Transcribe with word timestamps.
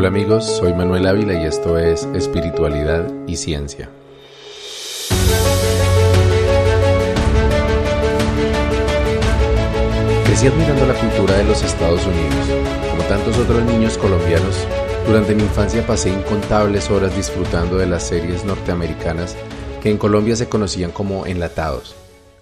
Hola 0.00 0.08
amigos, 0.08 0.46
soy 0.46 0.72
Manuel 0.72 1.06
Ávila 1.06 1.34
y 1.34 1.44
esto 1.44 1.76
es 1.76 2.04
Espiritualidad 2.14 3.06
y 3.26 3.36
Ciencia. 3.36 3.90
Crecí 10.24 10.46
admirando 10.46 10.86
la 10.86 10.94
cultura 10.94 11.36
de 11.36 11.44
los 11.44 11.62
Estados 11.62 12.00
Unidos. 12.06 12.48
Como 12.90 13.02
tantos 13.10 13.36
otros 13.36 13.62
niños 13.64 13.98
colombianos, 13.98 14.66
durante 15.06 15.34
mi 15.34 15.42
infancia 15.42 15.86
pasé 15.86 16.08
incontables 16.08 16.90
horas 16.90 17.14
disfrutando 17.14 17.76
de 17.76 17.86
las 17.86 18.02
series 18.02 18.42
norteamericanas 18.46 19.36
que 19.82 19.90
en 19.90 19.98
Colombia 19.98 20.34
se 20.34 20.48
conocían 20.48 20.92
como 20.92 21.26
enlatados. 21.26 21.94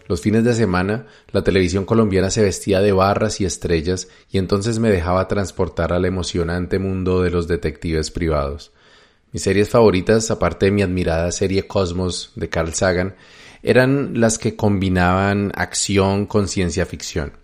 Los 0.08 0.22
fines 0.22 0.42
de 0.42 0.54
semana, 0.54 1.06
la 1.32 1.44
televisión 1.44 1.84
colombiana 1.84 2.30
se 2.30 2.42
vestía 2.42 2.80
de 2.80 2.92
barras 2.92 3.42
y 3.42 3.44
estrellas 3.44 4.08
y 4.30 4.38
entonces 4.38 4.78
me 4.78 4.88
dejaba 4.88 5.28
transportar 5.28 5.92
al 5.92 6.06
emocionante 6.06 6.78
mundo 6.78 7.22
de 7.22 7.30
los 7.30 7.46
detectives 7.46 8.10
privados. 8.10 8.72
Mis 9.32 9.42
series 9.42 9.68
favoritas, 9.68 10.30
aparte 10.30 10.66
de 10.66 10.72
mi 10.72 10.80
admirada 10.80 11.30
serie 11.30 11.66
Cosmos 11.66 12.32
de 12.36 12.48
Carl 12.48 12.72
Sagan, 12.72 13.16
eran 13.62 14.18
las 14.18 14.38
que 14.38 14.56
combinaban 14.56 15.52
acción 15.54 16.24
con 16.24 16.48
ciencia 16.48 16.86
ficción, 16.86 17.34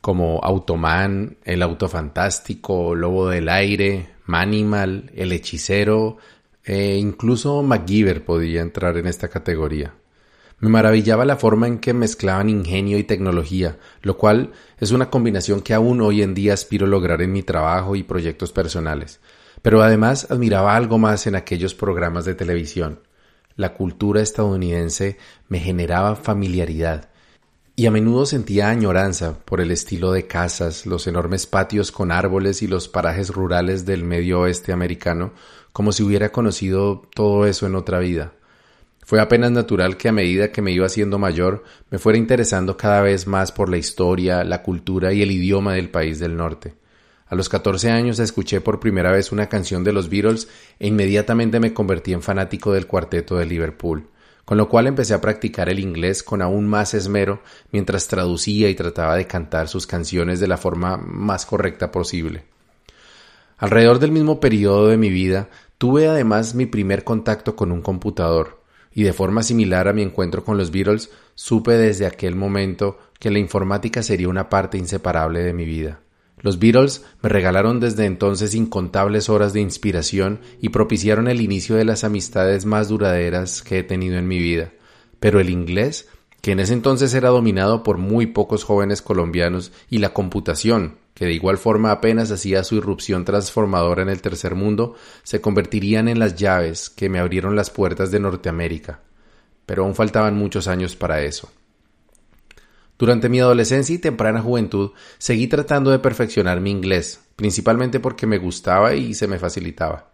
como 0.00 0.40
Automan, 0.42 1.36
El 1.44 1.62
Auto 1.62 1.88
Fantástico, 1.90 2.94
Lobo 2.94 3.28
del 3.28 3.50
Aire, 3.50 4.14
Manimal, 4.24 5.10
El 5.14 5.32
Hechicero, 5.32 6.16
e 6.64 6.96
incluso 6.96 7.62
MacGyver 7.62 8.24
podía 8.24 8.62
entrar 8.62 8.96
en 8.96 9.06
esta 9.06 9.28
categoría. 9.28 9.97
Me 10.60 10.68
maravillaba 10.68 11.24
la 11.24 11.36
forma 11.36 11.68
en 11.68 11.78
que 11.78 11.94
mezclaban 11.94 12.48
ingenio 12.48 12.98
y 12.98 13.04
tecnología, 13.04 13.78
lo 14.02 14.18
cual 14.18 14.52
es 14.80 14.90
una 14.90 15.08
combinación 15.08 15.60
que 15.60 15.72
aún 15.72 16.00
hoy 16.00 16.22
en 16.22 16.34
día 16.34 16.54
aspiro 16.54 16.86
a 16.86 16.88
lograr 16.88 17.22
en 17.22 17.32
mi 17.32 17.44
trabajo 17.44 17.94
y 17.94 18.02
proyectos 18.02 18.50
personales. 18.50 19.20
Pero 19.62 19.82
además 19.82 20.28
admiraba 20.30 20.74
algo 20.74 20.98
más 20.98 21.28
en 21.28 21.36
aquellos 21.36 21.74
programas 21.74 22.24
de 22.24 22.34
televisión. 22.34 23.00
La 23.54 23.74
cultura 23.74 24.20
estadounidense 24.20 25.18
me 25.48 25.60
generaba 25.60 26.16
familiaridad 26.16 27.08
y 27.78 27.86
a 27.86 27.92
menudo 27.92 28.26
sentía 28.26 28.70
añoranza 28.70 29.38
por 29.44 29.60
el 29.60 29.70
estilo 29.70 30.10
de 30.10 30.26
casas, 30.26 30.84
los 30.84 31.06
enormes 31.06 31.46
patios 31.46 31.92
con 31.92 32.10
árboles 32.10 32.62
y 32.62 32.66
los 32.66 32.88
parajes 32.88 33.28
rurales 33.30 33.86
del 33.86 34.02
medio 34.02 34.40
oeste 34.40 34.72
americano, 34.72 35.32
como 35.72 35.92
si 35.92 36.02
hubiera 36.02 36.32
conocido 36.32 37.02
todo 37.14 37.46
eso 37.46 37.68
en 37.68 37.76
otra 37.76 38.00
vida. 38.00 38.32
Fue 39.08 39.22
apenas 39.22 39.50
natural 39.50 39.96
que 39.96 40.10
a 40.10 40.12
medida 40.12 40.52
que 40.52 40.60
me 40.60 40.70
iba 40.70 40.84
haciendo 40.84 41.18
mayor 41.18 41.64
me 41.88 41.96
fuera 41.96 42.18
interesando 42.18 42.76
cada 42.76 43.00
vez 43.00 43.26
más 43.26 43.52
por 43.52 43.70
la 43.70 43.78
historia, 43.78 44.44
la 44.44 44.62
cultura 44.62 45.14
y 45.14 45.22
el 45.22 45.30
idioma 45.30 45.72
del 45.72 45.88
país 45.88 46.18
del 46.18 46.36
norte. 46.36 46.74
A 47.26 47.34
los 47.34 47.48
14 47.48 47.90
años 47.90 48.18
escuché 48.18 48.60
por 48.60 48.80
primera 48.80 49.10
vez 49.10 49.32
una 49.32 49.48
canción 49.48 49.82
de 49.82 49.94
los 49.94 50.10
Beatles 50.10 50.48
e 50.78 50.88
inmediatamente 50.88 51.58
me 51.58 51.72
convertí 51.72 52.12
en 52.12 52.20
fanático 52.20 52.74
del 52.74 52.86
cuarteto 52.86 53.38
de 53.38 53.46
Liverpool, 53.46 54.10
con 54.44 54.58
lo 54.58 54.68
cual 54.68 54.86
empecé 54.86 55.14
a 55.14 55.22
practicar 55.22 55.70
el 55.70 55.78
inglés 55.78 56.22
con 56.22 56.42
aún 56.42 56.66
más 56.66 56.92
esmero 56.92 57.40
mientras 57.72 58.08
traducía 58.08 58.68
y 58.68 58.74
trataba 58.74 59.16
de 59.16 59.26
cantar 59.26 59.68
sus 59.68 59.86
canciones 59.86 60.38
de 60.38 60.48
la 60.48 60.58
forma 60.58 60.98
más 60.98 61.46
correcta 61.46 61.90
posible. 61.90 62.44
Alrededor 63.56 64.00
del 64.00 64.12
mismo 64.12 64.38
periodo 64.38 64.88
de 64.88 64.98
mi 64.98 65.08
vida 65.08 65.48
tuve 65.78 66.08
además 66.08 66.54
mi 66.54 66.66
primer 66.66 67.04
contacto 67.04 67.56
con 67.56 67.72
un 67.72 67.80
computador, 67.80 68.57
y 68.98 69.04
de 69.04 69.12
forma 69.12 69.44
similar 69.44 69.86
a 69.86 69.92
mi 69.92 70.02
encuentro 70.02 70.42
con 70.42 70.58
los 70.58 70.72
Beatles, 70.72 71.08
supe 71.36 71.74
desde 71.74 72.04
aquel 72.04 72.34
momento 72.34 72.98
que 73.20 73.30
la 73.30 73.38
informática 73.38 74.02
sería 74.02 74.28
una 74.28 74.48
parte 74.48 74.76
inseparable 74.76 75.38
de 75.38 75.52
mi 75.52 75.66
vida. 75.66 76.00
Los 76.40 76.58
Beatles 76.58 77.04
me 77.22 77.28
regalaron 77.28 77.78
desde 77.78 78.06
entonces 78.06 78.56
incontables 78.56 79.28
horas 79.28 79.52
de 79.52 79.60
inspiración 79.60 80.40
y 80.60 80.70
propiciaron 80.70 81.28
el 81.28 81.40
inicio 81.40 81.76
de 81.76 81.84
las 81.84 82.02
amistades 82.02 82.64
más 82.64 82.88
duraderas 82.88 83.62
que 83.62 83.78
he 83.78 83.82
tenido 83.84 84.18
en 84.18 84.26
mi 84.26 84.38
vida. 84.38 84.72
Pero 85.20 85.38
el 85.38 85.48
inglés, 85.48 86.08
que 86.40 86.50
en 86.50 86.58
ese 86.58 86.72
entonces 86.72 87.14
era 87.14 87.28
dominado 87.28 87.84
por 87.84 87.98
muy 87.98 88.26
pocos 88.26 88.64
jóvenes 88.64 89.00
colombianos, 89.00 89.70
y 89.88 89.98
la 89.98 90.12
computación, 90.12 90.96
que 91.18 91.26
de 91.26 91.32
igual 91.32 91.58
forma 91.58 91.90
apenas 91.90 92.30
hacía 92.30 92.62
su 92.62 92.76
irrupción 92.76 93.24
transformadora 93.24 94.02
en 94.02 94.08
el 94.08 94.22
tercer 94.22 94.54
mundo, 94.54 94.94
se 95.24 95.40
convertirían 95.40 96.06
en 96.06 96.20
las 96.20 96.36
llaves 96.36 96.90
que 96.90 97.08
me 97.08 97.18
abrieron 97.18 97.56
las 97.56 97.70
puertas 97.70 98.12
de 98.12 98.20
Norteamérica. 98.20 99.00
Pero 99.66 99.82
aún 99.82 99.96
faltaban 99.96 100.36
muchos 100.36 100.68
años 100.68 100.94
para 100.94 101.20
eso. 101.22 101.50
Durante 102.96 103.28
mi 103.28 103.40
adolescencia 103.40 103.96
y 103.96 103.98
temprana 103.98 104.42
juventud 104.42 104.92
seguí 105.18 105.48
tratando 105.48 105.90
de 105.90 105.98
perfeccionar 105.98 106.60
mi 106.60 106.70
inglés, 106.70 107.20
principalmente 107.34 107.98
porque 107.98 108.28
me 108.28 108.38
gustaba 108.38 108.94
y 108.94 109.12
se 109.14 109.26
me 109.26 109.40
facilitaba. 109.40 110.12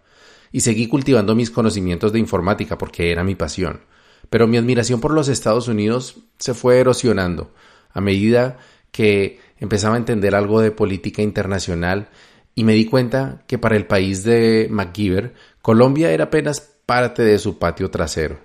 Y 0.53 0.61
seguí 0.61 0.87
cultivando 0.87 1.35
mis 1.35 1.51
conocimientos 1.51 2.15
de 2.15 2.19
informática 2.19 2.79
porque 2.79 3.13
era 3.13 3.25
mi 3.25 3.35
pasión. 3.35 3.83
Pero 4.31 4.47
mi 4.47 4.57
admiración 4.57 5.03
por 5.03 5.13
los 5.13 5.29
Estados 5.29 5.69
Unidos 5.69 6.17
se 6.39 6.55
fue 6.55 6.79
erosionando 6.79 7.53
a 7.93 8.01
medida 8.01 8.57
que 8.91 9.44
empezaba 9.59 9.95
a 9.95 9.99
entender 9.99 10.35
algo 10.35 10.61
de 10.61 10.71
política 10.71 11.23
internacional 11.23 12.09
y 12.55 12.65
me 12.65 12.75
di 12.75 12.87
cuenta 12.87 13.43
que 13.47 13.59
para 13.59 13.77
el 13.77 13.87
país 13.87 14.25
de 14.25 14.69
MacGyver, 14.71 15.35
Colombia 15.63 16.13
era 16.13 16.25
apenas 16.25 16.61
parte 16.61 17.23
de 17.23 17.39
su 17.39 17.59
patio 17.59 17.91
trasero. 17.91 18.39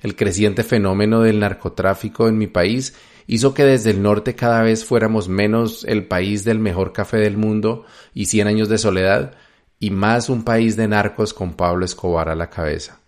El 0.00 0.16
creciente 0.16 0.62
fenómeno 0.62 1.20
del 1.20 1.40
narcotráfico 1.40 2.28
en 2.28 2.38
mi 2.38 2.46
país 2.46 2.94
hizo 3.26 3.52
que 3.52 3.64
desde 3.64 3.90
el 3.90 4.02
norte 4.02 4.34
cada 4.34 4.62
vez 4.62 4.84
fuéramos 4.84 5.28
menos 5.28 5.84
el 5.84 6.06
país 6.06 6.44
del 6.44 6.58
mejor 6.58 6.92
café 6.92 7.18
del 7.18 7.36
mundo 7.36 7.84
y 8.14 8.26
cien 8.26 8.48
años 8.48 8.68
de 8.68 8.78
soledad, 8.78 9.34
y 9.78 9.90
más 9.90 10.28
un 10.28 10.44
país 10.44 10.76
de 10.76 10.88
narcos 10.88 11.32
con 11.32 11.54
Pablo 11.54 11.84
Escobar 11.86 12.28
a 12.28 12.34
la 12.34 12.50
cabeza. 12.50 13.00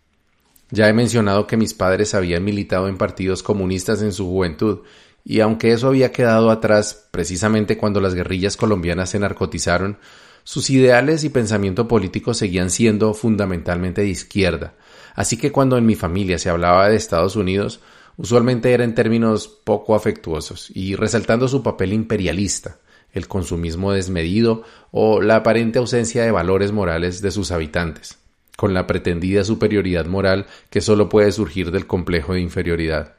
Ya 0.71 0.89
he 0.89 0.95
mencionado 0.95 1.47
que 1.47 1.59
mis 1.59 1.75
padres 1.75 2.15
habían 2.15 2.45
militado 2.45 2.89
en 2.89 2.97
partidos 2.97 3.43
comunistas 3.43 4.01
en 4.01 4.13
su 4.13 4.27
juventud 4.27 4.81
y 5.25 5.41
aunque 5.41 5.73
eso 5.73 5.89
había 5.89 6.13
quedado 6.13 6.51
atrás 6.51 7.09
precisamente 7.11 7.77
cuando 7.77 8.01
las 8.01 8.15
guerrillas 8.15 8.57
colombianas 8.57 9.11
se 9.11 9.19
narcotizaron, 9.19 9.99
sus 10.45 10.71
ideales 10.71 11.23
y 11.25 11.29
pensamiento 11.29 11.87
político 11.87 12.35
seguían 12.35 12.71
siendo 12.71 13.15
fundamentalmente 13.15 14.01
de 14.01 14.09
izquierda, 14.09 14.75
así 15.15 15.37
que 15.37 15.53
cuando 15.53 15.79
en 15.79 15.87
mi 15.87 15.95
familia 15.95 16.39
se 16.39 16.51
hablaba 16.51 16.89
de 16.89 16.97
Estados 16.97 17.37
Unidos, 17.37 17.81
usualmente 18.17 18.73
era 18.73 18.85
en 18.85 18.95
términos 18.95 19.49
poco 19.49 19.95
afectuosos 19.95 20.71
y 20.75 20.97
resaltando 20.97 21.47
su 21.47 21.63
papel 21.63 21.93
imperialista, 21.93 22.79
el 23.13 23.29
consumismo 23.29 23.93
desmedido 23.93 24.63
o 24.91 25.21
la 25.21 25.37
aparente 25.37 25.79
ausencia 25.79 26.25
de 26.25 26.31
valores 26.31 26.73
morales 26.73 27.23
de 27.23 27.31
sus 27.31 27.53
habitantes, 27.53 28.19
con 28.57 28.75
la 28.75 28.87
pretendida 28.87 29.45
superioridad 29.45 30.07
moral 30.07 30.47
que 30.71 30.81
solo 30.81 31.09
puede 31.09 31.31
surgir 31.31 31.71
del 31.71 31.87
complejo 31.87 32.35
de 32.35 32.41
inferioridad. 32.41 33.15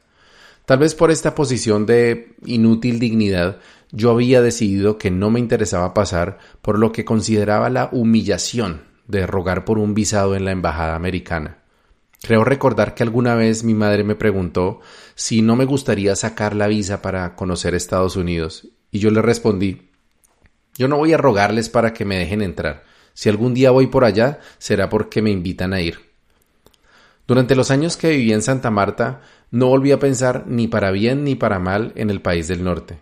Tal 0.65 0.79
vez 0.79 0.95
por 0.95 1.11
esta 1.11 1.35
posición 1.35 1.85
de 1.85 2.35
inútil 2.45 2.99
dignidad 2.99 3.59
yo 3.91 4.11
había 4.11 4.41
decidido 4.41 4.97
que 4.97 5.11
no 5.11 5.29
me 5.29 5.39
interesaba 5.39 5.93
pasar 5.93 6.39
por 6.61 6.79
lo 6.79 6.91
que 6.91 7.05
consideraba 7.05 7.69
la 7.69 7.89
humillación 7.91 8.81
de 9.07 9.27
rogar 9.27 9.65
por 9.65 9.77
un 9.77 9.93
visado 9.93 10.35
en 10.35 10.45
la 10.45 10.51
embajada 10.51 10.95
americana. 10.95 11.59
Creo 12.21 12.45
recordar 12.45 12.95
que 12.95 13.03
alguna 13.03 13.35
vez 13.35 13.63
mi 13.65 13.73
madre 13.73 14.05
me 14.05 14.15
preguntó 14.15 14.79
si 15.13 15.41
no 15.41 15.57
me 15.57 15.65
gustaría 15.65 16.15
sacar 16.15 16.55
la 16.55 16.67
visa 16.67 17.01
para 17.01 17.35
conocer 17.35 17.75
Estados 17.75 18.15
Unidos, 18.15 18.69
y 18.91 18.99
yo 18.99 19.11
le 19.11 19.21
respondí 19.21 19.89
Yo 20.77 20.87
no 20.87 20.97
voy 20.97 21.11
a 21.11 21.17
rogarles 21.17 21.67
para 21.67 21.93
que 21.93 22.05
me 22.05 22.17
dejen 22.17 22.41
entrar. 22.41 22.83
Si 23.13 23.29
algún 23.29 23.53
día 23.53 23.71
voy 23.71 23.87
por 23.87 24.05
allá, 24.05 24.39
será 24.57 24.89
porque 24.89 25.21
me 25.21 25.31
invitan 25.31 25.73
a 25.73 25.81
ir. 25.81 25.99
Durante 27.27 27.55
los 27.55 27.71
años 27.71 27.95
que 27.95 28.09
viví 28.09 28.33
en 28.33 28.41
Santa 28.41 28.71
Marta, 28.71 29.21
no 29.53 29.67
volví 29.67 29.91
a 29.91 29.99
pensar 29.99 30.45
ni 30.47 30.67
para 30.67 30.89
bien 30.89 31.23
ni 31.23 31.35
para 31.35 31.59
mal 31.59 31.91
en 31.95 32.09
el 32.09 32.21
país 32.23 32.47
del 32.47 32.63
norte. 32.63 32.97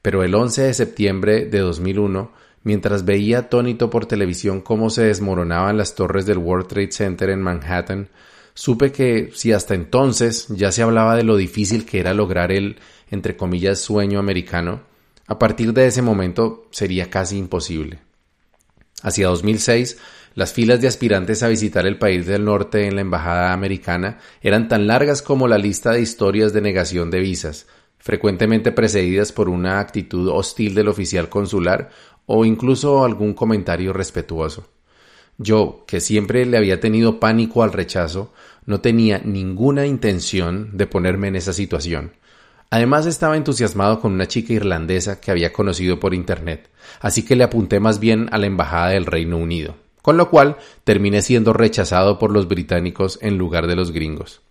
Pero 0.00 0.24
el 0.24 0.34
11 0.34 0.62
de 0.62 0.72
septiembre 0.72 1.44
de 1.44 1.58
2001, 1.58 2.32
mientras 2.62 3.04
veía 3.04 3.40
atónito 3.40 3.90
por 3.90 4.06
televisión 4.06 4.62
cómo 4.62 4.88
se 4.88 5.02
desmoronaban 5.02 5.76
las 5.76 5.94
torres 5.94 6.24
del 6.24 6.38
World 6.38 6.66
Trade 6.66 6.92
Center 6.92 7.28
en 7.28 7.42
Manhattan, 7.42 8.08
supe 8.54 8.90
que 8.90 9.32
si 9.34 9.52
hasta 9.52 9.74
entonces 9.74 10.46
ya 10.48 10.72
se 10.72 10.82
hablaba 10.82 11.14
de 11.14 11.24
lo 11.24 11.36
difícil 11.36 11.84
que 11.84 12.00
era 12.00 12.14
lograr 12.14 12.52
el, 12.52 12.76
entre 13.10 13.36
comillas, 13.36 13.78
sueño 13.78 14.18
americano, 14.18 14.80
a 15.26 15.38
partir 15.38 15.74
de 15.74 15.88
ese 15.88 16.00
momento 16.00 16.68
sería 16.70 17.10
casi 17.10 17.36
imposible. 17.36 17.98
Hacia 19.02 19.28
2006 19.28 19.98
las 20.34 20.52
filas 20.52 20.80
de 20.80 20.88
aspirantes 20.88 21.42
a 21.42 21.48
visitar 21.48 21.86
el 21.86 21.98
país 21.98 22.26
del 22.26 22.44
norte 22.44 22.86
en 22.86 22.94
la 22.94 23.02
embajada 23.02 23.52
americana 23.52 24.18
eran 24.40 24.68
tan 24.68 24.86
largas 24.86 25.20
como 25.20 25.48
la 25.48 25.58
lista 25.58 25.92
de 25.92 26.00
historias 26.00 26.52
de 26.52 26.62
negación 26.62 27.10
de 27.10 27.20
visas, 27.20 27.66
frecuentemente 27.98 28.72
precedidas 28.72 29.32
por 29.32 29.48
una 29.48 29.78
actitud 29.78 30.28
hostil 30.28 30.74
del 30.74 30.88
oficial 30.88 31.28
consular 31.28 31.90
o 32.26 32.44
incluso 32.44 33.04
algún 33.04 33.34
comentario 33.34 33.92
respetuoso. 33.92 34.68
Yo, 35.38 35.84
que 35.86 36.00
siempre 36.00 36.46
le 36.46 36.56
había 36.56 36.80
tenido 36.80 37.18
pánico 37.18 37.62
al 37.62 37.72
rechazo, 37.72 38.32
no 38.64 38.80
tenía 38.80 39.20
ninguna 39.24 39.86
intención 39.86 40.76
de 40.76 40.86
ponerme 40.86 41.28
en 41.28 41.36
esa 41.36 41.52
situación. 41.52 42.12
Además 42.70 43.06
estaba 43.06 43.36
entusiasmado 43.36 44.00
con 44.00 44.12
una 44.12 44.28
chica 44.28 44.54
irlandesa 44.54 45.20
que 45.20 45.30
había 45.30 45.52
conocido 45.52 46.00
por 46.00 46.14
Internet, 46.14 46.70
así 47.00 47.22
que 47.22 47.36
le 47.36 47.44
apunté 47.44 47.80
más 47.80 47.98
bien 47.98 48.28
a 48.32 48.38
la 48.38 48.46
Embajada 48.46 48.90
del 48.90 49.04
Reino 49.04 49.36
Unido 49.36 49.81
con 50.02 50.16
lo 50.16 50.28
cual 50.28 50.56
terminé 50.84 51.22
siendo 51.22 51.52
rechazado 51.52 52.18
por 52.18 52.32
los 52.32 52.48
británicos 52.48 53.18
en 53.22 53.38
lugar 53.38 53.68
de 53.68 53.76
los 53.76 53.92
gringos. 53.92 54.42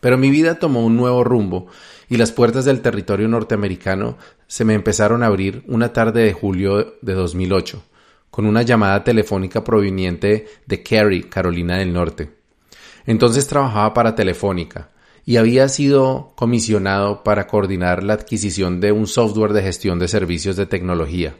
Pero 0.00 0.18
mi 0.18 0.30
vida 0.30 0.58
tomó 0.58 0.84
un 0.84 0.96
nuevo 0.96 1.24
rumbo 1.24 1.66
y 2.08 2.16
las 2.16 2.32
puertas 2.32 2.64
del 2.64 2.80
territorio 2.80 3.28
norteamericano 3.28 4.16
se 4.46 4.64
me 4.64 4.74
empezaron 4.74 5.22
a 5.22 5.26
abrir 5.26 5.62
una 5.66 5.92
tarde 5.92 6.22
de 6.22 6.32
julio 6.32 6.94
de 7.02 7.14
2008, 7.14 7.82
con 8.30 8.46
una 8.46 8.62
llamada 8.62 9.04
telefónica 9.04 9.62
proveniente 9.64 10.46
de 10.66 10.82
Cary, 10.82 11.24
Carolina 11.24 11.78
del 11.78 11.92
Norte. 11.92 12.30
Entonces 13.06 13.46
trabajaba 13.46 13.94
para 13.94 14.14
Telefónica 14.14 14.90
y 15.24 15.36
había 15.36 15.68
sido 15.68 16.32
comisionado 16.36 17.24
para 17.24 17.46
coordinar 17.46 18.04
la 18.04 18.14
adquisición 18.14 18.80
de 18.80 18.92
un 18.92 19.06
software 19.06 19.52
de 19.52 19.62
gestión 19.62 19.98
de 19.98 20.08
servicios 20.08 20.56
de 20.56 20.66
tecnología 20.66 21.34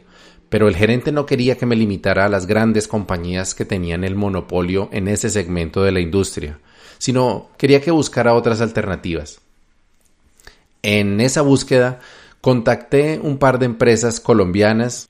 pero 0.49 0.67
el 0.67 0.75
gerente 0.75 1.11
no 1.11 1.25
quería 1.25 1.57
que 1.57 1.65
me 1.65 1.75
limitara 1.75 2.25
a 2.25 2.29
las 2.29 2.47
grandes 2.47 2.87
compañías 2.87 3.53
que 3.53 3.65
tenían 3.65 4.03
el 4.03 4.15
monopolio 4.15 4.89
en 4.91 5.07
ese 5.07 5.29
segmento 5.29 5.83
de 5.83 5.91
la 5.91 5.99
industria, 5.99 6.59
sino 6.97 7.49
quería 7.57 7.81
que 7.81 7.91
buscara 7.91 8.33
otras 8.33 8.61
alternativas. 8.61 9.41
En 10.83 11.19
esa 11.19 11.41
búsqueda 11.41 11.99
contacté 12.41 13.19
un 13.21 13.37
par 13.37 13.59
de 13.59 13.65
empresas 13.65 14.19
colombianas 14.19 15.09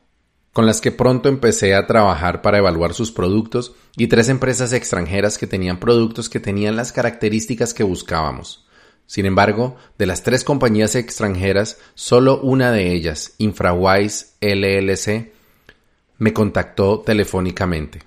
con 0.54 0.66
las 0.66 0.82
que 0.82 0.92
pronto 0.92 1.30
empecé 1.30 1.76
a 1.76 1.86
trabajar 1.86 2.42
para 2.42 2.58
evaluar 2.58 2.96
sus 2.96 3.12
productos 3.12 3.76
y 3.96 4.08
tres 4.08 4.28
empresas 4.28 4.74
extranjeras 4.74 5.38
que 5.38 5.46
tenían 5.46 5.80
productos 5.80 6.30
que 6.30 6.40
tenían 6.40 6.76
las 6.76 6.92
características 6.92 7.76
que 7.76 7.84
buscábamos. 7.84 8.67
Sin 9.08 9.26
embargo, 9.26 9.78
de 9.98 10.06
las 10.06 10.22
tres 10.22 10.44
compañías 10.44 10.96
extranjeras, 10.96 11.80
solo 11.96 12.40
una 12.42 12.72
de 12.72 12.94
ellas, 12.94 13.34
InfraWise 13.38 14.34
LLC, 14.42 15.32
me 16.18 16.34
contactó 16.34 17.00
telefónicamente. 17.00 18.04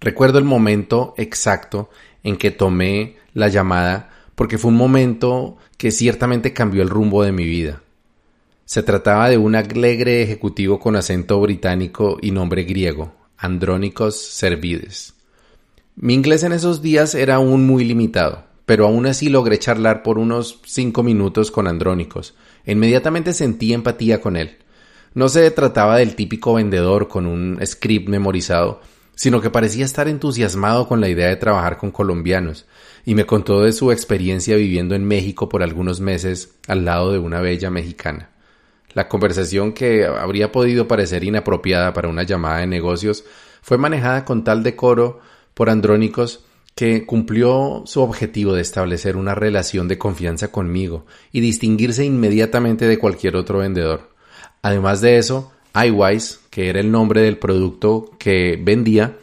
Recuerdo 0.00 0.38
el 0.38 0.44
momento 0.44 1.14
exacto 1.16 1.88
en 2.24 2.36
que 2.36 2.50
tomé 2.50 3.16
la 3.32 3.46
llamada 3.46 4.10
porque 4.34 4.58
fue 4.58 4.72
un 4.72 4.76
momento 4.76 5.56
que 5.76 5.92
ciertamente 5.92 6.52
cambió 6.52 6.82
el 6.82 6.90
rumbo 6.90 7.22
de 7.22 7.30
mi 7.30 7.44
vida. 7.44 7.82
Se 8.64 8.82
trataba 8.82 9.28
de 9.28 9.38
un 9.38 9.54
alegre 9.54 10.22
ejecutivo 10.22 10.80
con 10.80 10.96
acento 10.96 11.40
británico 11.40 12.18
y 12.20 12.32
nombre 12.32 12.64
griego, 12.64 13.14
Andrónicos 13.36 14.20
Servides. 14.20 15.14
Mi 15.94 16.14
inglés 16.14 16.42
en 16.42 16.52
esos 16.52 16.82
días 16.82 17.14
era 17.14 17.36
aún 17.36 17.66
muy 17.66 17.84
limitado, 17.84 18.44
pero 18.72 18.86
aún 18.86 19.04
así 19.04 19.28
logré 19.28 19.58
charlar 19.58 20.02
por 20.02 20.16
unos 20.16 20.60
cinco 20.64 21.02
minutos 21.02 21.50
con 21.50 21.66
Andrónicos. 21.66 22.34
Inmediatamente 22.64 23.34
sentí 23.34 23.74
empatía 23.74 24.22
con 24.22 24.34
él. 24.34 24.56
No 25.12 25.28
se 25.28 25.50
trataba 25.50 25.98
del 25.98 26.14
típico 26.14 26.54
vendedor 26.54 27.06
con 27.06 27.26
un 27.26 27.60
script 27.66 28.08
memorizado, 28.08 28.80
sino 29.14 29.42
que 29.42 29.50
parecía 29.50 29.84
estar 29.84 30.08
entusiasmado 30.08 30.88
con 30.88 31.02
la 31.02 31.10
idea 31.10 31.28
de 31.28 31.36
trabajar 31.36 31.76
con 31.76 31.90
colombianos, 31.90 32.64
y 33.04 33.14
me 33.14 33.26
contó 33.26 33.60
de 33.60 33.72
su 33.72 33.92
experiencia 33.92 34.56
viviendo 34.56 34.94
en 34.94 35.04
México 35.04 35.50
por 35.50 35.62
algunos 35.62 36.00
meses 36.00 36.54
al 36.66 36.86
lado 36.86 37.12
de 37.12 37.18
una 37.18 37.42
bella 37.42 37.68
mexicana. 37.68 38.30
La 38.94 39.06
conversación 39.06 39.74
que 39.74 40.06
habría 40.06 40.50
podido 40.50 40.88
parecer 40.88 41.24
inapropiada 41.24 41.92
para 41.92 42.08
una 42.08 42.22
llamada 42.22 42.60
de 42.60 42.68
negocios 42.68 43.22
fue 43.60 43.76
manejada 43.76 44.24
con 44.24 44.44
tal 44.44 44.62
decoro 44.62 45.20
por 45.52 45.68
Andrónicos 45.68 46.46
que 46.74 47.04
cumplió 47.06 47.82
su 47.86 48.00
objetivo 48.00 48.54
de 48.54 48.62
establecer 48.62 49.16
una 49.16 49.34
relación 49.34 49.88
de 49.88 49.98
confianza 49.98 50.50
conmigo 50.50 51.06
y 51.30 51.40
distinguirse 51.40 52.04
inmediatamente 52.04 52.86
de 52.86 52.98
cualquier 52.98 53.36
otro 53.36 53.58
vendedor. 53.58 54.10
Además 54.62 55.00
de 55.00 55.18
eso, 55.18 55.52
iWise, 55.74 56.38
que 56.50 56.68
era 56.68 56.80
el 56.80 56.90
nombre 56.90 57.22
del 57.22 57.38
producto 57.38 58.10
que 58.18 58.58
vendía, 58.62 59.16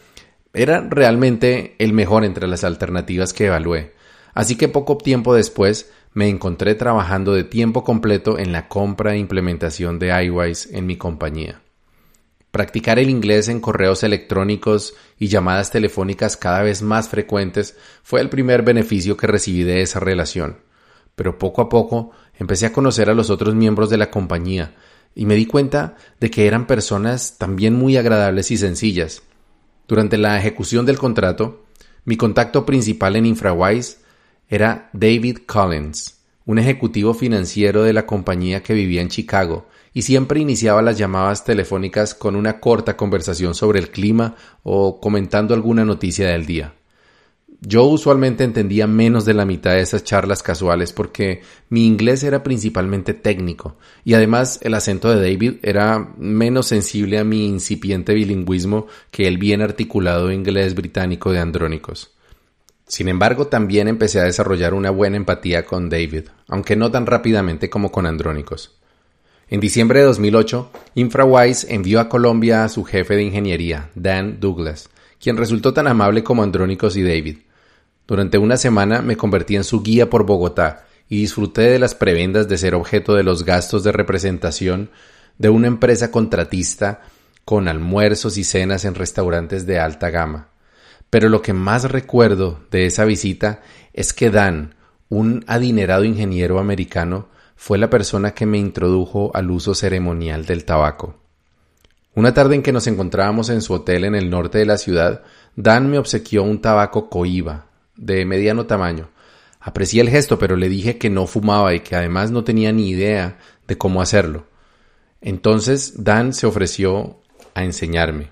era 0.52 0.80
realmente 0.88 1.74
el 1.78 1.92
mejor 1.92 2.24
entre 2.24 2.46
las 2.46 2.64
alternativas 2.64 3.32
que 3.32 3.46
evalué. 3.46 3.94
Así 4.34 4.56
que 4.56 4.68
poco 4.68 4.96
tiempo 4.96 5.34
después 5.34 5.90
me 6.12 6.28
encontré 6.28 6.74
trabajando 6.74 7.34
de 7.34 7.44
tiempo 7.44 7.84
completo 7.84 8.38
en 8.38 8.52
la 8.52 8.68
compra 8.68 9.14
e 9.14 9.18
implementación 9.18 9.98
de 9.98 10.24
iWise 10.24 10.76
en 10.76 10.86
mi 10.86 10.96
compañía. 10.96 11.60
Practicar 12.50 12.98
el 12.98 13.10
inglés 13.10 13.48
en 13.48 13.60
correos 13.60 14.02
electrónicos 14.02 14.94
y 15.18 15.28
llamadas 15.28 15.70
telefónicas 15.70 16.36
cada 16.36 16.62
vez 16.62 16.82
más 16.82 17.08
frecuentes 17.08 17.76
fue 18.02 18.20
el 18.20 18.28
primer 18.28 18.62
beneficio 18.62 19.16
que 19.16 19.28
recibí 19.28 19.62
de 19.62 19.82
esa 19.82 20.00
relación. 20.00 20.58
Pero 21.14 21.38
poco 21.38 21.62
a 21.62 21.68
poco 21.68 22.10
empecé 22.38 22.66
a 22.66 22.72
conocer 22.72 23.08
a 23.08 23.14
los 23.14 23.30
otros 23.30 23.54
miembros 23.54 23.88
de 23.88 23.98
la 23.98 24.10
compañía 24.10 24.74
y 25.14 25.26
me 25.26 25.36
di 25.36 25.46
cuenta 25.46 25.94
de 26.18 26.30
que 26.30 26.48
eran 26.48 26.66
personas 26.66 27.38
también 27.38 27.74
muy 27.74 27.96
agradables 27.96 28.50
y 28.50 28.56
sencillas. 28.56 29.22
Durante 29.86 30.18
la 30.18 30.36
ejecución 30.36 30.86
del 30.86 30.98
contrato, 30.98 31.66
mi 32.04 32.16
contacto 32.16 32.66
principal 32.66 33.14
en 33.14 33.26
InfraWise 33.26 33.98
era 34.48 34.90
David 34.92 35.38
Collins, 35.46 36.18
un 36.46 36.58
ejecutivo 36.58 37.14
financiero 37.14 37.84
de 37.84 37.92
la 37.92 38.06
compañía 38.06 38.62
que 38.64 38.74
vivía 38.74 39.02
en 39.02 39.08
Chicago 39.08 39.68
y 39.92 40.02
siempre 40.02 40.40
iniciaba 40.40 40.82
las 40.82 40.98
llamadas 40.98 41.44
telefónicas 41.44 42.14
con 42.14 42.36
una 42.36 42.60
corta 42.60 42.96
conversación 42.96 43.54
sobre 43.54 43.78
el 43.78 43.90
clima 43.90 44.36
o 44.62 45.00
comentando 45.00 45.54
alguna 45.54 45.84
noticia 45.84 46.28
del 46.28 46.46
día. 46.46 46.74
Yo 47.62 47.84
usualmente 47.84 48.42
entendía 48.42 48.86
menos 48.86 49.26
de 49.26 49.34
la 49.34 49.44
mitad 49.44 49.72
de 49.72 49.80
esas 49.80 50.02
charlas 50.02 50.42
casuales 50.42 50.94
porque 50.94 51.42
mi 51.68 51.86
inglés 51.86 52.22
era 52.22 52.42
principalmente 52.42 53.12
técnico 53.12 53.76
y 54.02 54.14
además 54.14 54.60
el 54.62 54.72
acento 54.72 55.10
de 55.10 55.20
David 55.20 55.56
era 55.62 56.14
menos 56.16 56.68
sensible 56.68 57.18
a 57.18 57.24
mi 57.24 57.46
incipiente 57.46 58.14
bilingüismo 58.14 58.86
que 59.10 59.28
el 59.28 59.36
bien 59.36 59.60
articulado 59.60 60.32
inglés 60.32 60.74
británico 60.74 61.32
de 61.32 61.40
Andrónicos. 61.40 62.14
Sin 62.86 63.08
embargo, 63.08 63.46
también 63.46 63.88
empecé 63.88 64.20
a 64.20 64.24
desarrollar 64.24 64.72
una 64.72 64.90
buena 64.90 65.16
empatía 65.16 65.64
con 65.64 65.90
David, 65.90 66.24
aunque 66.48 66.76
no 66.76 66.90
tan 66.90 67.06
rápidamente 67.06 67.68
como 67.68 67.92
con 67.92 68.06
Andrónicos. 68.06 68.79
En 69.52 69.58
diciembre 69.58 69.98
de 69.98 70.04
2008, 70.06 70.70
InfraWise 70.94 71.74
envió 71.74 71.98
a 71.98 72.08
Colombia 72.08 72.62
a 72.62 72.68
su 72.68 72.84
jefe 72.84 73.16
de 73.16 73.24
ingeniería, 73.24 73.90
Dan 73.96 74.38
Douglas, 74.38 74.90
quien 75.20 75.36
resultó 75.36 75.74
tan 75.74 75.88
amable 75.88 76.22
como 76.22 76.44
Andrónicos 76.44 76.96
y 76.96 77.02
David. 77.02 77.38
Durante 78.06 78.38
una 78.38 78.56
semana 78.56 79.02
me 79.02 79.16
convertí 79.16 79.56
en 79.56 79.64
su 79.64 79.82
guía 79.82 80.08
por 80.08 80.24
Bogotá 80.24 80.86
y 81.08 81.16
disfruté 81.16 81.62
de 81.62 81.80
las 81.80 81.96
prebendas 81.96 82.48
de 82.48 82.58
ser 82.58 82.76
objeto 82.76 83.16
de 83.16 83.24
los 83.24 83.44
gastos 83.44 83.82
de 83.82 83.90
representación 83.90 84.90
de 85.36 85.48
una 85.48 85.66
empresa 85.66 86.12
contratista 86.12 87.00
con 87.44 87.66
almuerzos 87.66 88.38
y 88.38 88.44
cenas 88.44 88.84
en 88.84 88.94
restaurantes 88.94 89.66
de 89.66 89.80
alta 89.80 90.10
gama. 90.10 90.50
Pero 91.10 91.28
lo 91.28 91.42
que 91.42 91.54
más 91.54 91.90
recuerdo 91.90 92.60
de 92.70 92.86
esa 92.86 93.04
visita 93.04 93.62
es 93.94 94.12
que 94.12 94.30
Dan, 94.30 94.76
un 95.08 95.44
adinerado 95.48 96.04
ingeniero 96.04 96.60
americano, 96.60 97.26
fue 97.62 97.76
la 97.76 97.90
persona 97.90 98.32
que 98.32 98.46
me 98.46 98.56
introdujo 98.56 99.32
al 99.34 99.50
uso 99.50 99.74
ceremonial 99.74 100.46
del 100.46 100.64
tabaco. 100.64 101.16
Una 102.14 102.32
tarde 102.32 102.54
en 102.54 102.62
que 102.62 102.72
nos 102.72 102.86
encontrábamos 102.86 103.50
en 103.50 103.60
su 103.60 103.74
hotel 103.74 104.06
en 104.06 104.14
el 104.14 104.30
norte 104.30 104.56
de 104.56 104.64
la 104.64 104.78
ciudad, 104.78 105.24
Dan 105.56 105.90
me 105.90 105.98
obsequió 105.98 106.42
un 106.42 106.62
tabaco 106.62 107.10
coiba, 107.10 107.66
de 107.96 108.24
mediano 108.24 108.64
tamaño. 108.64 109.10
Aprecié 109.60 110.00
el 110.00 110.08
gesto, 110.08 110.38
pero 110.38 110.56
le 110.56 110.70
dije 110.70 110.96
que 110.96 111.10
no 111.10 111.26
fumaba 111.26 111.74
y 111.74 111.80
que 111.80 111.96
además 111.96 112.30
no 112.30 112.44
tenía 112.44 112.72
ni 112.72 112.88
idea 112.88 113.36
de 113.68 113.76
cómo 113.76 114.00
hacerlo. 114.00 114.46
Entonces 115.20 116.02
Dan 116.02 116.32
se 116.32 116.46
ofreció 116.46 117.20
a 117.52 117.62
enseñarme. 117.62 118.30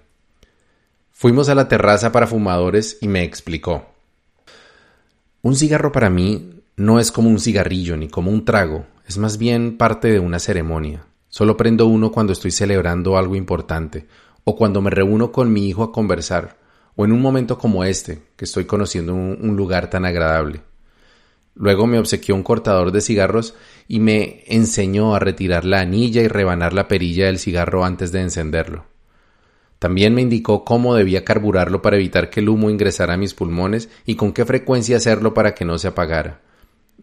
Fuimos 1.12 1.50
a 1.50 1.54
la 1.54 1.68
terraza 1.68 2.12
para 2.12 2.26
fumadores 2.26 2.97
y 3.02 3.08
me 3.08 3.25
explicó. 3.25 3.88
Un 5.42 5.54
cigarro 5.54 5.92
para 5.92 6.08
mí 6.08 6.62
no 6.76 6.99
es 6.99 7.12
como 7.12 7.28
un 7.28 7.40
cigarrillo 7.40 7.94
ni 7.99 8.08
como 8.08 8.30
un 8.30 8.47
trago, 8.47 8.87
es 9.09 9.17
más 9.17 9.38
bien 9.38 9.79
parte 9.79 10.12
de 10.12 10.21
una 10.21 10.38
ceremonia. 10.38 11.07
Solo 11.31 11.57
prendo 11.57 11.87
uno 11.87 12.12
cuando 12.12 12.35
estoy 12.35 12.50
celebrando 12.50 13.17
algo 13.17 13.37
importante, 13.37 14.07
o 14.45 14.55
cuando 14.55 14.83
me 14.83 14.91
reúno 14.91 15.33
con 15.33 15.50
mi 15.50 15.67
hijo 15.67 15.83
a 15.83 15.93
conversar, 15.93 16.59
o 16.95 17.07
en 17.07 17.12
un 17.12 17.23
momento 17.23 17.57
como 17.57 17.85
este, 17.85 18.21
que 18.37 18.45
estoy 18.45 18.67
conociendo 18.67 19.15
un, 19.15 19.57
lugar 19.57 19.88
tan 19.88 20.05
agradable. 20.05 20.61
Luego 21.55 21.87
me 21.87 21.99
obsequió 21.99 22.35
un 22.35 22.43
cortador 22.43 22.93
de 22.93 23.00
cigarros 23.00 23.55
y 23.88 23.99
me 23.99 24.45
enseñó 24.47 25.15
a 25.15 25.21
retirar 25.21 25.65
la 25.65 25.81
anilla 25.81 26.21
y 26.21 26.29
rebanar 26.29 26.75
la 26.75 26.87
perilla 26.87 27.27
del 27.27 27.38
cigarro 27.38 27.87
antes 27.87 28.12
de 28.12 28.21
encenderlo. 28.21 28.85
También 29.79 30.15
me 30.15 30.21
indicó 30.21 30.67
cómo 30.67 30.95
debía 30.95 31.25
carburarlo 31.25 31.81
para 31.81 31.97
evitar 31.97 32.29
que 32.29 32.41
el 32.41 32.50
humo 32.50 32.69
ingresara 32.69 33.15
a 33.15 33.19
mis 33.19 33.33
pulmones 33.33 33.88
y 34.05 34.17
con 34.17 34.33
qué 34.33 34.45
frecuencia 34.45 34.99
hacerlo 34.99 35.33
para 35.33 35.55
que 35.55 35.65
no 35.65 35.79
se 35.79 35.88
apagara. 35.88 36.43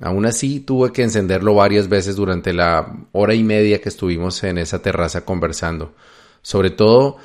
Aún 0.01 0.25
así, 0.25 0.59
tuve 0.59 0.91
que 0.91 1.03
encenderlo 1.03 1.55
varias 1.55 1.87
veces 1.87 2.17
durante 2.17 2.53
la 2.53 2.97
hora 3.13 3.33
y 3.33 3.43
media 3.43 3.79
que 3.79 3.89
estuvimos 3.89 4.43
en 4.43 4.57
esa 4.57 4.81
terraza 4.81 5.23
conversando, 5.23 5.93
sobre 6.41 6.69
todo 6.69 7.17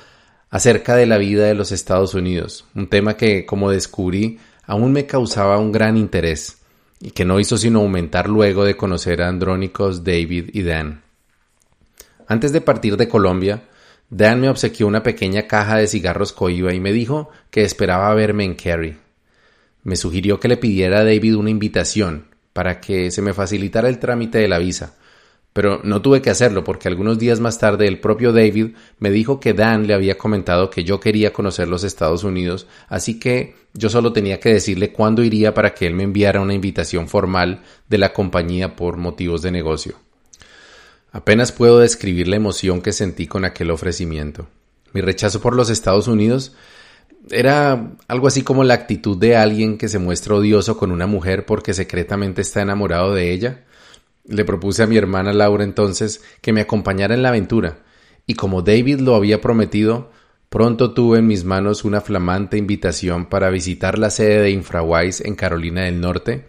acerca 0.51 0.95
de 0.95 1.07
la 1.07 1.19
vida 1.19 1.47
de 1.47 1.55
los 1.55 1.73
Estados 1.73 2.15
Unidos, 2.15 2.65
un 2.75 2.89
tema 2.89 3.17
que, 3.17 3.45
como 3.45 3.71
descubrí, 3.71 4.39
aún 4.67 4.93
me 4.93 5.07
causaba 5.07 5.59
un 5.59 5.73
gran 5.73 5.97
interés 5.97 6.59
y 7.01 7.11
que 7.11 7.25
no 7.25 7.41
hizo 7.41 7.57
sino 7.57 7.81
aumentar 7.81 8.29
luego 8.29 8.65
de 8.65 8.77
conocer 8.77 9.23
a 9.23 9.29
Andrónicos, 9.29 10.05
David 10.05 10.51
y 10.53 10.63
Dan. 10.63 11.03
Antes 12.29 12.53
de 12.53 12.61
partir 12.61 12.97
de 12.97 13.09
Colombia, 13.09 13.65
Dan 14.11 14.41
me 14.41 14.49
obsequió 14.49 14.87
una 14.87 15.03
pequeña 15.03 15.49
caja 15.49 15.77
de 15.77 15.87
cigarros 15.87 16.33
coiba 16.33 16.73
y 16.73 16.81
me 16.81 16.93
dijo 16.93 17.31
que 17.51 17.63
esperaba 17.63 18.15
verme 18.15 18.45
en 18.45 18.55
Kerry. 18.57 18.97
Me 19.83 19.97
sugirió 19.97 20.39
que 20.39 20.49
le 20.49 20.57
pidiera 20.57 21.01
a 21.01 21.05
David 21.05 21.37
una 21.37 21.51
invitación 21.51 22.30
para 22.61 22.79
que 22.79 23.11
se 23.11 23.23
me 23.23 23.33
facilitara 23.33 23.89
el 23.89 23.99
trámite 23.99 24.37
de 24.37 24.47
la 24.47 24.59
visa, 24.59 24.95
pero 25.55 25.81
no 25.83 26.03
tuve 26.03 26.21
que 26.21 26.29
hacerlo 26.29 26.63
porque 26.63 26.89
algunos 26.89 27.19
días 27.19 27.41
más 27.41 27.59
tarde 27.59 27.89
el 27.89 28.01
propio 28.01 28.35
David 28.35 28.75
me 28.99 29.11
dijo 29.11 29.41
que 29.41 29.55
Dan 29.55 29.87
le 29.87 29.95
había 29.95 30.19
comentado 30.19 30.69
que 30.69 30.85
yo 30.85 31.01
quería 31.01 31.33
conocer 31.33 31.69
los 31.69 31.85
Estados 31.85 32.23
Unidos, 32.23 32.67
así 32.91 33.19
que 33.19 33.55
yo 33.73 33.89
solo 33.89 34.13
tenía 34.13 34.41
que 34.41 34.53
decirle 34.53 34.93
cuándo 34.93 35.25
iría 35.25 35.55
para 35.55 35.73
que 35.73 35.87
él 35.87 35.95
me 35.95 36.03
enviara 36.03 36.43
una 36.43 36.53
invitación 36.53 37.09
formal 37.09 37.63
de 37.89 37.97
la 37.97 38.13
compañía 38.13 38.77
por 38.77 38.99
motivos 38.99 39.41
de 39.41 39.53
negocio. 39.53 39.95
Apenas 41.13 41.53
puedo 41.53 41.79
describir 41.79 42.29
la 42.29 42.37
emoción 42.37 42.83
que 42.83 42.93
sentí 42.93 43.27
con 43.27 43.47
aquel 43.47 43.71
ofrecimiento. 43.71 44.49
Mi 44.93 45.01
rechazo 45.01 45.41
por 45.41 45.57
los 45.57 45.71
Estados 45.71 46.09
Unidos 46.09 46.53
era 47.31 47.93
algo 48.09 48.27
así 48.27 48.43
como 48.43 48.65
la 48.65 48.75
actitud 48.75 49.17
de 49.17 49.37
alguien 49.37 49.79
que 49.79 49.89
se 49.89 49.99
muestra 49.99 50.35
odioso 50.35 50.77
con 50.77 50.91
una 50.91 51.07
mujer 51.07 51.47
porque 51.47 51.75
secretamente 51.75 52.43
está 52.43 52.63
enamorado 52.63 53.15
de 53.15 53.33
ella 53.33 53.65
le 54.31 54.45
propuse 54.45 54.83
a 54.83 54.87
mi 54.87 54.97
hermana 54.97 55.33
Laura 55.33 55.65
entonces 55.65 56.23
que 56.41 56.53
me 56.53 56.61
acompañara 56.61 57.15
en 57.15 57.23
la 57.23 57.31
aventura, 57.31 57.79
y 58.27 58.35
como 58.35 58.63
David 58.63 59.01
lo 59.01 59.17
había 59.17 59.41
prometido, 59.41 60.11
pronto 60.49 60.95
tuve 60.95 61.19
en 61.19 61.27
mis 61.27 61.45
manos 61.45 61.85
una 61.85 62.01
flamante 62.01 62.57
invitación 62.57 63.27
para 63.27 63.51
visitar 63.51 63.99
la 63.99 64.11
sede 64.11 64.41
de 64.41 64.51
Infrawise 64.51 65.27
en 65.27 65.35
Carolina 65.35 65.83
del 65.83 66.01
Norte, 66.01 66.47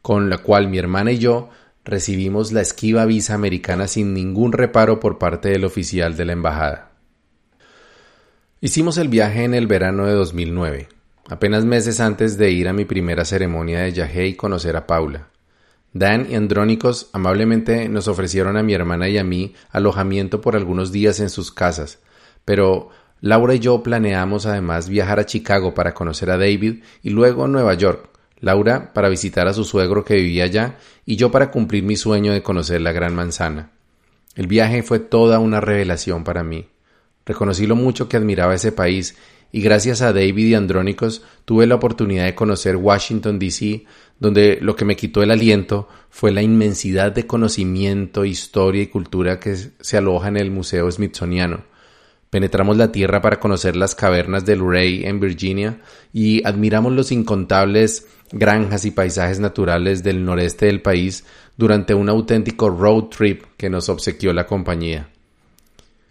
con 0.00 0.30
la 0.30 0.38
cual 0.38 0.68
mi 0.68 0.78
hermana 0.78 1.12
y 1.12 1.18
yo 1.18 1.50
recibimos 1.84 2.52
la 2.52 2.62
esquiva 2.62 3.04
visa 3.04 3.34
americana 3.34 3.88
sin 3.88 4.14
ningún 4.14 4.52
reparo 4.52 5.00
por 5.00 5.18
parte 5.18 5.50
del 5.50 5.64
oficial 5.64 6.16
de 6.16 6.24
la 6.24 6.32
embajada. 6.32 6.87
Hicimos 8.60 8.98
el 8.98 9.06
viaje 9.06 9.44
en 9.44 9.54
el 9.54 9.68
verano 9.68 10.06
de 10.06 10.14
2009, 10.14 10.88
apenas 11.28 11.64
meses 11.64 12.00
antes 12.00 12.36
de 12.38 12.50
ir 12.50 12.66
a 12.66 12.72
mi 12.72 12.84
primera 12.84 13.24
ceremonia 13.24 13.82
de 13.82 13.92
yagé 13.92 14.26
y 14.26 14.34
conocer 14.34 14.74
a 14.74 14.84
Paula. 14.84 15.28
Dan 15.92 16.26
y 16.28 16.34
Andrónicos 16.34 17.08
amablemente 17.12 17.88
nos 17.88 18.08
ofrecieron 18.08 18.56
a 18.56 18.64
mi 18.64 18.74
hermana 18.74 19.08
y 19.08 19.16
a 19.16 19.22
mí 19.22 19.54
alojamiento 19.70 20.40
por 20.40 20.56
algunos 20.56 20.90
días 20.90 21.20
en 21.20 21.30
sus 21.30 21.52
casas, 21.52 22.00
pero 22.44 22.88
Laura 23.20 23.54
y 23.54 23.60
yo 23.60 23.80
planeamos 23.84 24.44
además 24.44 24.88
viajar 24.88 25.20
a 25.20 25.26
Chicago 25.26 25.72
para 25.72 25.94
conocer 25.94 26.28
a 26.28 26.36
David 26.36 26.82
y 27.04 27.10
luego 27.10 27.44
a 27.44 27.48
Nueva 27.48 27.74
York, 27.74 28.10
Laura 28.40 28.92
para 28.92 29.08
visitar 29.08 29.46
a 29.46 29.54
su 29.54 29.64
suegro 29.64 30.04
que 30.04 30.16
vivía 30.16 30.42
allá 30.42 30.78
y 31.06 31.14
yo 31.14 31.30
para 31.30 31.52
cumplir 31.52 31.84
mi 31.84 31.94
sueño 31.94 32.32
de 32.32 32.42
conocer 32.42 32.80
la 32.80 32.90
Gran 32.90 33.14
Manzana. 33.14 33.70
El 34.34 34.48
viaje 34.48 34.82
fue 34.82 34.98
toda 34.98 35.38
una 35.38 35.60
revelación 35.60 36.24
para 36.24 36.42
mí. 36.42 36.66
Reconocí 37.28 37.66
lo 37.66 37.76
mucho 37.76 38.08
que 38.08 38.16
admiraba 38.16 38.54
ese 38.54 38.72
país 38.72 39.14
y 39.52 39.60
gracias 39.60 40.00
a 40.00 40.14
David 40.14 40.46
y 40.46 40.54
Andrónicos 40.54 41.22
tuve 41.44 41.66
la 41.66 41.74
oportunidad 41.74 42.24
de 42.24 42.34
conocer 42.34 42.76
Washington, 42.76 43.38
D.C., 43.38 43.84
donde 44.18 44.58
lo 44.62 44.74
que 44.74 44.86
me 44.86 44.96
quitó 44.96 45.22
el 45.22 45.30
aliento 45.30 45.88
fue 46.08 46.32
la 46.32 46.40
inmensidad 46.40 47.12
de 47.12 47.26
conocimiento, 47.26 48.24
historia 48.24 48.82
y 48.82 48.86
cultura 48.86 49.38
que 49.38 49.56
se 49.56 49.96
aloja 49.98 50.28
en 50.28 50.38
el 50.38 50.50
Museo 50.50 50.90
Smithsoniano. 50.90 51.64
Penetramos 52.30 52.78
la 52.78 52.92
tierra 52.92 53.20
para 53.20 53.40
conocer 53.40 53.76
las 53.76 53.94
cavernas 53.94 54.46
del 54.46 54.66
Ray 54.66 55.04
en 55.04 55.20
Virginia 55.20 55.82
y 56.14 56.42
admiramos 56.46 56.94
los 56.94 57.12
incontables 57.12 58.06
granjas 58.32 58.86
y 58.86 58.90
paisajes 58.90 59.38
naturales 59.38 60.02
del 60.02 60.24
noreste 60.24 60.64
del 60.64 60.80
país 60.80 61.24
durante 61.58 61.92
un 61.92 62.08
auténtico 62.08 62.70
road 62.70 63.04
trip 63.04 63.42
que 63.58 63.68
nos 63.68 63.90
obsequió 63.90 64.32
la 64.32 64.46
compañía. 64.46 65.10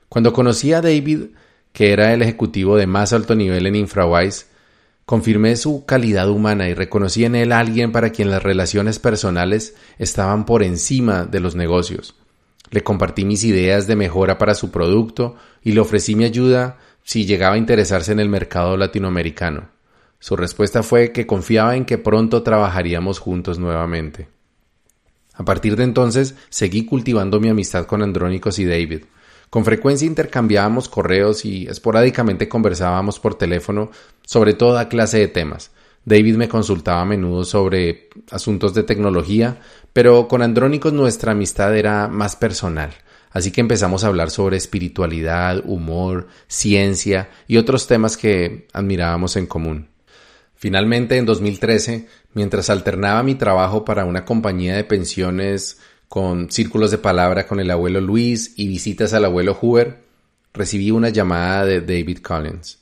Cuando 0.10 0.34
conocí 0.34 0.74
a 0.74 0.82
David, 0.82 1.28
que 1.74 1.92
era 1.92 2.14
el 2.14 2.22
ejecutivo 2.22 2.78
de 2.78 2.88
más 2.88 3.14
alto 3.14 3.36
nivel 3.36 3.68
en 3.68 3.76
InfraWise, 3.76 4.48
Confirmé 5.08 5.56
su 5.56 5.86
calidad 5.86 6.30
humana 6.30 6.68
y 6.68 6.74
reconocí 6.74 7.24
en 7.24 7.36
él 7.36 7.54
a 7.54 7.60
alguien 7.60 7.94
para 7.94 8.10
quien 8.10 8.30
las 8.30 8.44
relaciones 8.44 9.00
personales 9.00 9.74
estaban 10.00 10.46
por 10.46 10.64
encima 10.64 11.24
de 11.24 11.40
los 11.40 11.56
negocios. 11.56 12.16
Le 12.72 12.84
compartí 12.84 13.24
mis 13.24 13.46
ideas 13.46 13.88
de 13.88 13.96
mejora 13.96 14.38
para 14.38 14.54
su 14.54 14.70
producto 14.70 15.38
y 15.64 15.72
le 15.72 15.80
ofrecí 15.80 16.18
mi 16.18 16.26
ayuda 16.26 16.78
si 17.04 17.26
llegaba 17.26 17.56
a 17.56 17.58
interesarse 17.58 18.12
en 18.12 18.20
el 18.20 18.28
mercado 18.28 18.76
latinoamericano. 18.76 19.70
Su 20.20 20.36
respuesta 20.36 20.84
fue 20.84 21.14
que 21.14 21.26
confiaba 21.26 21.78
en 21.78 21.86
que 21.86 21.98
pronto 21.98 22.44
trabajaríamos 22.44 23.20
juntos 23.20 23.60
nuevamente. 23.60 24.28
A 25.36 25.46
partir 25.46 25.78
de 25.78 25.86
entonces 25.86 26.36
seguí 26.50 26.86
cultivando 26.86 27.40
mi 27.40 27.48
amistad 27.48 27.86
con 27.86 28.02
Andrónicos 28.02 28.60
y 28.60 28.66
David. 28.66 29.04
Con 29.50 29.64
frecuencia 29.64 30.06
intercambiábamos 30.06 30.90
correos 30.90 31.46
y 31.46 31.68
esporádicamente 31.68 32.50
conversábamos 32.50 33.20
por 33.20 33.36
teléfono 33.36 33.92
sobre 34.26 34.54
toda 34.54 34.90
clase 34.90 35.20
de 35.20 35.28
temas. 35.28 35.72
David 36.04 36.36
me 36.36 36.50
consultaba 36.50 37.02
a 37.02 37.06
menudo 37.06 37.44
sobre 37.44 38.10
asuntos 38.32 38.74
de 38.74 38.84
tecnología, 38.84 39.60
pero 39.94 40.28
con 40.28 40.42
Andrónicos 40.42 40.94
nuestra 40.94 41.34
amistad 41.34 41.76
era 41.76 42.08
más 42.08 42.36
personal. 42.36 42.92
Así 43.30 43.52
que 43.52 43.62
empezamos 43.62 44.04
a 44.04 44.08
hablar 44.08 44.32
sobre 44.32 44.58
espiritualidad, 44.58 45.62
humor, 45.66 46.28
ciencia 46.48 47.30
y 47.48 47.58
otros 47.58 47.88
temas 47.88 48.18
que 48.18 48.68
admirábamos 48.74 49.36
en 49.36 49.48
común. 49.48 49.90
Finalmente, 50.56 51.18
en 51.18 51.26
2013, 51.26 52.08
mientras 52.34 52.70
alternaba 52.70 53.22
mi 53.22 53.36
trabajo 53.36 53.86
para 53.86 54.06
una 54.06 54.26
compañía 54.26 54.76
de 54.76 54.84
pensiones 54.84 55.80
con 56.08 56.52
círculos 56.52 56.92
de 56.92 56.98
palabra 56.98 57.48
con 57.48 57.60
el 57.60 57.70
abuelo 57.72 58.02
Luis 58.02 58.54
y 58.56 58.68
visitas 58.68 59.14
al 59.14 59.26
abuelo 59.26 59.54
Hoover, 59.54 60.00
recibí 60.54 60.92
una 60.92 61.10
llamada 61.10 61.66
de 61.66 61.82
David 61.82 62.20
Collins. 62.20 62.80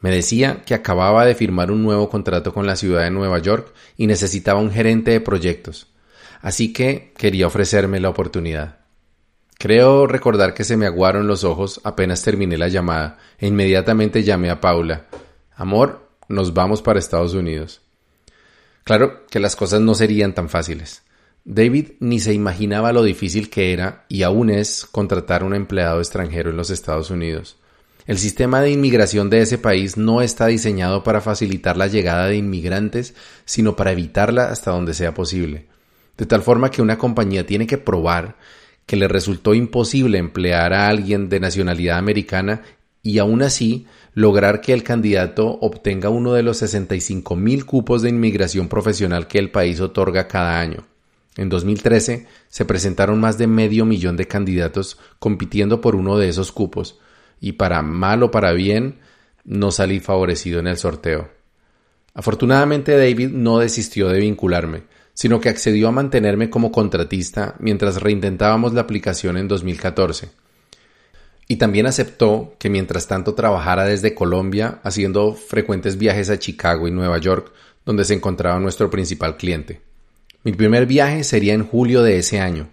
Me 0.00 0.10
decía 0.10 0.62
que 0.66 0.74
acababa 0.74 1.24
de 1.24 1.34
firmar 1.34 1.70
un 1.70 1.82
nuevo 1.82 2.10
contrato 2.10 2.52
con 2.52 2.66
la 2.66 2.76
ciudad 2.76 3.04
de 3.04 3.10
Nueva 3.10 3.38
York 3.38 3.72
y 3.96 4.06
necesitaba 4.06 4.60
un 4.60 4.70
gerente 4.70 5.12
de 5.12 5.20
proyectos, 5.20 5.88
así 6.42 6.72
que 6.72 7.12
quería 7.16 7.46
ofrecerme 7.46 8.00
la 8.00 8.10
oportunidad. 8.10 8.80
Creo 9.58 10.06
recordar 10.06 10.52
que 10.52 10.64
se 10.64 10.76
me 10.76 10.86
aguaron 10.86 11.26
los 11.26 11.44
ojos 11.44 11.80
apenas 11.84 12.22
terminé 12.22 12.58
la 12.58 12.68
llamada 12.68 13.18
e 13.38 13.46
inmediatamente 13.46 14.22
llamé 14.22 14.50
a 14.50 14.60
Paula. 14.60 15.06
Amor, 15.56 16.08
nos 16.28 16.52
vamos 16.52 16.82
para 16.82 16.98
Estados 16.98 17.34
Unidos. 17.34 17.80
Claro 18.82 19.24
que 19.30 19.40
las 19.40 19.56
cosas 19.56 19.80
no 19.80 19.94
serían 19.94 20.34
tan 20.34 20.50
fáciles. 20.50 21.02
David 21.46 21.92
ni 22.00 22.20
se 22.20 22.32
imaginaba 22.32 22.92
lo 22.94 23.02
difícil 23.02 23.50
que 23.50 23.74
era 23.74 24.06
y 24.08 24.22
aún 24.22 24.48
es 24.48 24.86
contratar 24.90 25.44
un 25.44 25.54
empleado 25.54 25.98
extranjero 25.98 26.48
en 26.48 26.56
los 26.56 26.70
Estados 26.70 27.10
Unidos. 27.10 27.58
El 28.06 28.18
sistema 28.18 28.62
de 28.62 28.70
inmigración 28.70 29.28
de 29.28 29.42
ese 29.42 29.58
país 29.58 29.98
no 29.98 30.22
está 30.22 30.46
diseñado 30.46 31.02
para 31.02 31.20
facilitar 31.20 31.76
la 31.76 31.86
llegada 31.86 32.28
de 32.28 32.36
inmigrantes, 32.36 33.14
sino 33.44 33.76
para 33.76 33.92
evitarla 33.92 34.44
hasta 34.50 34.70
donde 34.70 34.94
sea 34.94 35.12
posible. 35.12 35.66
De 36.16 36.24
tal 36.24 36.42
forma 36.42 36.70
que 36.70 36.80
una 36.80 36.96
compañía 36.96 37.46
tiene 37.46 37.66
que 37.66 37.78
probar 37.78 38.36
que 38.86 38.96
le 38.96 39.08
resultó 39.08 39.54
imposible 39.54 40.18
emplear 40.18 40.72
a 40.72 40.88
alguien 40.88 41.28
de 41.28 41.40
nacionalidad 41.40 41.98
americana 41.98 42.62
y 43.02 43.18
aún 43.18 43.42
así 43.42 43.86
lograr 44.14 44.62
que 44.62 44.72
el 44.72 44.82
candidato 44.82 45.58
obtenga 45.60 46.08
uno 46.08 46.32
de 46.32 46.42
los 46.42 46.58
65 46.58 47.36
mil 47.36 47.66
cupos 47.66 48.00
de 48.00 48.08
inmigración 48.08 48.68
profesional 48.68 49.26
que 49.26 49.38
el 49.38 49.50
país 49.50 49.80
otorga 49.80 50.26
cada 50.26 50.58
año. 50.58 50.86
En 51.36 51.48
2013 51.48 52.26
se 52.48 52.64
presentaron 52.64 53.20
más 53.20 53.38
de 53.38 53.46
medio 53.46 53.84
millón 53.84 54.16
de 54.16 54.28
candidatos 54.28 54.98
compitiendo 55.18 55.80
por 55.80 55.96
uno 55.96 56.16
de 56.16 56.28
esos 56.28 56.52
cupos, 56.52 56.98
y 57.40 57.52
para 57.52 57.82
mal 57.82 58.22
o 58.22 58.30
para 58.30 58.52
bien 58.52 59.00
no 59.44 59.70
salí 59.70 60.00
favorecido 60.00 60.60
en 60.60 60.66
el 60.66 60.76
sorteo. 60.76 61.28
Afortunadamente 62.14 62.96
David 62.96 63.30
no 63.30 63.58
desistió 63.58 64.08
de 64.08 64.20
vincularme, 64.20 64.84
sino 65.14 65.40
que 65.40 65.48
accedió 65.48 65.88
a 65.88 65.92
mantenerme 65.92 66.50
como 66.50 66.72
contratista 66.72 67.56
mientras 67.58 68.00
reintentábamos 68.00 68.72
la 68.72 68.82
aplicación 68.82 69.36
en 69.36 69.48
2014. 69.48 70.30
Y 71.46 71.56
también 71.56 71.86
aceptó 71.86 72.54
que 72.58 72.70
mientras 72.70 73.06
tanto 73.06 73.34
trabajara 73.34 73.84
desde 73.84 74.14
Colombia 74.14 74.80
haciendo 74.82 75.34
frecuentes 75.34 75.98
viajes 75.98 76.30
a 76.30 76.38
Chicago 76.38 76.88
y 76.88 76.90
Nueva 76.90 77.18
York, 77.18 77.52
donde 77.84 78.04
se 78.04 78.14
encontraba 78.14 78.58
nuestro 78.60 78.88
principal 78.88 79.36
cliente. 79.36 79.82
Mi 80.44 80.52
primer 80.52 80.84
viaje 80.84 81.24
sería 81.24 81.54
en 81.54 81.66
julio 81.66 82.02
de 82.02 82.18
ese 82.18 82.38
año, 82.38 82.68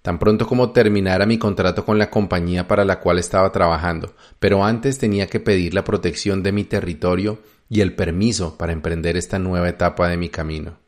tan 0.00 0.20
pronto 0.20 0.46
como 0.46 0.70
terminara 0.70 1.26
mi 1.26 1.38
contrato 1.38 1.84
con 1.84 1.98
la 1.98 2.08
compañía 2.08 2.68
para 2.68 2.84
la 2.84 3.00
cual 3.00 3.18
estaba 3.18 3.50
trabajando, 3.50 4.14
pero 4.38 4.64
antes 4.64 4.98
tenía 4.98 5.26
que 5.26 5.40
pedir 5.40 5.74
la 5.74 5.82
protección 5.82 6.44
de 6.44 6.52
mi 6.52 6.62
territorio 6.62 7.40
y 7.68 7.80
el 7.80 7.96
permiso 7.96 8.56
para 8.56 8.72
emprender 8.72 9.16
esta 9.16 9.40
nueva 9.40 9.68
etapa 9.68 10.08
de 10.08 10.16
mi 10.16 10.28
camino. 10.28 10.78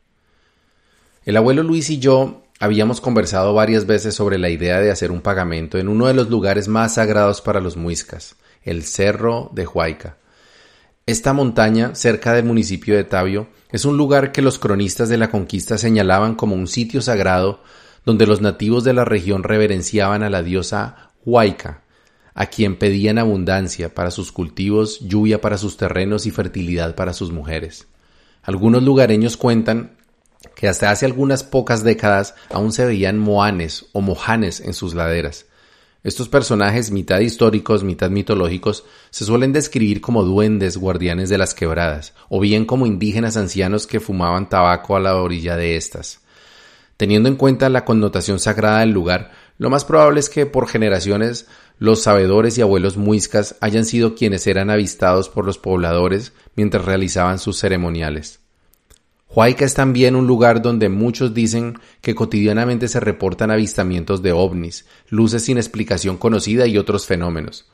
El 1.25 1.35
abuelo 1.35 1.61
Luis 1.61 1.89
y 1.89 1.99
yo 1.99 2.43
habíamos 2.61 3.01
conversado 3.01 3.53
varias 3.53 3.85
veces 3.85 4.15
sobre 4.15 4.37
la 4.37 4.47
idea 4.47 4.79
de 4.79 4.91
hacer 4.91 5.11
un 5.11 5.19
pagamento 5.19 5.77
en 5.77 5.89
uno 5.89 6.07
de 6.07 6.13
los 6.13 6.29
lugares 6.29 6.69
más 6.69 6.93
sagrados 6.93 7.41
para 7.41 7.59
los 7.59 7.75
muiscas, 7.75 8.37
el 8.63 8.83
Cerro 8.83 9.51
de 9.53 9.67
Huayca. 9.67 10.15
Esta 11.09 11.33
montaña, 11.33 11.95
cerca 11.95 12.33
del 12.33 12.45
municipio 12.45 12.95
de 12.95 13.03
Tabio, 13.03 13.47
es 13.71 13.83
un 13.83 13.97
lugar 13.97 14.31
que 14.31 14.43
los 14.43 14.59
cronistas 14.59 15.09
de 15.09 15.17
la 15.17 15.31
conquista 15.31 15.79
señalaban 15.79 16.35
como 16.35 16.53
un 16.53 16.67
sitio 16.67 17.01
sagrado 17.01 17.63
donde 18.05 18.27
los 18.27 18.41
nativos 18.41 18.83
de 18.83 18.93
la 18.93 19.05
región 19.05 19.41
reverenciaban 19.41 20.21
a 20.21 20.29
la 20.29 20.43
diosa 20.43 21.09
Huayca, 21.25 21.81
a 22.35 22.45
quien 22.45 22.77
pedían 22.77 23.17
abundancia 23.17 23.95
para 23.95 24.11
sus 24.11 24.31
cultivos, 24.31 24.99
lluvia 24.99 25.41
para 25.41 25.57
sus 25.57 25.77
terrenos 25.77 26.27
y 26.27 26.29
fertilidad 26.29 26.93
para 26.93 27.13
sus 27.13 27.31
mujeres. 27.31 27.87
Algunos 28.43 28.83
lugareños 28.83 29.35
cuentan 29.35 29.97
que 30.55 30.67
hasta 30.67 30.91
hace 30.91 31.07
algunas 31.07 31.41
pocas 31.43 31.83
décadas 31.83 32.35
aún 32.51 32.71
se 32.71 32.85
veían 32.85 33.17
moanes 33.17 33.87
o 33.93 34.01
mojanes 34.01 34.59
en 34.59 34.75
sus 34.75 34.93
laderas. 34.93 35.47
Estos 36.01 36.29
personajes, 36.29 36.91
mitad 36.91 37.19
históricos, 37.19 37.83
mitad 37.83 38.09
mitológicos, 38.09 38.85
se 39.09 39.25
suelen 39.25 39.51
describir 39.51 39.99
como 39.99 40.23
duendes 40.23 40.77
guardianes 40.77 41.27
de 41.27 41.37
las 41.37 41.53
quebradas, 41.53 42.13
o 42.29 42.39
bien 42.39 42.65
como 42.65 42.85
indígenas 42.85 43.35
ancianos 43.35 43.85
que 43.85 43.99
fumaban 43.99 44.47
tabaco 44.47 44.95
a 44.95 45.01
la 45.01 45.17
orilla 45.17 45.57
de 45.57 45.75
estas. 45.75 46.21
Teniendo 46.95 47.27
en 47.27 47.35
cuenta 47.35 47.67
la 47.67 47.83
connotación 47.83 48.39
sagrada 48.39 48.79
del 48.79 48.91
lugar, 48.91 49.31
lo 49.57 49.69
más 49.69 49.83
probable 49.83 50.21
es 50.21 50.29
que 50.29 50.45
por 50.45 50.69
generaciones 50.69 51.47
los 51.79 52.01
sabedores 52.01 52.57
y 52.57 52.61
abuelos 52.61 52.95
muiscas 52.95 53.57
hayan 53.59 53.83
sido 53.83 54.15
quienes 54.15 54.47
eran 54.47 54.69
avistados 54.69 55.27
por 55.27 55.45
los 55.45 55.57
pobladores 55.57 56.31
mientras 56.55 56.85
realizaban 56.85 57.39
sus 57.39 57.59
ceremoniales. 57.59 58.39
Huayca 59.31 59.63
es 59.63 59.75
también 59.75 60.15
un 60.15 60.25
lugar 60.25 60.63
donde 60.63 60.89
muchos 60.89 61.35
dicen 61.35 61.77
que 62.01 62.15
cotidianamente 62.15 62.87
se 62.87 62.99
reportan 62.99 63.51
avistamientos 63.51 64.23
de 64.23 64.31
ovnis, 64.31 64.87
luces 65.07 65.45
sin 65.45 65.57
explicación 65.57 66.17
conocida 66.17 66.65
y 66.65 66.79
otros 66.79 67.05
fenómenos. 67.05 67.69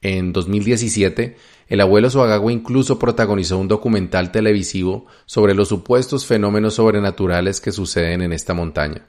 En 0.00 0.32
2017, 0.32 1.36
el 1.68 1.80
abuelo 1.82 2.08
Suagagua 2.08 2.50
incluso 2.50 2.98
protagonizó 2.98 3.58
un 3.58 3.68
documental 3.68 4.32
televisivo 4.32 5.04
sobre 5.26 5.54
los 5.54 5.68
supuestos 5.68 6.24
fenómenos 6.24 6.74
sobrenaturales 6.74 7.60
que 7.60 7.72
suceden 7.72 8.22
en 8.22 8.32
esta 8.32 8.54
montaña. 8.54 9.06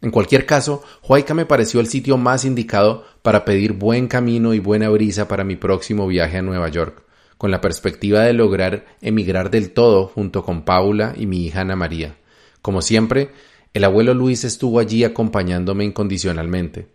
En 0.00 0.10
cualquier 0.10 0.46
caso, 0.46 0.82
Huayca 1.06 1.34
me 1.34 1.44
pareció 1.44 1.80
el 1.80 1.88
sitio 1.88 2.16
más 2.16 2.46
indicado 2.46 3.04
para 3.20 3.44
pedir 3.44 3.74
buen 3.74 4.08
camino 4.08 4.54
y 4.54 4.58
buena 4.58 4.88
brisa 4.88 5.28
para 5.28 5.44
mi 5.44 5.56
próximo 5.56 6.06
viaje 6.06 6.38
a 6.38 6.42
Nueva 6.42 6.68
York 6.70 7.02
con 7.40 7.50
la 7.50 7.62
perspectiva 7.62 8.20
de 8.20 8.34
lograr 8.34 8.84
emigrar 9.00 9.50
del 9.50 9.70
todo 9.70 10.08
junto 10.08 10.44
con 10.44 10.66
Paula 10.66 11.14
y 11.16 11.24
mi 11.24 11.46
hija 11.46 11.62
Ana 11.62 11.74
María. 11.74 12.16
Como 12.60 12.82
siempre, 12.82 13.30
el 13.72 13.84
abuelo 13.84 14.12
Luis 14.12 14.44
estuvo 14.44 14.78
allí 14.78 15.04
acompañándome 15.04 15.86
incondicionalmente, 15.86 16.88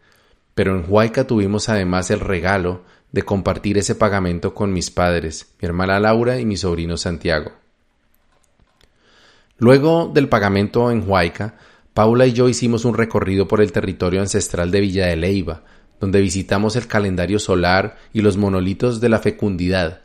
pero 0.53 0.77
en 0.77 0.85
Huayca 0.87 1.25
tuvimos 1.25 1.67
además 1.67 2.11
el 2.11 2.19
regalo 2.19 2.83
de 3.11 3.23
compartir 3.23 3.79
ese 3.79 3.95
pagamento 3.95 4.53
con 4.53 4.71
mis 4.71 4.91
padres, 4.91 5.47
mi 5.59 5.65
hermana 5.65 5.99
Laura 5.99 6.39
y 6.39 6.45
mi 6.45 6.57
sobrino 6.57 6.95
Santiago. 6.95 7.51
Luego 9.57 10.11
del 10.13 10.29
pagamento 10.29 10.91
en 10.91 11.09
Huayca, 11.09 11.57
Paula 11.95 12.27
y 12.27 12.33
yo 12.33 12.49
hicimos 12.49 12.85
un 12.85 12.93
recorrido 12.93 13.47
por 13.47 13.61
el 13.61 13.71
territorio 13.71 14.21
ancestral 14.21 14.69
de 14.69 14.81
Villa 14.81 15.07
de 15.07 15.15
Leiva, 15.15 15.63
donde 15.99 16.21
visitamos 16.21 16.75
el 16.75 16.85
calendario 16.85 17.39
solar 17.39 17.97
y 18.13 18.21
los 18.21 18.37
monolitos 18.37 19.01
de 19.01 19.09
la 19.09 19.17
fecundidad, 19.17 20.04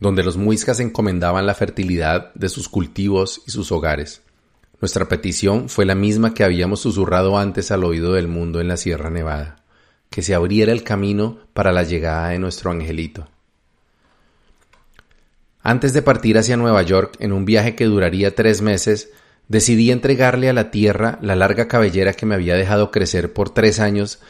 donde 0.00 0.22
los 0.22 0.36
muiscas 0.36 0.80
encomendaban 0.80 1.46
la 1.46 1.54
fertilidad 1.54 2.32
de 2.34 2.48
sus 2.48 2.68
cultivos 2.68 3.42
y 3.46 3.50
sus 3.50 3.72
hogares. 3.72 4.22
Nuestra 4.80 5.08
petición 5.08 5.68
fue 5.68 5.86
la 5.86 5.94
misma 5.94 6.34
que 6.34 6.44
habíamos 6.44 6.80
susurrado 6.80 7.38
antes 7.38 7.70
al 7.70 7.84
oído 7.84 8.12
del 8.12 8.28
mundo 8.28 8.60
en 8.60 8.68
la 8.68 8.76
Sierra 8.76 9.08
Nevada, 9.08 9.56
que 10.10 10.22
se 10.22 10.34
abriera 10.34 10.72
el 10.72 10.84
camino 10.84 11.38
para 11.54 11.72
la 11.72 11.82
llegada 11.82 12.28
de 12.28 12.38
nuestro 12.38 12.70
angelito. 12.70 13.28
Antes 15.62 15.92
de 15.94 16.02
partir 16.02 16.38
hacia 16.38 16.56
Nueva 16.56 16.82
York 16.82 17.16
en 17.18 17.32
un 17.32 17.44
viaje 17.44 17.74
que 17.74 17.86
duraría 17.86 18.34
tres 18.34 18.60
meses, 18.62 19.10
decidí 19.48 19.90
entregarle 19.90 20.48
a 20.48 20.52
la 20.52 20.70
tierra 20.70 21.18
la 21.22 21.34
larga 21.36 21.68
cabellera 21.68 22.12
que 22.12 22.26
me 22.26 22.34
había 22.34 22.54
dejado 22.54 22.90
crecer 22.90 23.32
por 23.32 23.50
tres 23.50 23.80
años 23.80 24.20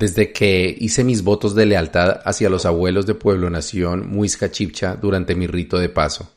desde 0.00 0.32
que 0.32 0.74
hice 0.80 1.04
mis 1.04 1.22
votos 1.22 1.54
de 1.54 1.66
lealtad 1.66 2.22
hacia 2.24 2.48
los 2.48 2.64
abuelos 2.64 3.04
de 3.04 3.14
Pueblo 3.14 3.50
Nación 3.50 4.08
Muisca 4.08 4.50
Chipcha 4.50 4.96
durante 4.96 5.34
mi 5.34 5.46
rito 5.46 5.78
de 5.78 5.90
paso. 5.90 6.32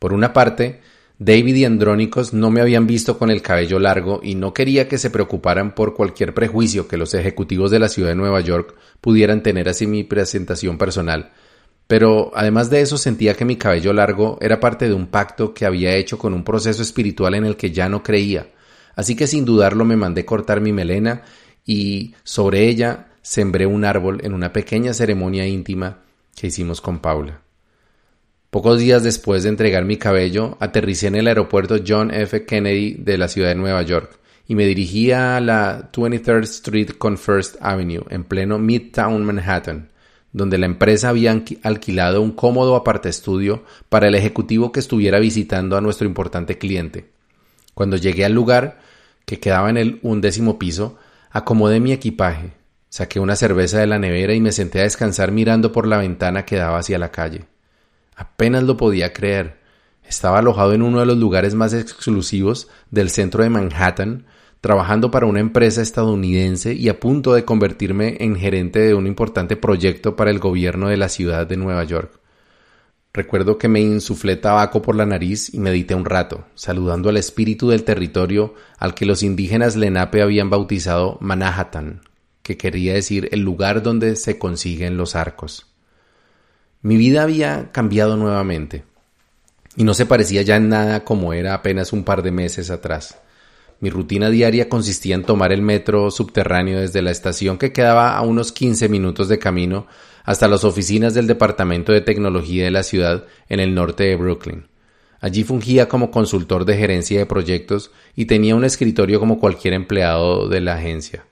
Por 0.00 0.12
una 0.12 0.32
parte, 0.32 0.80
David 1.16 1.54
y 1.54 1.64
Andrónicos 1.64 2.34
no 2.34 2.50
me 2.50 2.60
habían 2.60 2.88
visto 2.88 3.16
con 3.16 3.30
el 3.30 3.42
cabello 3.42 3.78
largo 3.78 4.18
y 4.24 4.34
no 4.34 4.52
quería 4.52 4.88
que 4.88 4.98
se 4.98 5.10
preocuparan 5.10 5.72
por 5.72 5.94
cualquier 5.94 6.34
prejuicio 6.34 6.88
que 6.88 6.96
los 6.96 7.14
ejecutivos 7.14 7.70
de 7.70 7.78
la 7.78 7.88
ciudad 7.88 8.08
de 8.08 8.16
Nueva 8.16 8.40
York 8.40 8.74
pudieran 9.00 9.40
tener 9.40 9.68
hacia 9.68 9.86
mi 9.86 10.02
presentación 10.02 10.76
personal. 10.76 11.30
Pero 11.86 12.32
además 12.34 12.70
de 12.70 12.80
eso 12.80 12.98
sentía 12.98 13.34
que 13.34 13.44
mi 13.44 13.54
cabello 13.54 13.92
largo 13.92 14.36
era 14.40 14.58
parte 14.58 14.88
de 14.88 14.94
un 14.94 15.06
pacto 15.06 15.54
que 15.54 15.64
había 15.64 15.94
hecho 15.94 16.18
con 16.18 16.34
un 16.34 16.42
proceso 16.42 16.82
espiritual 16.82 17.34
en 17.34 17.44
el 17.44 17.56
que 17.56 17.70
ya 17.70 17.88
no 17.88 18.02
creía. 18.02 18.48
Así 18.96 19.14
que 19.14 19.28
sin 19.28 19.44
dudarlo 19.44 19.84
me 19.84 19.94
mandé 19.94 20.24
cortar 20.24 20.60
mi 20.60 20.72
melena 20.72 21.22
y 21.66 22.14
sobre 22.24 22.68
ella 22.68 23.08
sembré 23.20 23.66
un 23.66 23.84
árbol 23.84 24.20
en 24.22 24.32
una 24.32 24.52
pequeña 24.52 24.94
ceremonia 24.94 25.46
íntima 25.46 25.98
que 26.36 26.46
hicimos 26.46 26.80
con 26.80 27.00
Paula. 27.00 27.40
Pocos 28.50 28.78
días 28.78 29.02
después 29.02 29.42
de 29.42 29.48
entregar 29.48 29.84
mi 29.84 29.96
cabello, 29.96 30.56
aterricé 30.60 31.08
en 31.08 31.16
el 31.16 31.26
aeropuerto 31.26 31.78
John 31.86 32.10
F. 32.12 32.46
Kennedy 32.46 32.94
de 32.94 33.18
la 33.18 33.28
ciudad 33.28 33.48
de 33.48 33.56
Nueva 33.56 33.82
York 33.82 34.18
y 34.48 34.54
me 34.54 34.64
dirigía 34.64 35.36
a 35.36 35.40
la 35.40 35.90
23rd 35.92 36.44
Street 36.44 36.90
con 36.96 37.18
First 37.18 37.56
Avenue, 37.60 38.04
en 38.10 38.22
pleno 38.22 38.58
Midtown 38.58 39.24
Manhattan, 39.24 39.90
donde 40.32 40.58
la 40.58 40.66
empresa 40.66 41.08
había 41.08 41.42
alquilado 41.62 42.22
un 42.22 42.30
cómodo 42.30 42.76
aparte 42.76 43.08
estudio 43.08 43.64
para 43.88 44.06
el 44.06 44.14
ejecutivo 44.14 44.70
que 44.70 44.80
estuviera 44.80 45.18
visitando 45.18 45.76
a 45.76 45.80
nuestro 45.80 46.06
importante 46.06 46.58
cliente. 46.58 47.10
Cuando 47.74 47.96
llegué 47.96 48.24
al 48.24 48.32
lugar, 48.32 48.78
que 49.24 49.40
quedaba 49.40 49.68
en 49.68 49.76
el 49.76 49.98
undécimo 50.02 50.58
piso, 50.58 50.96
Acomodé 51.30 51.80
mi 51.80 51.92
equipaje, 51.92 52.52
saqué 52.88 53.20
una 53.20 53.36
cerveza 53.36 53.78
de 53.78 53.86
la 53.86 53.98
nevera 53.98 54.34
y 54.34 54.40
me 54.40 54.52
senté 54.52 54.80
a 54.80 54.84
descansar 54.84 55.32
mirando 55.32 55.72
por 55.72 55.86
la 55.86 55.98
ventana 55.98 56.44
que 56.44 56.56
daba 56.56 56.78
hacia 56.78 56.98
la 56.98 57.10
calle. 57.10 57.46
Apenas 58.14 58.62
lo 58.62 58.76
podía 58.76 59.12
creer. 59.12 59.58
Estaba 60.02 60.38
alojado 60.38 60.72
en 60.72 60.82
uno 60.82 61.00
de 61.00 61.06
los 61.06 61.18
lugares 61.18 61.54
más 61.54 61.74
exclusivos 61.74 62.68
del 62.90 63.10
centro 63.10 63.42
de 63.42 63.50
Manhattan, 63.50 64.26
trabajando 64.60 65.10
para 65.10 65.26
una 65.26 65.40
empresa 65.40 65.82
estadounidense 65.82 66.72
y 66.72 66.88
a 66.88 66.98
punto 66.98 67.34
de 67.34 67.44
convertirme 67.44 68.16
en 68.20 68.36
gerente 68.36 68.78
de 68.80 68.94
un 68.94 69.06
importante 69.06 69.56
proyecto 69.56 70.16
para 70.16 70.30
el 70.30 70.38
gobierno 70.38 70.88
de 70.88 70.96
la 70.96 71.08
ciudad 71.08 71.46
de 71.46 71.56
Nueva 71.56 71.84
York. 71.84 72.20
Recuerdo 73.16 73.56
que 73.56 73.68
me 73.68 73.80
insuflé 73.80 74.36
tabaco 74.36 74.82
por 74.82 74.94
la 74.94 75.06
nariz 75.06 75.54
y 75.54 75.58
medité 75.58 75.94
un 75.94 76.04
rato, 76.04 76.44
saludando 76.54 77.08
al 77.08 77.16
espíritu 77.16 77.70
del 77.70 77.82
territorio 77.82 78.54
al 78.76 78.92
que 78.92 79.06
los 79.06 79.22
indígenas 79.22 79.74
Lenape 79.74 80.20
habían 80.20 80.50
bautizado 80.50 81.16
Manhattan, 81.22 82.02
que 82.42 82.58
quería 82.58 82.92
decir 82.92 83.30
el 83.32 83.40
lugar 83.40 83.82
donde 83.82 84.16
se 84.16 84.38
consiguen 84.38 84.98
los 84.98 85.16
arcos. 85.16 85.66
Mi 86.82 86.98
vida 86.98 87.22
había 87.22 87.72
cambiado 87.72 88.18
nuevamente, 88.18 88.84
y 89.76 89.84
no 89.84 89.94
se 89.94 90.04
parecía 90.04 90.42
ya 90.42 90.56
en 90.56 90.68
nada 90.68 91.02
como 91.02 91.32
era 91.32 91.54
apenas 91.54 91.94
un 91.94 92.04
par 92.04 92.20
de 92.20 92.32
meses 92.32 92.68
atrás. 92.68 93.18
Mi 93.80 93.90
rutina 93.90 94.30
diaria 94.30 94.68
consistía 94.68 95.14
en 95.14 95.24
tomar 95.24 95.52
el 95.52 95.60
metro 95.60 96.10
subterráneo 96.10 96.80
desde 96.80 97.02
la 97.02 97.10
estación 97.10 97.58
que 97.58 97.72
quedaba 97.72 98.16
a 98.16 98.22
unos 98.22 98.52
quince 98.52 98.88
minutos 98.88 99.28
de 99.28 99.38
camino 99.38 99.86
hasta 100.24 100.48
las 100.48 100.64
oficinas 100.64 101.12
del 101.14 101.26
Departamento 101.26 101.92
de 101.92 102.00
Tecnología 102.00 102.64
de 102.64 102.70
la 102.70 102.82
ciudad 102.82 103.24
en 103.48 103.60
el 103.60 103.74
norte 103.74 104.04
de 104.04 104.16
Brooklyn. 104.16 104.66
Allí 105.20 105.44
fungía 105.44 105.88
como 105.88 106.10
consultor 106.10 106.64
de 106.64 106.76
gerencia 106.76 107.18
de 107.18 107.26
proyectos 107.26 107.90
y 108.14 108.26
tenía 108.26 108.54
un 108.54 108.64
escritorio 108.64 109.20
como 109.20 109.38
cualquier 109.38 109.74
empleado 109.74 110.48
de 110.48 110.60
la 110.60 110.74
agencia. 110.74 111.24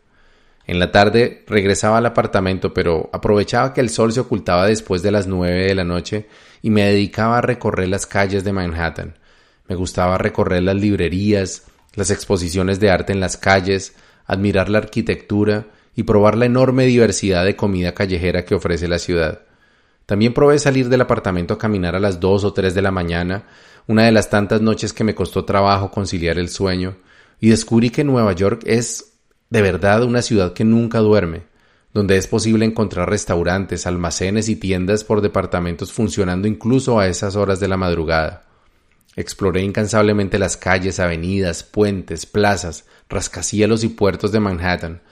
En 0.67 0.79
la 0.79 0.91
tarde 0.93 1.45
regresaba 1.47 1.99
al 1.99 2.07
apartamento, 2.07 2.73
pero 2.73 3.11
aprovechaba 3.13 3.75
que 3.75 3.81
el 3.81 3.91
sol 3.91 4.13
se 4.13 4.21
ocultaba 4.21 4.67
después 4.67 5.03
de 5.03 5.11
las 5.11 5.27
nueve 5.27 5.67
de 5.67 5.75
la 5.75 5.85
noche 5.85 6.27
y 6.63 6.71
me 6.71 6.85
dedicaba 6.85 7.39
a 7.39 7.43
recorrer 7.43 7.89
las 7.89 8.07
calles 8.07 8.45
de 8.45 8.53
Manhattan. 8.53 9.19
Me 9.69 9.75
gustaba 9.75 10.17
recorrer 10.17 10.63
las 10.63 10.77
librerías, 10.77 11.65
las 11.95 12.11
exposiciones 12.11 12.81
de 12.81 12.91
arte 12.91 13.13
en 13.13 13.21
las 13.21 13.37
calles, 13.37 13.95
admirar 14.27 14.69
la 14.69 14.79
arquitectura 14.79 15.67
y 15.97 16.03
probar 16.05 16.37
la 16.37 16.47
enorme 16.47 16.87
diversidad 16.87 17.45
de 17.45 17.57
comida 17.57 17.95
callejera 17.95 18.45
que 18.45 18.55
ofrece 18.55 18.89
la 18.89 18.99
ciudad. 18.99 19.43
También 20.07 20.35
probé 20.35 20.59
salir 20.59 20.89
del 20.89 21.01
apartamento 21.01 21.55
a 21.55 21.59
caminar 21.59 21.95
a 21.95 22.01
las 22.01 22.21
dos 22.21 22.45
o 22.45 22.53
tres 22.53 22.75
de 22.75 22.83
la 22.83 22.91
mañana, 22.91 23.45
una 23.87 24.05
de 24.05 24.13
las 24.13 24.29
tantas 24.29 24.61
noches 24.61 24.93
que 24.93 25.05
me 25.05 25.15
costó 25.15 25.45
trabajo 25.45 25.91
conciliar 25.91 26.39
el 26.39 26.49
sueño, 26.49 26.97
y 27.41 27.49
descubrí 27.49 27.91
que 27.91 28.05
Nueva 28.05 28.33
York 28.33 28.63
es 28.67 29.13
de 29.51 29.63
verdad 29.63 30.03
una 30.03 30.23
ciudad 30.23 30.53
que 30.53 30.65
nunca 30.65 30.99
duerme, 30.99 31.43
donde 31.93 32.17
es 32.17 32.27
posible 32.27 32.65
encontrar 32.65 33.09
restaurantes, 33.09 33.87
almacenes 33.87 34.49
y 34.49 34.57
tiendas 34.57 35.05
por 35.05 35.21
departamentos 35.21 35.93
funcionando 35.93 36.49
incluso 36.49 36.99
a 36.99 37.07
esas 37.07 37.37
horas 37.37 37.61
de 37.61 37.69
la 37.69 37.77
madrugada. 37.77 38.45
Exploré 39.17 39.63
incansablemente 39.63 40.39
las 40.39 40.57
calles, 40.57 40.99
avenidas, 40.99 41.63
puentes, 41.63 42.27
plazas, 42.27 42.85
rascacielos 43.09 43.85
y 43.85 43.89
puertos 43.89 44.33
de 44.33 44.41
Manhattan, 44.41 45.03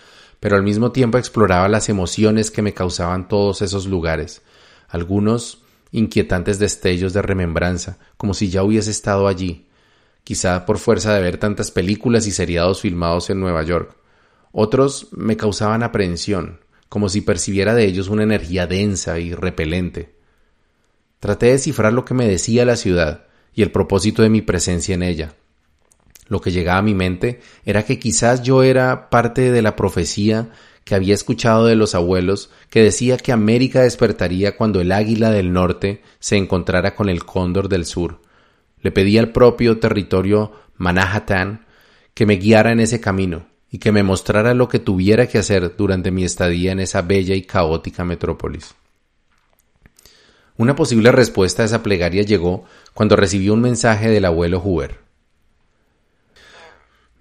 pero 0.41 0.57
al 0.57 0.65
mismo 0.65 0.91
tiempo 0.91 1.19
exploraba 1.19 1.69
las 1.69 1.89
emociones 1.89 2.51
que 2.51 2.63
me 2.63 2.75
causaban 2.75 3.29
todos 3.29 3.63
esos 3.63 3.87
lugares, 3.87 4.43
algunos 4.89 5.63
inquietantes 5.93 6.59
destellos 6.59 7.13
de 7.13 7.23
remembranza, 7.23 7.99
como 8.17 8.35
si 8.35 8.51
ya 8.51 8.65
hubiese 8.65 8.91
estado 8.91 9.29
allí, 9.29 9.69
quizá 10.25 10.67
por 10.67 10.79
fuerza 10.79 11.15
de 11.15 11.23
ver 11.23 11.39
tantas 11.39 11.71
películas 11.71 12.27
y 12.27 12.33
seriados 12.33 12.81
filmados 12.81 13.31
en 13.31 13.39
Nueva 13.39 13.63
York. 13.63 13.97
Otros 14.51 15.09
me 15.13 15.37
causaban 15.37 15.85
aprehensión, 15.85 16.61
como 16.89 17.09
si 17.09 17.21
percibiera 17.21 17.75
de 17.75 17.85
ellos 17.85 18.09
una 18.09 18.25
energía 18.25 18.67
densa 18.67 19.21
y 19.21 19.33
repelente. 19.33 20.17
Traté 21.21 21.47
de 21.47 21.59
cifrar 21.59 21.93
lo 21.93 22.05
que 22.05 22.15
me 22.15 22.27
decía 22.27 22.65
la 22.65 22.77
ciudad 22.77 23.27
y 23.55 23.63
el 23.63 23.71
propósito 23.71 24.23
de 24.23 24.31
mi 24.31 24.43
presencia 24.43 24.95
en 24.95 25.03
ella. 25.03 25.35
Lo 26.29 26.41
que 26.41 26.51
llegaba 26.51 26.79
a 26.79 26.83
mi 26.83 26.95
mente 26.95 27.41
era 27.65 27.85
que 27.85 27.99
quizás 27.99 28.43
yo 28.43 28.63
era 28.63 29.11
parte 29.11 29.51
de 29.51 29.63
la 29.63 29.77
profecía 29.77 30.51
que 30.85 30.95
había 30.95 31.15
escuchado 31.15 31.67
de 31.67 31.77
los 31.77 31.95
abuelos 31.95 32.51
que 32.71 32.83
decía 32.83 33.17
que 33.17 33.33
América 33.33 33.83
despertaría 33.83 34.57
cuando 34.57 34.81
el 34.81 34.93
águila 34.93 35.31
del 35.31 35.53
norte 35.53 36.03
se 36.19 36.37
encontrara 36.37 36.95
con 36.95 37.09
el 37.09 37.25
cóndor 37.25 37.69
del 37.69 37.85
sur. 37.85 38.21
Le 38.81 38.91
pedí 38.91 39.19
al 39.19 39.31
propio 39.31 39.79
territorio 39.79 40.53
Manhattan 40.77 41.67
que 42.15 42.27
me 42.27 42.37
guiara 42.37 42.73
en 42.73 42.81
ese 42.81 43.01
camino 43.01 43.47
y 43.71 43.79
que 43.79 43.93
me 43.93 44.03
mostrara 44.03 44.55
lo 44.55 44.69
que 44.69 44.79
tuviera 44.79 45.29
que 45.29 45.39
hacer 45.39 45.77
durante 45.77 46.11
mi 46.11 46.25
estadía 46.25 46.73
en 46.73 46.81
esa 46.81 47.03
bella 47.03 47.35
y 47.35 47.43
caótica 47.43 48.05
metrópolis. 48.05 48.75
Una 50.63 50.77
posible 50.77 51.11
respuesta 51.11 51.65
a 51.65 51.67
esa 51.67 51.83
plegaria 51.83 52.23
llegó 52.23 52.67
cuando 52.95 53.17
recibí 53.17 53.49
un 53.49 53.61
mensaje 53.61 54.09
del 54.09 54.25
abuelo 54.25 54.61
Hoover. 54.61 55.01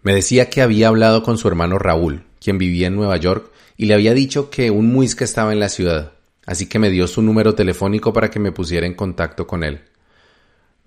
Me 0.04 0.14
decía 0.14 0.48
que 0.52 0.62
había 0.62 0.90
hablado 0.90 1.24
con 1.24 1.40
su 1.40 1.48
hermano 1.48 1.80
Raúl, 1.80 2.24
quien 2.40 2.60
vivía 2.60 2.86
en 2.86 2.96
Nueva 2.96 3.18
York, 3.18 3.52
y 3.78 3.88
le 3.88 3.96
había 3.96 4.14
dicho 4.14 4.52
que 4.52 4.70
un 4.70 4.94
muisca 4.94 5.26
estaba 5.26 5.54
en 5.54 5.60
la 5.60 5.70
ciudad, 5.70 6.12
así 6.46 6.68
que 6.68 6.78
me 6.78 6.92
dio 6.92 7.08
su 7.08 7.24
número 7.24 7.56
telefónico 7.56 8.14
para 8.14 8.30
que 8.30 8.38
me 8.38 8.52
pusiera 8.52 8.86
en 8.86 8.94
contacto 8.94 9.48
con 9.48 9.64
él. 9.64 9.86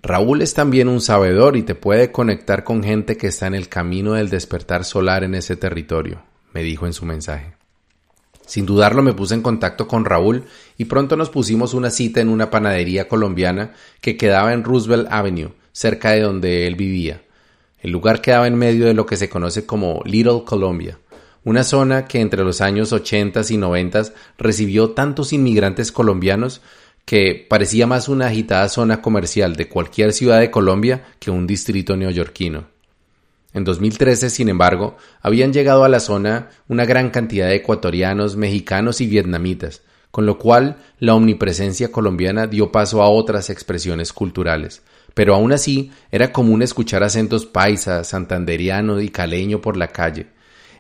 Raúl 0.01 0.41
es 0.41 0.55
también 0.55 0.87
un 0.87 1.01
sabedor 1.01 1.57
y 1.57 1.65
te 1.65 1.75
puede 1.75 2.13
conectar 2.13 2.63
con 2.63 2.85
gente 2.85 3.17
que 3.17 3.27
está 3.27 3.49
en 3.49 3.57
el 3.57 3.69
camino 3.69 4.13
del 4.13 4.31
despertar 4.31 4.85
solar 4.85 5.25
en 5.25 5.35
ese 5.35 5.57
territorio, 5.57 6.23
me 6.53 6.63
dijo 6.63 6.87
en 6.87 6.93
su 6.93 7.05
mensaje. 7.05 7.54
Sin 8.47 8.67
dudarlo 8.67 9.03
me 9.03 9.15
puse 9.15 9.35
en 9.35 9.43
contacto 9.43 9.89
con 9.89 10.05
Raúl 10.05 10.45
y 10.77 10.85
pronto 10.85 11.17
nos 11.17 11.31
pusimos 11.31 11.75
una 11.75 11.91
cita 11.91 12.21
en 12.21 12.29
una 12.29 12.51
panadería 12.51 13.09
colombiana 13.09 13.73
que 14.01 14.17
quedaba 14.17 14.53
en 14.53 14.65
Roosevelt 14.65 15.09
Avenue, 15.11 15.53
cerca 15.73 16.11
de 16.11 16.21
donde 16.21 16.67
él 16.67 16.75
vivía. 16.75 17.23
El 17.81 17.91
lugar 17.91 18.21
quedaba 18.21 18.47
en 18.47 18.57
medio 18.57 18.87
de 18.87 18.95
lo 18.95 19.07
que 19.07 19.17
se 19.17 19.29
conoce 19.29 19.67
como 19.67 20.03
Little 20.05 20.45
Colombia, 20.45 20.99
una 21.45 21.65
zona 21.65 22.07
que 22.07 22.21
entre 22.21 22.43
los 22.43 22.61
años 22.61 22.93
80 22.93 23.43
y 23.51 23.57
90 23.57 24.03
recibió 24.39 24.91
tantos 24.91 25.33
inmigrantes 25.33 25.93
colombianos 25.93 26.63
que 27.05 27.47
parecía 27.49 27.87
más 27.87 28.09
una 28.09 28.29
agitada 28.29 28.69
zona 28.69 29.03
comercial 29.03 29.57
de 29.57 29.69
cualquier 29.69 30.13
ciudad 30.13 30.41
de 30.41 30.51
Colombia 30.51 31.05
que 31.19 31.31
un 31.31 31.47
distrito 31.47 31.97
neoyorquino. 31.97 32.74
En 33.55 33.63
2013, 33.63 34.31
sin 34.31 34.49
embargo, 34.49 34.97
habían 35.23 35.53
llegado 35.53 35.85
a 35.85 35.89
la 35.89 36.01
zona 36.01 36.51
una 36.67 36.85
gran 36.85 37.11
cantidad 37.11 37.47
de 37.47 37.55
ecuatorianos, 37.55 38.37
mexicanos 38.37 39.01
y 39.01 39.07
vietnamitas, 39.07 39.83
con 40.11 40.27
lo 40.27 40.39
cual 40.39 40.79
la 40.99 41.15
omnipresencia 41.15 41.93
colombiana 41.93 42.49
dio 42.49 42.73
paso 42.73 43.01
a 43.01 43.09
otras 43.09 43.51
expresiones 43.51 44.13
culturales. 44.13 44.83
Pero 45.15 45.37
aún 45.37 45.53
así 45.53 45.93
era 46.11 46.33
común 46.33 46.63
escuchar 46.63 47.05
acentos 47.05 47.47
paisa, 47.47 48.03
santanderiano 48.03 49.01
y 49.01 49.09
caleño 49.11 49.61
por 49.61 49.77
la 49.77 49.89
calle. 49.89 50.27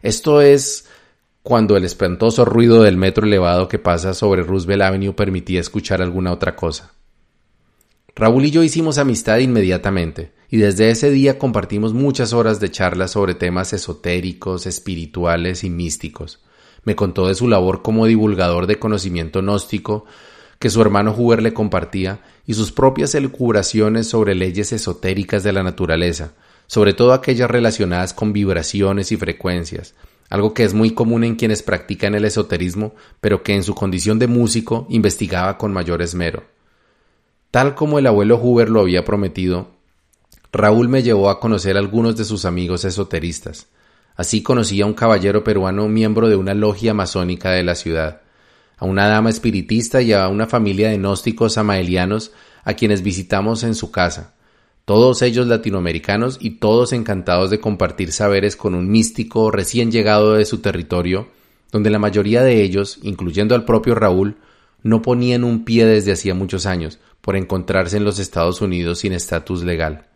Esto 0.02 0.40
es 0.40 0.88
cuando 1.44 1.76
el 1.76 1.84
espantoso 1.84 2.44
ruido 2.44 2.82
del 2.82 2.96
metro 2.96 3.24
elevado 3.24 3.68
que 3.68 3.78
pasa 3.78 4.14
sobre 4.14 4.42
Roosevelt 4.42 4.82
Avenue 4.82 5.14
permitía 5.14 5.60
escuchar 5.60 6.02
alguna 6.02 6.32
otra 6.32 6.56
cosa. 6.56 6.92
Raúl 8.16 8.46
y 8.46 8.50
yo 8.50 8.64
hicimos 8.64 8.98
amistad 8.98 9.38
inmediatamente, 9.38 10.32
y 10.50 10.58
desde 10.58 10.90
ese 10.90 11.10
día 11.10 11.38
compartimos 11.38 11.94
muchas 11.94 12.32
horas 12.32 12.60
de 12.60 12.70
charlas 12.70 13.12
sobre 13.12 13.34
temas 13.34 13.72
esotéricos, 13.72 14.66
espirituales 14.66 15.64
y 15.64 15.70
místicos. 15.70 16.40
Me 16.84 16.96
contó 16.96 17.28
de 17.28 17.34
su 17.34 17.48
labor 17.48 17.82
como 17.82 18.06
divulgador 18.06 18.66
de 18.66 18.78
conocimiento 18.78 19.40
gnóstico 19.40 20.04
que 20.58 20.70
su 20.70 20.80
hermano 20.80 21.14
Huber 21.16 21.42
le 21.42 21.52
compartía 21.52 22.20
y 22.46 22.54
sus 22.54 22.72
propias 22.72 23.14
elucubraciones 23.14 24.08
sobre 24.08 24.34
leyes 24.34 24.72
esotéricas 24.72 25.42
de 25.42 25.52
la 25.52 25.62
naturaleza, 25.62 26.32
sobre 26.66 26.94
todo 26.94 27.12
aquellas 27.12 27.50
relacionadas 27.50 28.14
con 28.14 28.32
vibraciones 28.32 29.12
y 29.12 29.16
frecuencias, 29.16 29.94
algo 30.30 30.54
que 30.54 30.64
es 30.64 30.74
muy 30.74 30.92
común 30.92 31.24
en 31.24 31.36
quienes 31.36 31.62
practican 31.62 32.14
el 32.14 32.24
esoterismo, 32.24 32.94
pero 33.20 33.42
que 33.42 33.54
en 33.54 33.62
su 33.62 33.74
condición 33.74 34.18
de 34.18 34.26
músico 34.26 34.86
investigaba 34.88 35.58
con 35.58 35.72
mayor 35.72 36.02
esmero. 36.02 36.44
Tal 37.50 37.74
como 37.74 37.98
el 37.98 38.06
abuelo 38.06 38.38
Huber 38.38 38.68
lo 38.68 38.80
había 38.80 39.04
prometido, 39.04 39.68
Raúl 40.54 40.88
me 40.88 41.02
llevó 41.02 41.30
a 41.30 41.40
conocer 41.40 41.74
a 41.76 41.80
algunos 41.80 42.16
de 42.16 42.24
sus 42.24 42.44
amigos 42.44 42.84
esoteristas. 42.84 43.66
Así 44.14 44.40
conocí 44.40 44.80
a 44.80 44.86
un 44.86 44.94
caballero 44.94 45.42
peruano 45.42 45.88
miembro 45.88 46.28
de 46.28 46.36
una 46.36 46.54
logia 46.54 46.94
masónica 46.94 47.50
de 47.50 47.64
la 47.64 47.74
ciudad, 47.74 48.20
a 48.76 48.84
una 48.84 49.08
dama 49.08 49.30
espiritista 49.30 50.00
y 50.00 50.12
a 50.12 50.28
una 50.28 50.46
familia 50.46 50.90
de 50.90 50.96
gnósticos 50.96 51.58
amaelianos 51.58 52.30
a 52.62 52.74
quienes 52.74 53.02
visitamos 53.02 53.64
en 53.64 53.74
su 53.74 53.90
casa, 53.90 54.34
todos 54.84 55.22
ellos 55.22 55.48
latinoamericanos 55.48 56.38
y 56.40 56.50
todos 56.58 56.92
encantados 56.92 57.50
de 57.50 57.58
compartir 57.58 58.12
saberes 58.12 58.54
con 58.54 58.76
un 58.76 58.88
místico 58.88 59.50
recién 59.50 59.90
llegado 59.90 60.34
de 60.34 60.44
su 60.44 60.58
territorio, 60.58 61.30
donde 61.72 61.90
la 61.90 61.98
mayoría 61.98 62.44
de 62.44 62.62
ellos, 62.62 63.00
incluyendo 63.02 63.56
al 63.56 63.64
propio 63.64 63.96
Raúl, 63.96 64.36
no 64.84 65.02
ponían 65.02 65.42
un 65.42 65.64
pie 65.64 65.84
desde 65.84 66.12
hacía 66.12 66.34
muchos 66.34 66.64
años, 66.64 67.00
por 67.20 67.34
encontrarse 67.34 67.96
en 67.96 68.04
los 68.04 68.20
Estados 68.20 68.60
Unidos 68.60 69.00
sin 69.00 69.14
estatus 69.14 69.64
legal. 69.64 70.13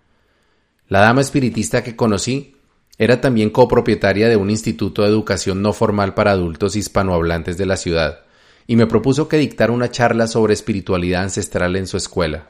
La 0.88 1.01
dama 1.01 1.20
espiritista 1.20 1.85
que 1.85 1.96
conocí 1.96 2.57
era 2.96 3.20
también 3.20 3.51
copropietaria 3.51 4.29
de 4.31 4.37
un 4.37 4.48
instituto 4.48 5.03
de 5.03 5.09
educación 5.09 5.61
no 5.61 5.74
formal 5.74 6.14
para 6.14 6.31
adultos 6.31 6.77
hispanohablantes 6.77 7.59
de 7.59 7.66
la 7.66 7.77
ciudad, 7.77 8.20
y 8.66 8.77
me 8.77 8.87
propuso 8.87 9.29
que 9.29 9.37
dictara 9.37 9.70
una 9.70 9.90
charla 9.90 10.27
sobre 10.27 10.55
espiritualidad 10.55 11.24
ancestral 11.24 11.77
en 11.77 11.87
su 11.87 11.98
escuela. 11.98 12.48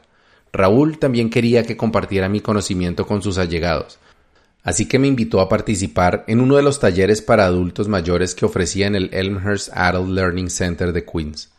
Raúl 0.53 0.99
también 0.99 1.29
quería 1.29 1.63
que 1.63 1.75
compartiera 1.75 2.29
mi 2.29 2.39
conocimiento 2.39 3.05
con 3.05 3.21
sus 3.21 3.37
allegados, 3.37 3.99
así 4.63 4.85
que 4.85 4.99
me 4.99 5.07
invitó 5.07 5.41
a 5.41 5.49
participar 5.49 6.23
en 6.27 6.39
uno 6.39 6.55
de 6.55 6.63
los 6.63 6.79
talleres 6.79 7.21
para 7.21 7.45
adultos 7.45 7.89
mayores 7.89 8.35
que 8.35 8.45
ofrecía 8.45 8.87
en 8.87 8.95
el 8.95 9.13
Elmhurst 9.13 9.69
Adult 9.73 10.11
Learning 10.11 10.49
Center 10.49 10.93
de 10.93 11.03
Queens. 11.03 11.49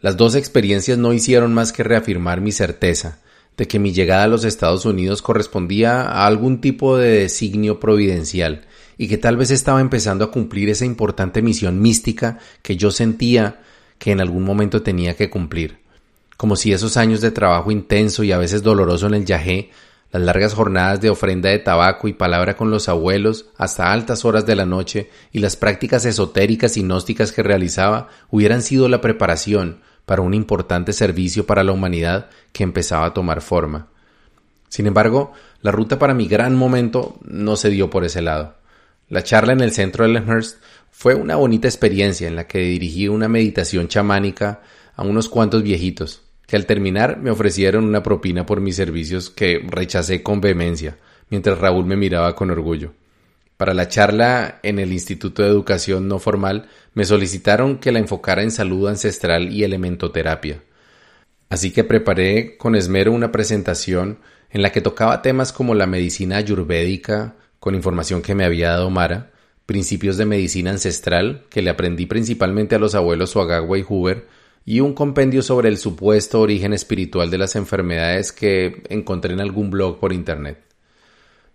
Las 0.00 0.16
dos 0.16 0.34
experiencias 0.34 0.98
no 0.98 1.12
hicieron 1.12 1.54
más 1.54 1.72
que 1.72 1.84
reafirmar 1.84 2.40
mi 2.40 2.50
certeza 2.50 3.20
de 3.56 3.68
que 3.68 3.78
mi 3.78 3.92
llegada 3.92 4.24
a 4.24 4.28
los 4.28 4.44
Estados 4.44 4.84
Unidos 4.84 5.22
correspondía 5.22 6.02
a 6.02 6.26
algún 6.26 6.60
tipo 6.60 6.96
de 6.96 7.20
designio 7.20 7.78
providencial 7.78 8.66
y 8.96 9.08
que 9.08 9.18
tal 9.18 9.36
vez 9.36 9.50
estaba 9.50 9.80
empezando 9.80 10.24
a 10.24 10.30
cumplir 10.30 10.68
esa 10.68 10.84
importante 10.84 11.42
misión 11.42 11.80
mística 11.80 12.38
que 12.62 12.76
yo 12.76 12.90
sentía 12.90 13.60
que 13.98 14.12
en 14.12 14.20
algún 14.20 14.44
momento 14.44 14.82
tenía 14.82 15.14
que 15.14 15.30
cumplir. 15.30 15.78
Como 16.36 16.56
si 16.56 16.72
esos 16.72 16.96
años 16.96 17.20
de 17.20 17.30
trabajo 17.30 17.70
intenso 17.70 18.24
y 18.24 18.32
a 18.32 18.38
veces 18.38 18.62
doloroso 18.62 19.06
en 19.06 19.14
el 19.14 19.26
yajé, 19.26 19.70
las 20.12 20.22
largas 20.22 20.54
jornadas 20.54 21.00
de 21.00 21.10
ofrenda 21.10 21.50
de 21.50 21.58
tabaco 21.58 22.08
y 22.08 22.12
palabra 22.12 22.56
con 22.56 22.70
los 22.70 22.88
abuelos 22.88 23.46
hasta 23.56 23.92
altas 23.92 24.24
horas 24.24 24.44
de 24.44 24.56
la 24.56 24.66
noche 24.66 25.10
y 25.32 25.38
las 25.38 25.56
prácticas 25.56 26.04
esotéricas 26.04 26.76
y 26.76 26.82
gnósticas 26.82 27.32
que 27.32 27.42
realizaba 27.42 28.08
hubieran 28.30 28.62
sido 28.62 28.88
la 28.88 29.00
preparación 29.00 29.80
para 30.10 30.22
un 30.22 30.34
importante 30.34 30.92
servicio 30.92 31.46
para 31.46 31.62
la 31.62 31.70
humanidad 31.70 32.30
que 32.52 32.64
empezaba 32.64 33.06
a 33.06 33.14
tomar 33.14 33.40
forma. 33.40 33.86
Sin 34.68 34.88
embargo, 34.88 35.32
la 35.62 35.70
ruta 35.70 36.00
para 36.00 36.14
mi 36.14 36.26
gran 36.26 36.56
momento 36.56 37.20
no 37.22 37.54
se 37.54 37.70
dio 37.70 37.90
por 37.90 38.04
ese 38.04 38.20
lado. 38.20 38.56
La 39.08 39.22
charla 39.22 39.52
en 39.52 39.60
el 39.60 39.70
centro 39.70 40.04
de 40.04 40.10
Elmhurst 40.10 40.60
fue 40.90 41.14
una 41.14 41.36
bonita 41.36 41.68
experiencia 41.68 42.26
en 42.26 42.34
la 42.34 42.48
que 42.48 42.58
dirigí 42.58 43.06
una 43.06 43.28
meditación 43.28 43.86
chamánica 43.86 44.62
a 44.96 45.04
unos 45.04 45.28
cuantos 45.28 45.62
viejitos, 45.62 46.22
que 46.44 46.56
al 46.56 46.66
terminar 46.66 47.18
me 47.20 47.30
ofrecieron 47.30 47.84
una 47.84 48.02
propina 48.02 48.44
por 48.46 48.60
mis 48.60 48.74
servicios 48.74 49.30
que 49.30 49.64
rechacé 49.64 50.24
con 50.24 50.40
vehemencia, 50.40 50.98
mientras 51.28 51.56
Raúl 51.56 51.86
me 51.86 51.94
miraba 51.94 52.34
con 52.34 52.50
orgullo. 52.50 52.94
Para 53.60 53.74
la 53.74 53.88
charla 53.88 54.58
en 54.62 54.78
el 54.78 54.90
Instituto 54.90 55.42
de 55.42 55.50
Educación 55.50 56.08
No 56.08 56.18
Formal 56.18 56.70
me 56.94 57.04
solicitaron 57.04 57.76
que 57.76 57.92
la 57.92 57.98
enfocara 57.98 58.42
en 58.42 58.50
salud 58.50 58.88
ancestral 58.88 59.52
y 59.52 59.64
elementoterapia. 59.64 60.62
Así 61.50 61.70
que 61.70 61.84
preparé 61.84 62.56
con 62.56 62.74
esmero 62.74 63.12
una 63.12 63.32
presentación 63.32 64.18
en 64.48 64.62
la 64.62 64.72
que 64.72 64.80
tocaba 64.80 65.20
temas 65.20 65.52
como 65.52 65.74
la 65.74 65.86
medicina 65.86 66.38
ayurvédica, 66.38 67.36
con 67.58 67.74
información 67.74 68.22
que 68.22 68.34
me 68.34 68.46
había 68.46 68.70
dado 68.70 68.88
Mara, 68.88 69.30
principios 69.66 70.16
de 70.16 70.24
medicina 70.24 70.70
ancestral, 70.70 71.44
que 71.50 71.60
le 71.60 71.68
aprendí 71.68 72.06
principalmente 72.06 72.76
a 72.76 72.78
los 72.78 72.94
abuelos 72.94 73.28
Suagagua 73.28 73.78
y 73.78 73.84
Huber, 73.86 74.26
y 74.64 74.80
un 74.80 74.94
compendio 74.94 75.42
sobre 75.42 75.68
el 75.68 75.76
supuesto 75.76 76.40
origen 76.40 76.72
espiritual 76.72 77.30
de 77.30 77.36
las 77.36 77.56
enfermedades 77.56 78.32
que 78.32 78.84
encontré 78.88 79.34
en 79.34 79.40
algún 79.42 79.68
blog 79.68 80.00
por 80.00 80.14
internet. 80.14 80.69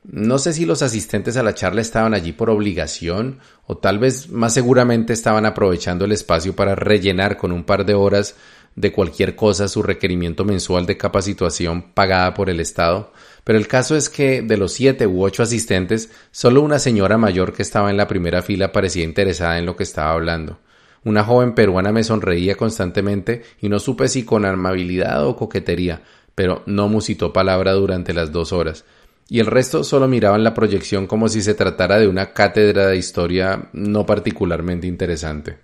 No 0.08 0.38
sé 0.38 0.54
si 0.54 0.66
los 0.66 0.84
asistentes 0.84 1.36
a 1.36 1.42
la 1.42 1.56
charla 1.56 1.82
estaban 1.82 2.14
allí 2.14 2.32
por 2.32 2.52
obligación 2.52 3.40
o 3.66 3.78
tal 3.78 3.98
vez 3.98 4.30
más 4.30 4.54
seguramente 4.54 5.14
estaban 5.14 5.48
aprovechando 5.48 6.06
el 6.06 6.12
espacio 6.12 6.56
para 6.56 6.76
rellenar 6.76 7.38
con 7.38 7.52
un 7.52 7.64
par 7.64 7.86
de 7.86 7.96
horas 7.96 8.36
de 8.76 8.92
cualquier 8.92 9.36
cosa 9.36 9.68
su 9.68 9.82
requerimiento 9.82 10.46
mensual 10.46 10.86
de 10.86 10.98
capacitación 10.98 11.92
pagada 11.94 12.36
por 12.36 12.52
el 12.52 12.60
Estado, 12.60 13.14
pero 13.44 13.58
el 13.58 13.68
caso 13.68 13.96
es 13.96 14.10
que 14.10 14.44
de 14.44 14.58
los 14.58 14.74
siete 14.74 15.08
u 15.08 15.24
ocho 15.24 15.42
asistentes, 15.42 16.12
solo 16.30 16.62
una 16.62 16.78
señora 16.78 17.18
mayor 17.18 17.54
que 17.54 17.64
estaba 17.64 17.90
en 17.90 17.98
la 17.98 18.08
primera 18.08 18.44
fila 18.44 18.72
parecía 18.72 19.04
interesada 19.04 19.58
en 19.58 19.66
lo 19.66 19.76
que 19.76 19.84
estaba 19.84 20.12
hablando. 20.12 20.60
una 21.04 21.24
joven 21.24 21.56
peruana 21.56 21.92
me 21.92 22.04
sonreía 22.04 22.56
constantemente 22.56 23.44
y 23.62 23.70
no 23.70 23.80
supe 23.80 24.08
si 24.08 24.24
con 24.24 24.46
amabilidad 24.46 25.26
o 25.26 25.36
coquetería, 25.36 26.02
pero 26.36 26.64
no 26.66 26.90
musitó 26.90 27.32
palabra 27.32 27.74
durante 27.74 28.14
las 28.14 28.32
dos 28.32 28.52
horas. 28.54 28.86
Y 29.28 29.40
el 29.40 29.48
resto 29.48 29.84
solo 29.84 30.08
miraban 30.08 30.44
la 30.44 30.54
proyección 30.54 31.08
como 31.08 31.30
si 31.30 31.42
se 31.42 31.56
tratara 31.56 31.98
de 31.98 32.08
una 32.08 32.34
cátedra 32.34 32.88
de 32.88 32.98
historia 32.98 33.70
no 33.74 34.06
particularmente 34.06 34.88
interesante. 34.88 35.58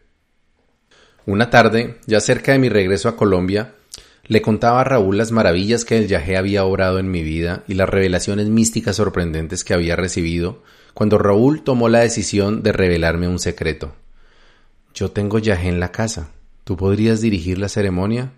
Una 1.26 1.50
tarde, 1.50 1.98
ya 2.08 2.20
cerca 2.20 2.54
de 2.54 2.60
mi 2.60 2.70
regreso 2.70 3.08
a 3.08 3.16
Colombia, 3.16 3.76
le 4.26 4.42
contaba 4.42 4.82
a 4.82 4.84
Raúl 4.84 5.18
las 5.18 5.32
maravillas 5.32 5.86
que 5.86 5.98
el 5.98 6.08
yagé 6.08 6.38
había 6.38 6.66
obrado 6.66 7.00
en 7.00 7.12
mi 7.12 7.22
vida 7.22 7.64
y 7.68 7.76
las 7.76 7.90
revelaciones 7.90 8.48
místicas 8.48 8.96
sorprendentes 8.96 9.64
que 9.64 9.74
había 9.74 9.96
recibido, 9.96 10.64
cuando 10.94 11.18
Raúl 11.18 11.64
tomó 11.64 11.90
la 11.90 12.00
decisión 12.00 12.64
de 12.64 12.72
revelarme 12.72 13.28
un 13.28 13.40
secreto. 13.40 13.94
Yo 14.94 15.12
tengo 15.12 15.40
yagé 15.40 15.70
en 15.70 15.80
la 15.80 15.92
casa. 15.92 16.32
¿Tú 16.64 16.78
podrías 16.78 17.22
dirigir 17.22 17.58
la 17.58 17.70
ceremonia? 17.70 18.32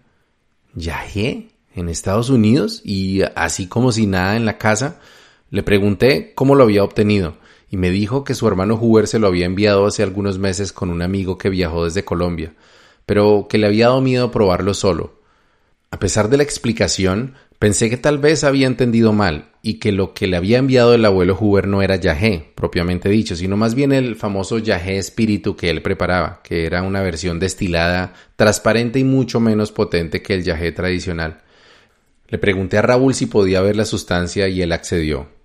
¿Yagé? 0.75 1.49
¿En 1.75 1.89
Estados 1.89 2.29
Unidos? 2.29 2.81
Y 2.83 3.21
así 3.35 3.67
como 3.67 3.91
si 3.91 4.05
nada 4.05 4.35
en 4.35 4.45
la 4.45 4.57
casa. 4.57 4.99
Le 5.53 5.61
pregunté 5.61 6.31
cómo 6.33 6.55
lo 6.55 6.63
había 6.63 6.83
obtenido, 6.83 7.35
y 7.69 7.77
me 7.77 7.91
dijo 7.91 8.23
que 8.23 8.33
su 8.33 8.47
hermano 8.47 8.73
Huber 8.73 9.05
se 9.05 9.19
lo 9.19 9.27
había 9.27 9.45
enviado 9.45 9.85
hace 9.85 10.01
algunos 10.01 10.39
meses 10.39 10.73
con 10.73 10.89
un 10.89 11.03
amigo 11.03 11.37
que 11.37 11.51
viajó 11.51 11.85
desde 11.85 12.03
Colombia, 12.03 12.55
pero 13.05 13.45
que 13.47 13.59
le 13.59 13.67
había 13.67 13.89
dado 13.89 14.01
miedo 14.01 14.31
probarlo 14.31 14.73
solo. 14.73 15.19
A 15.91 15.99
pesar 15.99 16.29
de 16.29 16.37
la 16.37 16.43
explicación, 16.43 17.35
pensé 17.59 17.91
que 17.91 17.97
tal 17.97 18.17
vez 18.17 18.43
había 18.43 18.65
entendido 18.65 19.13
mal 19.13 19.51
y 19.61 19.75
que 19.75 19.91
lo 19.91 20.15
que 20.15 20.25
le 20.25 20.37
había 20.37 20.57
enviado 20.57 20.95
el 20.95 21.05
abuelo 21.05 21.37
Huber 21.39 21.67
no 21.67 21.83
era 21.83 21.97
yagé, 21.97 22.51
propiamente 22.55 23.09
dicho, 23.09 23.35
sino 23.35 23.55
más 23.55 23.75
bien 23.75 23.91
el 23.91 24.15
famoso 24.15 24.57
yagé 24.57 24.97
espíritu 24.97 25.55
que 25.55 25.69
él 25.69 25.83
preparaba, 25.83 26.41
que 26.43 26.65
era 26.65 26.81
una 26.81 27.03
versión 27.03 27.37
destilada, 27.37 28.15
transparente 28.37 28.97
y 28.97 29.03
mucho 29.03 29.39
menos 29.39 29.71
potente 29.71 30.23
que 30.23 30.33
el 30.33 30.43
yagé 30.43 30.71
tradicional. 30.71 31.43
Le 32.27 32.39
pregunté 32.39 32.79
a 32.79 32.81
Raúl 32.81 33.13
si 33.13 33.27
podía 33.27 33.61
ver 33.61 33.75
la 33.75 33.85
sustancia 33.85 34.47
y 34.47 34.63
él 34.63 34.71
accedió. 34.71 35.42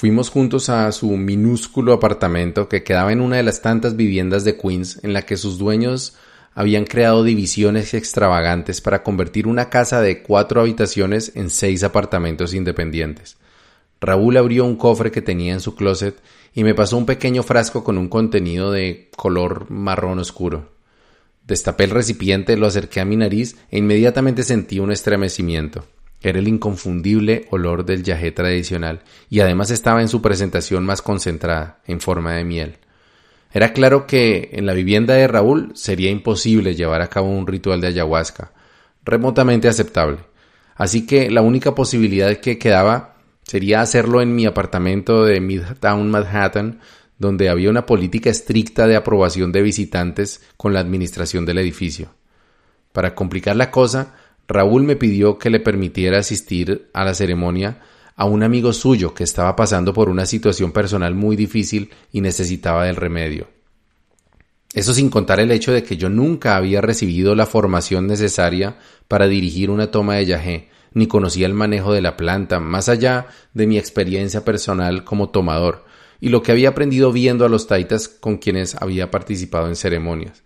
Fuimos 0.00 0.30
juntos 0.30 0.70
a 0.70 0.90
su 0.92 1.10
minúsculo 1.10 1.92
apartamento 1.92 2.70
que 2.70 2.82
quedaba 2.82 3.12
en 3.12 3.20
una 3.20 3.36
de 3.36 3.42
las 3.42 3.60
tantas 3.60 3.96
viviendas 3.96 4.44
de 4.44 4.56
Queens 4.56 4.98
en 5.02 5.12
la 5.12 5.26
que 5.26 5.36
sus 5.36 5.58
dueños 5.58 6.16
habían 6.54 6.86
creado 6.86 7.22
divisiones 7.22 7.92
extravagantes 7.92 8.80
para 8.80 9.02
convertir 9.02 9.46
una 9.46 9.68
casa 9.68 10.00
de 10.00 10.22
cuatro 10.22 10.62
habitaciones 10.62 11.32
en 11.34 11.50
seis 11.50 11.84
apartamentos 11.84 12.54
independientes. 12.54 13.36
Raúl 14.00 14.38
abrió 14.38 14.64
un 14.64 14.76
cofre 14.76 15.10
que 15.10 15.20
tenía 15.20 15.52
en 15.52 15.60
su 15.60 15.74
closet 15.74 16.18
y 16.54 16.64
me 16.64 16.74
pasó 16.74 16.96
un 16.96 17.04
pequeño 17.04 17.42
frasco 17.42 17.84
con 17.84 17.98
un 17.98 18.08
contenido 18.08 18.72
de 18.72 19.10
color 19.14 19.70
marrón 19.70 20.18
oscuro. 20.18 20.72
Destapé 21.46 21.84
el 21.84 21.90
recipiente, 21.90 22.56
lo 22.56 22.66
acerqué 22.66 23.00
a 23.00 23.04
mi 23.04 23.16
nariz 23.16 23.56
e 23.70 23.76
inmediatamente 23.76 24.44
sentí 24.44 24.78
un 24.78 24.92
estremecimiento. 24.92 25.84
Era 26.22 26.38
el 26.38 26.48
inconfundible 26.48 27.46
olor 27.50 27.84
del 27.84 28.02
yagé 28.02 28.32
tradicional 28.32 29.02
y 29.30 29.40
además 29.40 29.70
estaba 29.70 30.02
en 30.02 30.08
su 30.08 30.20
presentación 30.20 30.84
más 30.84 31.02
concentrada, 31.02 31.80
en 31.86 32.00
forma 32.00 32.34
de 32.34 32.44
miel. 32.44 32.78
Era 33.52 33.72
claro 33.72 34.06
que 34.06 34.50
en 34.52 34.66
la 34.66 34.74
vivienda 34.74 35.14
de 35.14 35.26
Raúl 35.26 35.72
sería 35.74 36.10
imposible 36.10 36.74
llevar 36.74 37.02
a 37.02 37.08
cabo 37.08 37.28
un 37.28 37.46
ritual 37.46 37.80
de 37.80 37.88
ayahuasca, 37.88 38.52
remotamente 39.04 39.66
aceptable. 39.66 40.18
Así 40.76 41.06
que 41.06 41.30
la 41.30 41.42
única 41.42 41.74
posibilidad 41.74 42.36
que 42.36 42.58
quedaba 42.58 43.16
sería 43.42 43.80
hacerlo 43.80 44.22
en 44.22 44.34
mi 44.34 44.46
apartamento 44.46 45.24
de 45.24 45.40
Midtown 45.40 46.10
Manhattan, 46.10 46.80
donde 47.18 47.48
había 47.48 47.70
una 47.70 47.86
política 47.86 48.30
estricta 48.30 48.86
de 48.86 48.96
aprobación 48.96 49.52
de 49.52 49.62
visitantes 49.62 50.42
con 50.56 50.72
la 50.72 50.80
administración 50.80 51.44
del 51.44 51.58
edificio. 51.58 52.14
Para 52.92 53.14
complicar 53.14 53.56
la 53.56 53.70
cosa, 53.70 54.14
Raúl 54.50 54.82
me 54.82 54.96
pidió 54.96 55.38
que 55.38 55.48
le 55.48 55.60
permitiera 55.60 56.18
asistir 56.18 56.90
a 56.92 57.04
la 57.04 57.14
ceremonia 57.14 57.78
a 58.16 58.24
un 58.24 58.42
amigo 58.42 58.72
suyo 58.72 59.14
que 59.14 59.22
estaba 59.22 59.54
pasando 59.54 59.92
por 59.94 60.08
una 60.08 60.26
situación 60.26 60.72
personal 60.72 61.14
muy 61.14 61.36
difícil 61.36 61.90
y 62.10 62.20
necesitaba 62.20 62.86
del 62.86 62.96
remedio. 62.96 63.46
Eso 64.74 64.92
sin 64.92 65.08
contar 65.08 65.38
el 65.38 65.52
hecho 65.52 65.72
de 65.72 65.84
que 65.84 65.96
yo 65.96 66.08
nunca 66.08 66.56
había 66.56 66.80
recibido 66.80 67.36
la 67.36 67.46
formación 67.46 68.08
necesaria 68.08 68.76
para 69.06 69.28
dirigir 69.28 69.70
una 69.70 69.92
toma 69.92 70.16
de 70.16 70.26
yagé, 70.26 70.68
ni 70.94 71.06
conocía 71.06 71.46
el 71.46 71.54
manejo 71.54 71.92
de 71.92 72.02
la 72.02 72.16
planta, 72.16 72.58
más 72.58 72.88
allá 72.88 73.28
de 73.54 73.68
mi 73.68 73.78
experiencia 73.78 74.44
personal 74.44 75.04
como 75.04 75.30
tomador, 75.30 75.84
y 76.20 76.30
lo 76.30 76.42
que 76.42 76.50
había 76.50 76.70
aprendido 76.70 77.12
viendo 77.12 77.44
a 77.44 77.48
los 77.48 77.68
taitas 77.68 78.08
con 78.08 78.38
quienes 78.38 78.74
había 78.74 79.12
participado 79.12 79.68
en 79.68 79.76
ceremonias. 79.76 80.42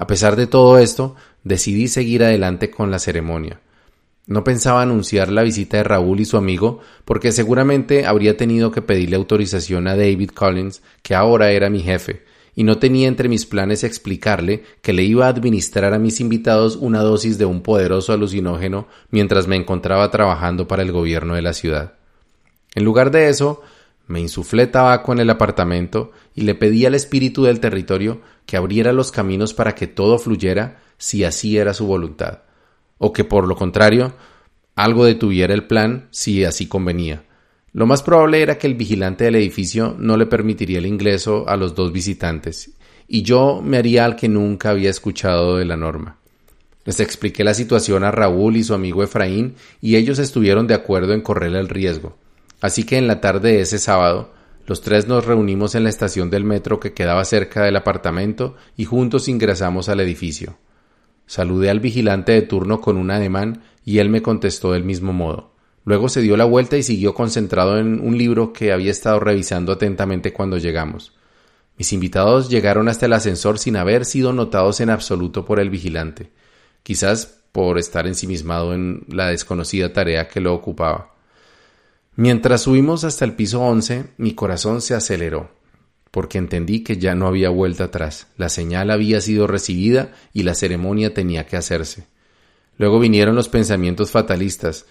A 0.00 0.06
pesar 0.06 0.34
de 0.34 0.46
todo 0.46 0.78
esto, 0.78 1.14
decidí 1.44 1.88
seguir 1.88 2.24
adelante 2.24 2.70
con 2.70 2.90
la 2.90 2.98
ceremonia. 2.98 3.60
No 4.26 4.44
pensaba 4.44 4.82
anunciar 4.82 5.30
la 5.30 5.42
visita 5.42 5.78
de 5.78 5.84
Raúl 5.84 6.20
y 6.20 6.24
su 6.24 6.36
amigo 6.36 6.80
porque 7.04 7.32
seguramente 7.32 8.06
habría 8.06 8.36
tenido 8.36 8.70
que 8.70 8.82
pedirle 8.82 9.16
autorización 9.16 9.88
a 9.88 9.96
David 9.96 10.30
Collins, 10.30 10.82
que 11.02 11.14
ahora 11.14 11.50
era 11.50 11.68
mi 11.68 11.80
jefe, 11.80 12.22
y 12.54 12.62
no 12.62 12.78
tenía 12.78 13.08
entre 13.08 13.28
mis 13.28 13.46
planes 13.46 13.82
explicarle 13.82 14.62
que 14.82 14.92
le 14.92 15.02
iba 15.02 15.26
a 15.26 15.30
administrar 15.30 15.94
a 15.94 15.98
mis 15.98 16.20
invitados 16.20 16.76
una 16.76 17.00
dosis 17.00 17.38
de 17.38 17.44
un 17.44 17.62
poderoso 17.62 18.12
alucinógeno 18.12 18.86
mientras 19.10 19.48
me 19.48 19.56
encontraba 19.56 20.10
trabajando 20.10 20.68
para 20.68 20.82
el 20.82 20.92
gobierno 20.92 21.34
de 21.34 21.42
la 21.42 21.52
ciudad. 21.52 21.94
En 22.74 22.84
lugar 22.84 23.10
de 23.10 23.30
eso, 23.30 23.62
me 24.10 24.20
insuflé 24.20 24.66
tabaco 24.66 25.12
en 25.12 25.20
el 25.20 25.30
apartamento 25.30 26.12
y 26.34 26.42
le 26.42 26.54
pedí 26.54 26.84
al 26.84 26.94
espíritu 26.94 27.44
del 27.44 27.60
territorio 27.60 28.20
que 28.44 28.56
abriera 28.56 28.92
los 28.92 29.12
caminos 29.12 29.54
para 29.54 29.74
que 29.74 29.86
todo 29.86 30.18
fluyera 30.18 30.82
si 30.98 31.24
así 31.24 31.56
era 31.56 31.72
su 31.72 31.86
voluntad 31.86 32.40
o 33.00 33.12
que 33.12 33.24
por 33.24 33.48
lo 33.48 33.56
contrario 33.56 34.12
algo 34.76 35.04
detuviera 35.04 35.52
el 35.52 35.66
plan 35.66 36.08
si 36.10 36.44
así 36.44 36.66
convenía. 36.66 37.24
Lo 37.72 37.86
más 37.86 38.02
probable 38.02 38.42
era 38.42 38.58
que 38.58 38.66
el 38.66 38.74
vigilante 38.74 39.24
del 39.24 39.36
edificio 39.36 39.96
no 39.98 40.16
le 40.16 40.26
permitiría 40.26 40.78
el 40.78 40.86
ingreso 40.86 41.48
a 41.48 41.56
los 41.56 41.74
dos 41.74 41.92
visitantes, 41.92 42.72
y 43.08 43.22
yo 43.22 43.60
me 43.62 43.76
haría 43.76 44.04
al 44.04 44.16
que 44.16 44.28
nunca 44.28 44.70
había 44.70 44.90
escuchado 44.90 45.56
de 45.56 45.64
la 45.64 45.76
norma. 45.76 46.16
Les 46.84 47.00
expliqué 47.00 47.44
la 47.44 47.54
situación 47.54 48.04
a 48.04 48.10
Raúl 48.10 48.56
y 48.56 48.64
su 48.64 48.74
amigo 48.74 49.02
Efraín, 49.02 49.54
y 49.80 49.96
ellos 49.96 50.18
estuvieron 50.18 50.66
de 50.66 50.74
acuerdo 50.74 51.12
en 51.12 51.20
correr 51.20 51.54
el 51.54 51.68
riesgo. 51.68 52.16
Así 52.60 52.84
que 52.84 52.98
en 52.98 53.06
la 53.06 53.20
tarde 53.20 53.52
de 53.52 53.60
ese 53.62 53.78
sábado, 53.78 54.32
los 54.66 54.82
tres 54.82 55.08
nos 55.08 55.24
reunimos 55.24 55.74
en 55.74 55.84
la 55.84 55.90
estación 55.90 56.30
del 56.30 56.44
metro 56.44 56.78
que 56.78 56.92
quedaba 56.92 57.24
cerca 57.24 57.62
del 57.64 57.76
apartamento 57.76 58.56
y 58.76 58.84
juntos 58.84 59.28
ingresamos 59.28 59.88
al 59.88 60.00
edificio. 60.00 60.58
Saludé 61.26 61.70
al 61.70 61.80
vigilante 61.80 62.32
de 62.32 62.42
turno 62.42 62.80
con 62.80 62.96
un 62.96 63.10
ademán 63.10 63.62
y 63.84 63.98
él 63.98 64.08
me 64.08 64.22
contestó 64.22 64.72
del 64.72 64.84
mismo 64.84 65.12
modo. 65.12 65.54
Luego 65.84 66.08
se 66.08 66.20
dio 66.20 66.36
la 66.36 66.44
vuelta 66.44 66.76
y 66.76 66.82
siguió 66.82 67.14
concentrado 67.14 67.78
en 67.78 68.00
un 68.00 68.18
libro 68.18 68.52
que 68.52 68.72
había 68.72 68.90
estado 68.90 69.18
revisando 69.18 69.72
atentamente 69.72 70.32
cuando 70.32 70.58
llegamos. 70.58 71.14
Mis 71.78 71.92
invitados 71.92 72.50
llegaron 72.50 72.88
hasta 72.88 73.06
el 73.06 73.14
ascensor 73.14 73.58
sin 73.58 73.76
haber 73.76 74.04
sido 74.04 74.32
notados 74.32 74.80
en 74.80 74.90
absoluto 74.90 75.46
por 75.46 75.60
el 75.60 75.70
vigilante, 75.70 76.30
quizás 76.82 77.42
por 77.52 77.78
estar 77.78 78.06
ensimismado 78.06 78.74
en 78.74 79.04
la 79.08 79.28
desconocida 79.28 79.92
tarea 79.92 80.28
que 80.28 80.40
lo 80.40 80.54
ocupaba. 80.54 81.09
Mientras 82.20 82.60
subimos 82.60 83.04
hasta 83.04 83.24
el 83.24 83.32
piso 83.32 83.62
once, 83.62 84.04
mi 84.18 84.34
corazón 84.34 84.82
se 84.82 84.94
aceleró 84.94 85.48
porque 86.10 86.36
entendí 86.36 86.84
que 86.84 86.98
ya 86.98 87.14
no 87.14 87.26
había 87.26 87.48
vuelta 87.48 87.84
atrás, 87.84 88.26
la 88.36 88.50
señal 88.50 88.90
había 88.90 89.22
sido 89.22 89.46
recibida 89.46 90.12
y 90.34 90.42
la 90.42 90.54
ceremonia 90.54 91.14
tenía 91.14 91.46
que 91.46 91.56
hacerse. 91.56 92.08
Luego 92.76 93.00
vinieron 93.00 93.36
los 93.36 93.48
pensamientos 93.48 94.10
fatalistas. 94.10 94.84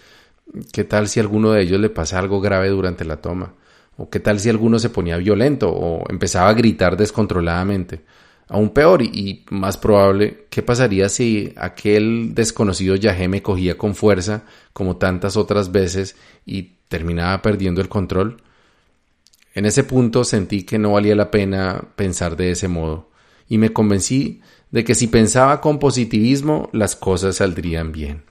¿Qué 0.73 0.83
tal 0.83 1.07
si 1.07 1.19
a 1.19 1.21
alguno 1.21 1.51
de 1.51 1.61
ellos 1.61 1.79
le 1.79 1.91
pasa 1.91 2.17
algo 2.17 2.41
grave 2.41 2.69
durante 2.69 3.05
la 3.05 3.17
toma? 3.17 3.53
¿O 3.95 4.09
qué 4.09 4.19
tal 4.19 4.39
si 4.39 4.49
alguno 4.49 4.79
se 4.79 4.89
ponía 4.89 5.17
violento 5.17 5.69
o 5.69 6.09
empezaba 6.09 6.49
a 6.49 6.53
gritar 6.53 6.97
descontroladamente? 6.97 8.01
Aún 8.47 8.71
peor 8.71 9.03
y 9.03 9.45
más 9.51 9.77
probable, 9.77 10.47
¿qué 10.49 10.63
pasaría 10.63 11.07
si 11.09 11.53
aquel 11.57 12.33
desconocido 12.33 12.95
Yahé 12.95 13.27
me 13.27 13.43
cogía 13.43 13.77
con 13.77 13.93
fuerza, 13.93 14.45
como 14.73 14.97
tantas 14.97 15.37
otras 15.37 15.71
veces, 15.71 16.15
y 16.43 16.78
terminaba 16.89 17.41
perdiendo 17.41 17.79
el 17.79 17.87
control? 17.87 18.41
En 19.53 19.65
ese 19.65 19.83
punto 19.83 20.25
sentí 20.25 20.63
que 20.63 20.77
no 20.77 20.91
valía 20.91 21.15
la 21.15 21.31
pena 21.31 21.81
pensar 21.95 22.35
de 22.35 22.51
ese 22.51 22.67
modo, 22.67 23.09
y 23.47 23.57
me 23.57 23.71
convencí 23.71 24.41
de 24.71 24.83
que 24.83 24.95
si 24.95 25.07
pensaba 25.07 25.61
con 25.61 25.79
positivismo 25.79 26.69
las 26.73 26.95
cosas 26.95 27.37
saldrían 27.37 27.91
bien. 27.91 28.23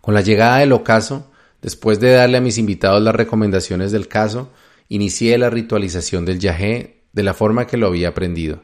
Con 0.00 0.14
la 0.14 0.20
llegada 0.20 0.58
del 0.58 0.72
ocaso, 0.72 1.30
después 1.62 2.00
de 2.00 2.12
darle 2.12 2.38
a 2.38 2.40
mis 2.40 2.58
invitados 2.58 3.02
las 3.02 3.14
recomendaciones 3.14 3.92
del 3.92 4.08
caso, 4.08 4.52
inicié 4.88 5.36
la 5.38 5.50
ritualización 5.50 6.24
del 6.24 6.38
yagé 6.38 7.02
de 7.12 7.22
la 7.22 7.34
forma 7.34 7.66
que 7.66 7.76
lo 7.76 7.86
había 7.86 8.08
aprendido. 8.08 8.62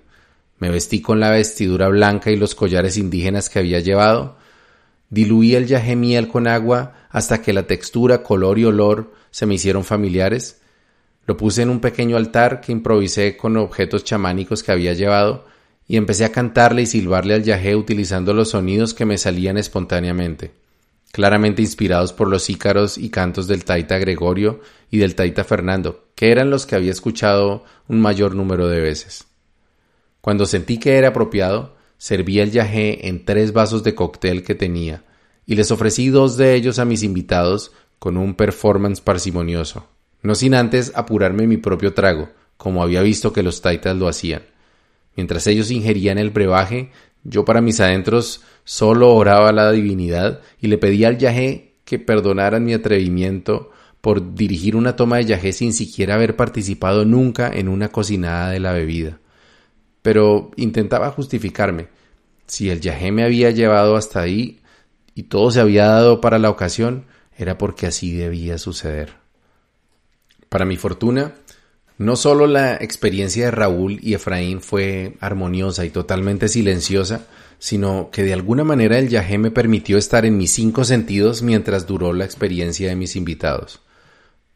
Me 0.58 0.70
vestí 0.70 1.00
con 1.00 1.18
la 1.18 1.30
vestidura 1.30 1.88
blanca 1.88 2.30
y 2.30 2.36
los 2.36 2.54
collares 2.54 2.96
indígenas 2.96 3.48
que 3.48 3.58
había 3.58 3.80
llevado, 3.80 4.36
diluí 5.12 5.54
el 5.54 5.66
yagé 5.66 5.94
miel 5.94 6.26
con 6.26 6.48
agua 6.48 6.94
hasta 7.10 7.42
que 7.42 7.52
la 7.52 7.66
textura, 7.66 8.22
color 8.22 8.58
y 8.58 8.64
olor 8.64 9.12
se 9.30 9.44
me 9.44 9.54
hicieron 9.54 9.84
familiares, 9.84 10.62
lo 11.26 11.36
puse 11.36 11.60
en 11.60 11.68
un 11.68 11.80
pequeño 11.80 12.16
altar 12.16 12.62
que 12.62 12.72
improvisé 12.72 13.36
con 13.36 13.58
objetos 13.58 14.04
chamánicos 14.04 14.62
que 14.62 14.72
había 14.72 14.94
llevado 14.94 15.44
y 15.86 15.98
empecé 15.98 16.24
a 16.24 16.32
cantarle 16.32 16.82
y 16.82 16.86
silbarle 16.86 17.34
al 17.34 17.42
yajé 17.42 17.76
utilizando 17.76 18.32
los 18.32 18.50
sonidos 18.50 18.94
que 18.94 19.04
me 19.04 19.18
salían 19.18 19.58
espontáneamente, 19.58 20.52
claramente 21.12 21.60
inspirados 21.60 22.14
por 22.14 22.28
los 22.28 22.48
ícaros 22.48 22.96
y 22.96 23.10
cantos 23.10 23.46
del 23.46 23.66
taita 23.66 23.98
Gregorio 23.98 24.60
y 24.90 24.96
del 24.96 25.14
taita 25.14 25.44
Fernando, 25.44 26.06
que 26.14 26.32
eran 26.32 26.48
los 26.48 26.64
que 26.64 26.74
había 26.74 26.90
escuchado 26.90 27.64
un 27.86 28.00
mayor 28.00 28.34
número 28.34 28.66
de 28.66 28.80
veces. 28.80 29.26
Cuando 30.22 30.46
sentí 30.46 30.78
que 30.78 30.96
era 30.96 31.08
apropiado, 31.08 31.76
serví 32.02 32.40
el 32.40 32.50
yajé 32.50 33.06
en 33.06 33.24
tres 33.24 33.52
vasos 33.52 33.84
de 33.84 33.94
cóctel 33.94 34.42
que 34.42 34.56
tenía, 34.56 35.04
y 35.46 35.54
les 35.54 35.70
ofrecí 35.70 36.08
dos 36.08 36.36
de 36.36 36.56
ellos 36.56 36.80
a 36.80 36.84
mis 36.84 37.04
invitados 37.04 37.70
con 38.00 38.16
un 38.16 38.34
performance 38.34 39.00
parsimonioso, 39.00 39.86
no 40.20 40.34
sin 40.34 40.54
antes 40.54 40.90
apurarme 40.96 41.46
mi 41.46 41.58
propio 41.58 41.94
trago, 41.94 42.30
como 42.56 42.82
había 42.82 43.02
visto 43.02 43.32
que 43.32 43.44
los 43.44 43.62
taitas 43.62 43.94
lo 43.94 44.08
hacían. 44.08 44.42
Mientras 45.14 45.46
ellos 45.46 45.70
ingerían 45.70 46.18
el 46.18 46.30
brebaje, 46.30 46.90
yo 47.22 47.44
para 47.44 47.60
mis 47.60 47.78
adentros 47.78 48.40
solo 48.64 49.14
oraba 49.14 49.50
a 49.50 49.52
la 49.52 49.70
divinidad 49.70 50.40
y 50.60 50.66
le 50.66 50.78
pedía 50.78 51.06
al 51.06 51.18
yajé 51.18 51.74
que 51.84 52.00
perdonaran 52.00 52.64
mi 52.64 52.74
atrevimiento 52.74 53.70
por 54.00 54.34
dirigir 54.34 54.74
una 54.74 54.96
toma 54.96 55.18
de 55.18 55.26
yajé 55.26 55.52
sin 55.52 55.72
siquiera 55.72 56.16
haber 56.16 56.34
participado 56.34 57.04
nunca 57.04 57.48
en 57.48 57.68
una 57.68 57.90
cocinada 57.90 58.50
de 58.50 58.58
la 58.58 58.72
bebida. 58.72 59.20
Pero 60.02 60.50
intentaba 60.56 61.10
justificarme. 61.10 61.88
Si 62.46 62.70
el 62.70 62.80
yajé 62.80 63.12
me 63.12 63.24
había 63.24 63.50
llevado 63.50 63.96
hasta 63.96 64.20
ahí 64.20 64.60
y 65.14 65.24
todo 65.24 65.50
se 65.50 65.60
había 65.60 65.86
dado 65.86 66.20
para 66.20 66.38
la 66.38 66.50
ocasión, 66.50 67.06
era 67.36 67.58
porque 67.58 67.86
así 67.86 68.12
debía 68.12 68.58
suceder. 68.58 69.14
Para 70.48 70.64
mi 70.64 70.76
fortuna, 70.76 71.32
no 71.98 72.16
solo 72.16 72.46
la 72.46 72.74
experiencia 72.74 73.46
de 73.46 73.50
Raúl 73.50 73.98
y 74.02 74.14
Efraín 74.14 74.60
fue 74.60 75.14
armoniosa 75.20 75.84
y 75.84 75.90
totalmente 75.90 76.48
silenciosa, 76.48 77.26
sino 77.58 78.10
que 78.10 78.24
de 78.24 78.32
alguna 78.32 78.64
manera 78.64 78.98
el 78.98 79.08
yajé 79.08 79.38
me 79.38 79.50
permitió 79.50 79.96
estar 79.96 80.26
en 80.26 80.36
mis 80.36 80.50
cinco 80.50 80.84
sentidos 80.84 81.42
mientras 81.42 81.86
duró 81.86 82.12
la 82.12 82.24
experiencia 82.24 82.88
de 82.88 82.96
mis 82.96 83.14
invitados. 83.14 83.80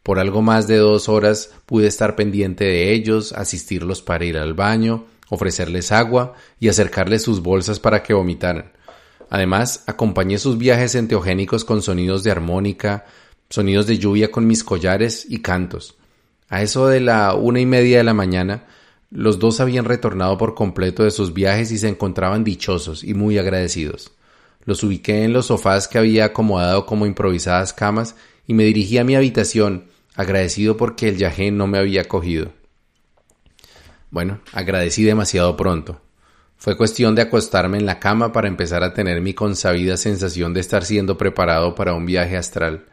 Por 0.02 0.18
algo 0.18 0.42
más 0.42 0.66
de 0.66 0.76
dos 0.78 1.08
horas 1.08 1.50
pude 1.66 1.86
estar 1.86 2.16
pendiente 2.16 2.64
de 2.64 2.92
ellos, 2.92 3.32
asistirlos 3.32 4.02
para 4.02 4.24
ir 4.24 4.38
al 4.38 4.54
baño, 4.54 5.04
ofrecerles 5.28 5.92
agua 5.92 6.34
y 6.60 6.68
acercarles 6.68 7.22
sus 7.22 7.42
bolsas 7.42 7.80
para 7.80 8.02
que 8.02 8.14
vomitaran. 8.14 8.72
Además, 9.28 9.82
acompañé 9.86 10.38
sus 10.38 10.56
viajes 10.58 10.94
enteogénicos 10.94 11.64
con 11.64 11.82
sonidos 11.82 12.22
de 12.22 12.30
armónica, 12.30 13.06
sonidos 13.50 13.86
de 13.86 13.98
lluvia 13.98 14.30
con 14.30 14.46
mis 14.46 14.62
collares 14.62 15.26
y 15.28 15.40
cantos. 15.40 15.96
A 16.48 16.62
eso 16.62 16.86
de 16.86 17.00
la 17.00 17.34
una 17.34 17.60
y 17.60 17.66
media 17.66 17.98
de 17.98 18.04
la 18.04 18.14
mañana, 18.14 18.64
los 19.10 19.38
dos 19.38 19.60
habían 19.60 19.84
retornado 19.84 20.38
por 20.38 20.54
completo 20.54 21.02
de 21.02 21.10
sus 21.10 21.32
viajes 21.32 21.72
y 21.72 21.78
se 21.78 21.88
encontraban 21.88 22.44
dichosos 22.44 23.02
y 23.02 23.14
muy 23.14 23.38
agradecidos. 23.38 24.12
Los 24.64 24.82
ubiqué 24.82 25.24
en 25.24 25.32
los 25.32 25.46
sofás 25.46 25.88
que 25.88 25.98
había 25.98 26.26
acomodado 26.26 26.86
como 26.86 27.06
improvisadas 27.06 27.72
camas 27.72 28.16
y 28.46 28.54
me 28.54 28.64
dirigí 28.64 28.98
a 28.98 29.04
mi 29.04 29.14
habitación, 29.14 29.84
agradecido 30.14 30.76
porque 30.76 31.08
el 31.08 31.18
yajé 31.18 31.50
no 31.50 31.66
me 31.66 31.78
había 31.78 32.04
cogido. 32.04 32.52
Bueno, 34.10 34.40
agradecí 34.52 35.04
demasiado 35.04 35.56
pronto. 35.56 36.00
Fue 36.56 36.76
cuestión 36.76 37.14
de 37.14 37.22
acostarme 37.22 37.78
en 37.78 37.86
la 37.86 38.00
cama 38.00 38.32
para 38.32 38.48
empezar 38.48 38.82
a 38.82 38.94
tener 38.94 39.20
mi 39.20 39.34
consabida 39.34 39.96
sensación 39.96 40.54
de 40.54 40.60
estar 40.60 40.84
siendo 40.84 41.18
preparado 41.18 41.74
para 41.74 41.94
un 41.94 42.06
viaje 42.06 42.36
astral. 42.36 42.86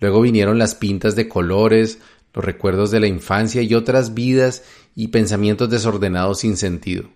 Luego 0.00 0.20
vinieron 0.20 0.58
las 0.58 0.74
pintas 0.74 1.14
de 1.14 1.28
colores, 1.28 2.00
los 2.34 2.44
recuerdos 2.44 2.90
de 2.90 3.00
la 3.00 3.06
infancia 3.06 3.62
y 3.62 3.74
otras 3.74 4.12
vidas 4.12 4.64
y 4.94 5.08
pensamientos 5.08 5.70
desordenados 5.70 6.40
sin 6.40 6.56
sentido. 6.56 7.08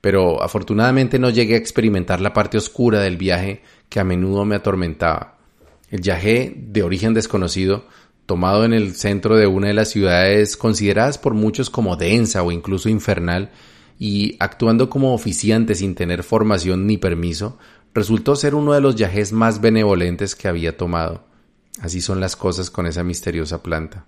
Pero 0.00 0.42
afortunadamente 0.42 1.18
no 1.18 1.30
llegué 1.30 1.54
a 1.54 1.58
experimentar 1.58 2.20
la 2.20 2.32
parte 2.32 2.58
oscura 2.58 3.00
del 3.00 3.16
viaje 3.16 3.62
que 3.88 3.98
a 3.98 4.04
menudo 4.04 4.44
me 4.44 4.54
atormentaba. 4.54 5.38
El 5.90 6.00
viaje, 6.00 6.52
de 6.56 6.82
origen 6.82 7.14
desconocido, 7.14 7.86
tomado 8.26 8.64
en 8.64 8.72
el 8.72 8.94
centro 8.94 9.36
de 9.36 9.46
una 9.46 9.68
de 9.68 9.74
las 9.74 9.90
ciudades 9.90 10.56
consideradas 10.56 11.16
por 11.16 11.34
muchos 11.34 11.70
como 11.70 11.96
densa 11.96 12.42
o 12.42 12.52
incluso 12.52 12.88
infernal, 12.88 13.50
y 13.98 14.36
actuando 14.40 14.90
como 14.90 15.14
oficiante 15.14 15.74
sin 15.74 15.94
tener 15.94 16.22
formación 16.22 16.86
ni 16.86 16.98
permiso, 16.98 17.58
resultó 17.94 18.36
ser 18.36 18.54
uno 18.54 18.74
de 18.74 18.80
los 18.80 18.96
yajes 18.96 19.32
más 19.32 19.60
benevolentes 19.60 20.34
que 20.34 20.48
había 20.48 20.76
tomado. 20.76 21.24
Así 21.80 22.00
son 22.00 22.20
las 22.20 22.36
cosas 22.36 22.70
con 22.70 22.86
esa 22.86 23.02
misteriosa 23.02 23.62
planta. 23.62 24.04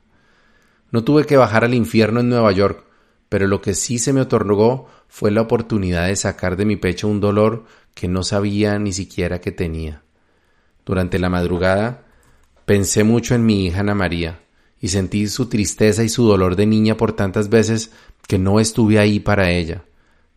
No 0.90 1.04
tuve 1.04 1.24
que 1.24 1.37
bajar 1.37 1.64
al 1.64 1.74
infierno 1.74 2.20
en 2.20 2.28
Nueva 2.28 2.52
York, 2.52 2.85
pero 3.28 3.46
lo 3.46 3.61
que 3.61 3.74
sí 3.74 3.98
se 3.98 4.12
me 4.12 4.22
otorgó 4.22 4.88
fue 5.09 5.31
la 5.31 5.42
oportunidad 5.42 6.07
de 6.07 6.16
sacar 6.16 6.57
de 6.57 6.64
mi 6.64 6.76
pecho 6.76 7.09
un 7.09 7.20
dolor 7.20 7.64
que 7.94 8.09
no 8.09 8.22
sabía 8.24 8.78
ni 8.78 8.92
siquiera 8.92 9.40
que 9.40 9.52
tenía. 9.52 10.02
Durante 10.85 11.18
la 11.18 11.28
madrugada 11.28 12.08
pensé 12.68 13.02
mucho 13.02 13.35
en 13.35 13.46
mi 13.46 13.64
hija 13.64 13.81
Ana 13.81 13.94
María 13.94 14.40
y 14.78 14.88
sentí 14.88 15.26
su 15.28 15.48
tristeza 15.48 16.04
y 16.04 16.11
su 16.11 16.26
dolor 16.26 16.54
de 16.54 16.66
niña 16.66 16.98
por 16.98 17.14
tantas 17.14 17.48
veces 17.48 17.92
que 18.26 18.38
no 18.38 18.61
estuve 18.61 18.98
ahí 18.98 19.20
para 19.20 19.50
ella, 19.50 19.85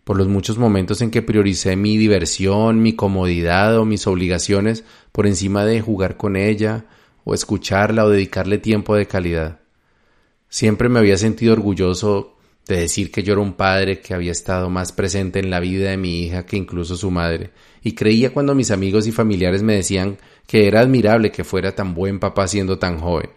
por 0.05 0.15
los 0.15 0.29
muchos 0.29 0.57
momentos 0.57 1.01
en 1.01 1.11
que 1.11 1.21
prioricé 1.21 1.75
mi 1.75 1.97
diversión, 1.97 2.81
mi 2.81 2.93
comodidad 2.93 3.77
o 3.77 3.83
mis 3.83 4.07
obligaciones 4.07 4.85
por 5.11 5.27
encima 5.27 5.65
de 5.65 5.81
jugar 5.81 6.15
con 6.15 6.37
ella, 6.37 6.85
o 7.25 7.33
escucharla 7.33 8.05
o 8.05 8.09
dedicarle 8.09 8.59
tiempo 8.59 8.95
de 8.95 9.07
calidad. 9.07 9.59
Siempre 10.47 10.87
me 10.87 10.99
había 10.99 11.17
sentido 11.17 11.51
orgulloso 11.51 12.37
de 12.65 12.77
decir 12.77 13.11
que 13.11 13.23
yo 13.23 13.33
era 13.33 13.41
un 13.41 13.53
padre 13.53 13.99
que 13.99 14.13
había 14.13 14.31
estado 14.31 14.69
más 14.69 14.93
presente 14.93 15.39
en 15.39 15.49
la 15.49 15.59
vida 15.59 15.89
de 15.89 15.97
mi 15.97 16.23
hija 16.23 16.45
que 16.45 16.55
incluso 16.55 16.95
su 16.95 17.11
madre, 17.11 17.49
y 17.83 17.91
creía 17.91 18.31
cuando 18.31 18.55
mis 18.55 18.71
amigos 18.71 19.05
y 19.05 19.11
familiares 19.11 19.63
me 19.63 19.75
decían 19.75 20.17
que 20.47 20.67
era 20.67 20.82
admirable 20.82 21.32
que 21.32 21.43
fuera 21.43 21.73
tan 21.73 21.93
buen 21.93 22.19
papá 22.19 22.47
siendo 22.47 22.80
tan 22.80 22.99
joven. 22.99 23.30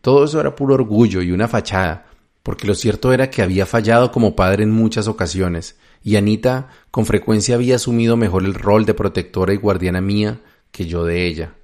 Todo 0.00 0.24
eso 0.24 0.40
era 0.40 0.56
puro 0.56 0.74
orgullo 0.74 1.22
y 1.22 1.30
una 1.30 1.48
fachada, 1.48 2.06
porque 2.42 2.66
lo 2.66 2.74
cierto 2.74 3.12
era 3.12 3.30
que 3.30 3.42
había 3.42 3.66
fallado 3.66 4.10
como 4.10 4.34
padre 4.34 4.64
en 4.64 4.70
muchas 4.70 5.06
ocasiones, 5.08 5.76
y 6.02 6.16
Anita 6.16 6.68
con 6.90 7.06
frecuencia 7.06 7.54
había 7.54 7.76
asumido 7.76 8.16
mejor 8.16 8.44
el 8.44 8.54
rol 8.54 8.84
de 8.84 8.94
protectora 8.94 9.54
y 9.54 9.56
guardiana 9.56 10.00
mía 10.00 10.40
que 10.70 10.86
yo 10.86 11.04
de 11.04 11.26
ella. 11.26 11.54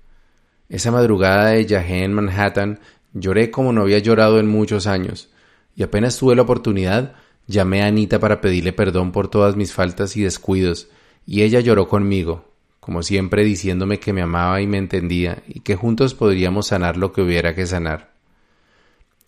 Esa 0.69 0.91
madrugada 0.91 1.51
de 1.51 1.67
Yahé 1.67 2.05
en 2.05 2.13
Manhattan 2.13 2.81
lloré 3.13 3.51
como 3.51 3.73
no 3.73 3.83
había 3.83 3.99
llorado 3.99 4.39
en 4.39 4.47
muchos 4.47 4.87
años, 4.87 5.31
y 5.75 5.83
apenas 5.83 6.17
tuve 6.17 6.37
la 6.37 6.43
oportunidad, 6.43 7.15
llamé 7.47 7.83
a 7.83 7.87
Anita 7.87 8.19
para 8.19 8.41
pedirle 8.41 8.73
perdón 8.73 9.11
por 9.11 9.29
todas 9.29 9.57
mis 9.57 9.73
faltas 9.73 10.17
y 10.17 10.23
descuidos, 10.23 10.89
y 11.27 11.43
ella 11.43 11.61
lloró 11.61 11.89
conmigo, 11.89 12.53
como 12.89 13.03
siempre 13.03 13.45
diciéndome 13.45 14.01
que 14.01 14.15
me 14.15 14.23
amaba 14.23 14.63
y 14.63 14.67
me 14.67 14.79
entendía, 14.79 15.43
y 15.47 15.61
que 15.61 15.77
juntos 15.77 16.15
podríamos 16.15 16.69
sanar 16.69 16.97
lo 16.97 17.13
que 17.13 17.21
hubiera 17.21 17.55
que 17.55 17.67
sanar. 17.67 18.13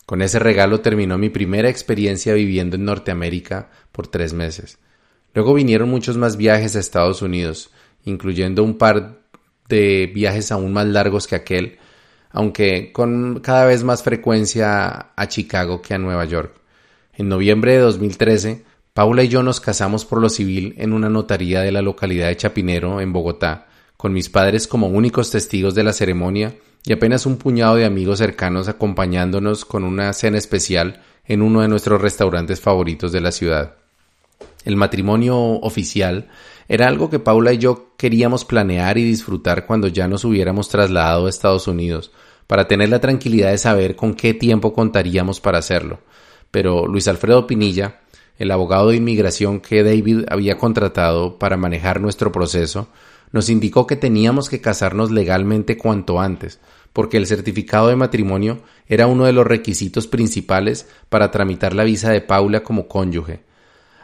Con 0.07 0.23
ese 0.23 0.39
regalo 0.39 0.81
terminó 0.81 1.19
mi 1.19 1.29
primera 1.29 1.69
experiencia 1.69 2.33
viviendo 2.33 2.75
en 2.75 2.85
Norteamérica 2.85 3.69
por 3.91 4.07
tres 4.07 4.33
meses. 4.33 4.79
Luego 5.35 5.53
vinieron 5.53 5.91
muchos 5.91 6.17
más 6.17 6.37
viajes 6.37 6.75
a 6.75 6.79
Estados 6.79 7.21
Unidos, 7.21 7.69
incluyendo 8.03 8.63
un 8.63 8.79
par 8.79 9.19
de 9.69 10.11
viajes 10.11 10.51
aún 10.51 10.73
más 10.73 10.87
largos 10.87 11.27
que 11.27 11.35
aquel, 11.35 11.77
aunque 12.31 12.91
con 12.91 13.41
cada 13.41 13.65
vez 13.65 13.83
más 13.83 14.01
frecuencia 14.01 15.11
a 15.15 15.27
Chicago 15.27 15.83
que 15.83 15.93
a 15.93 15.99
Nueva 15.99 16.25
York. 16.25 16.59
En 17.13 17.29
noviembre 17.29 17.73
de 17.73 17.81
2013, 17.81 18.65
Paula 18.93 19.23
y 19.23 19.29
yo 19.29 19.41
nos 19.41 19.61
casamos 19.61 20.03
por 20.03 20.19
lo 20.19 20.27
civil 20.27 20.75
en 20.77 20.91
una 20.91 21.07
notaría 21.07 21.61
de 21.61 21.71
la 21.71 21.81
localidad 21.81 22.27
de 22.27 22.35
Chapinero, 22.35 22.99
en 22.99 23.13
Bogotá, 23.13 23.67
con 23.95 24.11
mis 24.11 24.27
padres 24.27 24.67
como 24.67 24.87
únicos 24.87 25.31
testigos 25.31 25.75
de 25.75 25.83
la 25.83 25.93
ceremonia 25.93 26.57
y 26.83 26.91
apenas 26.91 27.25
un 27.25 27.37
puñado 27.37 27.75
de 27.75 27.85
amigos 27.85 28.19
cercanos 28.19 28.67
acompañándonos 28.67 29.63
con 29.63 29.85
una 29.85 30.11
cena 30.11 30.37
especial 30.37 31.01
en 31.25 31.41
uno 31.41 31.61
de 31.61 31.69
nuestros 31.69 32.01
restaurantes 32.01 32.59
favoritos 32.59 33.13
de 33.13 33.21
la 33.21 33.31
ciudad. 33.31 33.75
El 34.65 34.75
matrimonio 34.75 35.37
oficial 35.37 36.27
era 36.67 36.89
algo 36.89 37.09
que 37.09 37.19
Paula 37.19 37.53
y 37.53 37.59
yo 37.59 37.93
queríamos 37.95 38.43
planear 38.43 38.97
y 38.97 39.05
disfrutar 39.05 39.65
cuando 39.65 39.87
ya 39.87 40.09
nos 40.09 40.25
hubiéramos 40.25 40.67
trasladado 40.67 41.27
a 41.27 41.29
Estados 41.29 41.67
Unidos, 41.69 42.11
para 42.45 42.67
tener 42.67 42.89
la 42.89 42.99
tranquilidad 42.99 43.51
de 43.51 43.57
saber 43.57 43.95
con 43.95 44.15
qué 44.15 44.33
tiempo 44.33 44.73
contaríamos 44.73 45.39
para 45.39 45.59
hacerlo. 45.59 46.01
Pero 46.51 46.85
Luis 46.85 47.07
Alfredo 47.07 47.47
Pinilla, 47.47 48.01
el 48.41 48.49
abogado 48.49 48.89
de 48.89 48.95
inmigración 48.95 49.59
que 49.59 49.83
David 49.83 50.25
había 50.27 50.57
contratado 50.57 51.37
para 51.37 51.57
manejar 51.57 52.01
nuestro 52.01 52.31
proceso, 52.31 52.87
nos 53.31 53.49
indicó 53.49 53.85
que 53.85 53.95
teníamos 53.95 54.49
que 54.49 54.59
casarnos 54.59 55.11
legalmente 55.11 55.77
cuanto 55.77 56.19
antes, 56.19 56.59
porque 56.91 57.17
el 57.17 57.27
certificado 57.27 57.89
de 57.89 57.95
matrimonio 57.95 58.63
era 58.87 59.05
uno 59.05 59.25
de 59.25 59.31
los 59.31 59.45
requisitos 59.45 60.07
principales 60.07 60.87
para 61.07 61.29
tramitar 61.29 61.75
la 61.75 61.83
visa 61.83 62.11
de 62.11 62.21
Paula 62.21 62.63
como 62.63 62.87
cónyuge. 62.87 63.41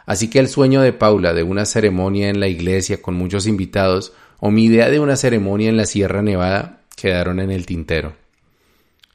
Así 0.06 0.30
que 0.30 0.38
el 0.38 0.46
sueño 0.46 0.82
de 0.82 0.92
Paula 0.92 1.34
de 1.34 1.42
una 1.42 1.64
ceremonia 1.64 2.28
en 2.28 2.38
la 2.38 2.46
iglesia 2.46 3.02
con 3.02 3.14
muchos 3.14 3.48
invitados 3.48 4.12
o 4.38 4.52
mi 4.52 4.66
idea 4.66 4.88
de 4.88 5.00
una 5.00 5.16
ceremonia 5.16 5.68
en 5.68 5.76
la 5.76 5.84
Sierra 5.84 6.22
Nevada 6.22 6.82
quedaron 6.94 7.40
en 7.40 7.50
el 7.50 7.66
tintero. 7.66 8.14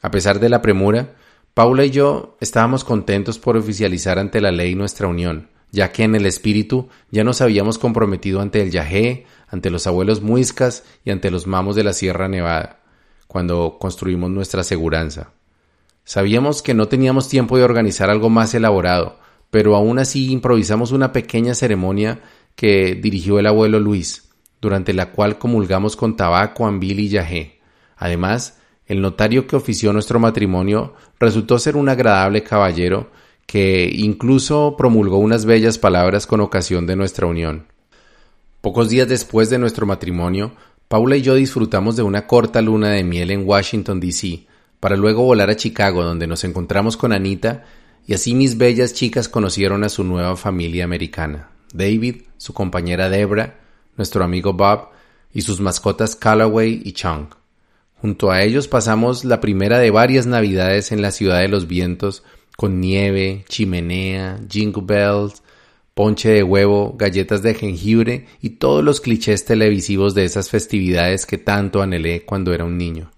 A 0.01 0.11
pesar 0.11 0.41
de 0.41 0.49
la 0.49 0.61
premura, 0.61 1.15
Paula 1.53 1.85
y 1.85 1.91
yo 1.91 2.35
estábamos 2.41 2.83
contentos 2.83 3.37
por 3.37 3.57
oficializar 3.57 4.17
ante 4.17 4.41
la 4.41 4.51
ley 4.51 4.73
nuestra 4.73 5.07
unión, 5.07 5.49
ya 5.71 5.91
que 5.91 6.03
en 6.03 6.15
el 6.15 6.25
espíritu 6.25 6.89
ya 7.11 7.23
nos 7.23 7.41
habíamos 7.41 7.77
comprometido 7.77 8.41
ante 8.41 8.59
el 8.63 8.71
Yahé, 8.71 9.27
ante 9.47 9.69
los 9.69 9.85
abuelos 9.85 10.23
muiscas 10.23 10.83
y 11.05 11.11
ante 11.11 11.29
los 11.29 11.45
mamos 11.45 11.75
de 11.75 11.83
la 11.83 11.93
Sierra 11.93 12.27
Nevada, 12.27 12.79
cuando 13.27 13.77
construimos 13.79 14.31
nuestra 14.31 14.61
aseguranza. 14.61 15.33
Sabíamos 16.05 16.63
que 16.63 16.73
no 16.73 16.87
teníamos 16.87 17.29
tiempo 17.29 17.55
de 17.55 17.63
organizar 17.63 18.09
algo 18.09 18.31
más 18.31 18.55
elaborado, 18.55 19.19
pero 19.51 19.75
aún 19.75 19.99
así 19.99 20.31
improvisamos 20.31 20.91
una 20.91 21.11
pequeña 21.11 21.53
ceremonia 21.53 22.19
que 22.55 22.95
dirigió 22.95 23.37
el 23.37 23.45
abuelo 23.45 23.79
Luis, 23.79 24.27
durante 24.59 24.91
la 24.91 25.11
cual 25.11 25.37
comulgamos 25.37 25.95
con 25.95 26.15
tabaco, 26.15 26.65
ambil 26.65 26.99
y 26.99 27.09
yajé. 27.09 27.59
Además, 27.95 28.57
el 28.87 29.01
notario 29.01 29.47
que 29.47 29.55
ofició 29.55 29.93
nuestro 29.93 30.19
matrimonio 30.19 30.93
resultó 31.19 31.57
ser 31.59 31.77
un 31.77 31.89
agradable 31.89 32.43
caballero 32.43 33.09
que 33.45 33.89
incluso 33.93 34.75
promulgó 34.77 35.17
unas 35.17 35.45
bellas 35.45 35.77
palabras 35.77 36.27
con 36.27 36.41
ocasión 36.41 36.85
de 36.85 36.95
nuestra 36.95 37.27
unión. 37.27 37.67
Pocos 38.61 38.89
días 38.89 39.07
después 39.07 39.49
de 39.49 39.59
nuestro 39.59 39.85
matrimonio, 39.85 40.53
Paula 40.87 41.17
y 41.17 41.21
yo 41.21 41.35
disfrutamos 41.35 41.95
de 41.95 42.03
una 42.03 42.27
corta 42.27 42.61
luna 42.61 42.91
de 42.91 43.03
miel 43.03 43.31
en 43.31 43.47
Washington, 43.47 43.99
D.C., 43.99 44.45
para 44.79 44.95
luego 44.95 45.23
volar 45.23 45.49
a 45.49 45.55
Chicago, 45.55 46.03
donde 46.03 46.27
nos 46.27 46.43
encontramos 46.43 46.97
con 46.97 47.13
Anita, 47.13 47.63
y 48.05 48.13
así 48.13 48.35
mis 48.35 48.57
bellas 48.57 48.93
chicas 48.93 49.29
conocieron 49.29 49.83
a 49.83 49.89
su 49.89 50.03
nueva 50.03 50.35
familia 50.35 50.83
americana, 50.83 51.49
David, 51.73 52.23
su 52.37 52.53
compañera 52.53 53.09
Debra, 53.09 53.59
nuestro 53.97 54.23
amigo 54.23 54.53
Bob, 54.53 54.89
y 55.33 55.41
sus 55.41 55.59
mascotas 55.61 56.15
Callaway 56.15 56.81
y 56.83 56.91
Chung. 56.91 57.27
Junto 58.03 58.31
a 58.31 58.43
ellos 58.43 58.67
pasamos 58.67 59.23
la 59.23 59.39
primera 59.39 59.79
de 59.79 59.89
varias 59.89 60.25
navidades 60.25 60.91
en 60.91 61.01
la 61.01 61.09
ciudad 61.09 61.39
de 61.39 61.47
los 61.47 61.69
vientos, 61.69 62.23
con 62.57 62.81
nieve, 62.81 63.45
chimenea, 63.47 64.41
jingle 64.49 64.83
bells, 64.85 65.41
ponche 65.93 66.27
de 66.27 66.43
huevo, 66.43 66.95
galletas 66.97 67.41
de 67.43 67.53
jengibre 67.53 68.27
y 68.41 68.57
todos 68.57 68.83
los 68.83 68.99
clichés 68.99 69.45
televisivos 69.45 70.13
de 70.15 70.25
esas 70.25 70.49
festividades 70.49 71.25
que 71.25 71.37
tanto 71.37 71.81
anhelé 71.81 72.25
cuando 72.25 72.53
era 72.53 72.65
un 72.65 72.77
niño. 72.77 73.09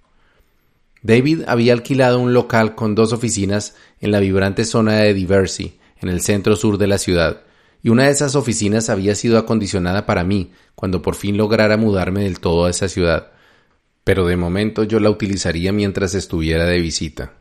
David 1.02 1.42
había 1.48 1.74
alquilado 1.74 2.20
un 2.20 2.36
local 2.36 2.76
con 2.76 2.94
dos 2.94 3.12
oficinas 3.12 3.76
en 4.02 4.12
la 4.12 4.20
vibrante 4.20 4.66
zona 4.66 4.98
de 4.98 5.16
Diversey, 5.16 5.80
en 6.00 6.10
el 6.10 6.22
centro 6.22 6.56
sur 6.56 6.78
de 6.78 6.86
la 6.86 7.00
ciudad, 7.00 7.42
y 7.82 7.90
una 7.90 8.04
de 8.04 8.12
esas 8.12 8.36
oficinas 8.36 8.92
había 8.92 9.16
sido 9.16 9.40
acondicionada 9.40 10.06
para 10.06 10.24
mí 10.24 10.52
cuando 10.76 11.02
por 11.02 11.16
fin 11.16 11.38
lograra 11.38 11.76
mudarme 11.76 12.22
del 12.22 12.40
todo 12.40 12.66
a 12.66 12.70
esa 12.70 12.88
ciudad. 12.88 13.32
Pero 14.06 14.28
de 14.28 14.38
momento 14.38 14.84
yo 14.84 15.02
la 15.02 15.10
utilizaría 15.10 15.74
mientras 15.74 16.14
estuviera 16.14 16.66
de 16.66 16.80
visita. 16.80 17.34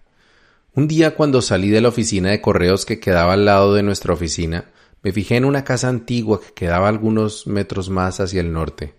Un 0.74 0.88
día 0.88 1.14
cuando 1.14 1.42
salí 1.42 1.68
de 1.68 1.82
la 1.82 1.90
oficina 1.90 2.30
de 2.30 2.40
correos 2.40 2.86
que 2.86 2.98
quedaba 2.98 3.34
al 3.34 3.44
lado 3.44 3.74
de 3.74 3.82
nuestra 3.84 4.14
oficina, 4.14 4.72
me 5.02 5.12
fijé 5.12 5.36
en 5.36 5.44
una 5.44 5.62
casa 5.62 5.88
antigua 5.88 6.40
que 6.40 6.54
quedaba 6.54 6.88
algunos 6.88 7.46
metros 7.46 7.90
más 7.90 8.18
hacia 8.18 8.40
el 8.40 8.50
norte. 8.50 8.94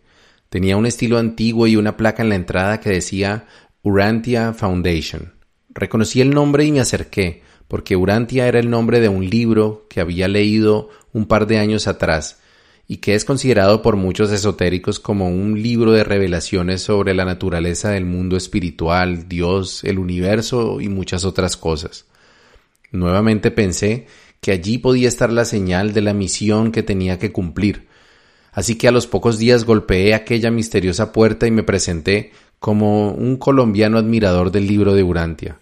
Tenía 0.50 0.78
un 0.78 0.86
estilo 0.86 1.18
antiguo 1.18 1.66
y 1.66 1.76
una 1.76 1.98
placa 1.98 2.22
en 2.22 2.30
la 2.30 2.36
entrada 2.36 2.80
que 2.80 2.92
decía 2.92 3.48
Urantia 3.82 4.54
Foundation. 4.54 5.34
Reconocí 5.70 6.22
el 6.22 6.30
nombre 6.30 6.66
y 6.66 6.72
me 6.72 6.82
acerqué, 6.82 7.42
porque 7.68 7.96
Urantia 7.96 8.48
era 8.48 8.60
el 8.60 8.70
nombre 8.70 9.00
de 9.00 9.10
un 9.10 9.28
libro 9.28 9.88
que 9.90 10.02
había 10.02 10.28
leído 10.28 10.90
un 11.14 11.26
par 11.26 11.48
de 11.48 11.58
años 11.58 11.88
atrás 11.88 12.40
y 12.88 12.98
que 12.98 13.16
es 13.16 13.26
considerado 13.26 13.82
por 13.82 13.96
muchos 13.96 14.32
esotéricos 14.32 15.00
como 15.00 15.30
un 15.30 15.62
libro 15.62 15.92
de 15.92 16.04
revelaciones 16.04 16.82
sobre 16.82 17.14
la 17.16 17.26
naturaleza 17.26 17.90
del 17.90 18.06
mundo 18.06 18.38
espiritual, 18.38 19.28
Dios, 19.28 19.84
el 19.84 19.98
universo 19.98 20.80
y 20.82 20.90
muchas 20.90 21.26
otras 21.26 21.58
cosas. 21.58 22.06
Nuevamente 22.92 23.50
pensé 23.50 24.06
que 24.40 24.52
allí 24.52 24.78
podía 24.78 25.08
estar 25.08 25.32
la 25.34 25.46
señal 25.46 25.94
de 25.94 26.02
la 26.02 26.14
misión 26.14 26.72
que 26.72 26.84
tenía 26.84 27.18
que 27.18 27.32
cumplir, 27.32 27.88
así 28.52 28.76
que 28.76 28.88
a 28.88 28.92
los 28.92 29.08
pocos 29.08 29.40
días 29.40 29.66
golpeé 29.66 30.14
aquella 30.14 30.52
misteriosa 30.52 31.12
puerta 31.12 31.48
y 31.48 31.52
me 31.52 31.64
presenté 31.64 32.32
como 32.60 33.12
un 33.12 33.38
colombiano 33.38 33.98
admirador 33.98 34.52
del 34.52 34.68
libro 34.68 34.94
de 34.94 35.04
Urantia. 35.04 35.60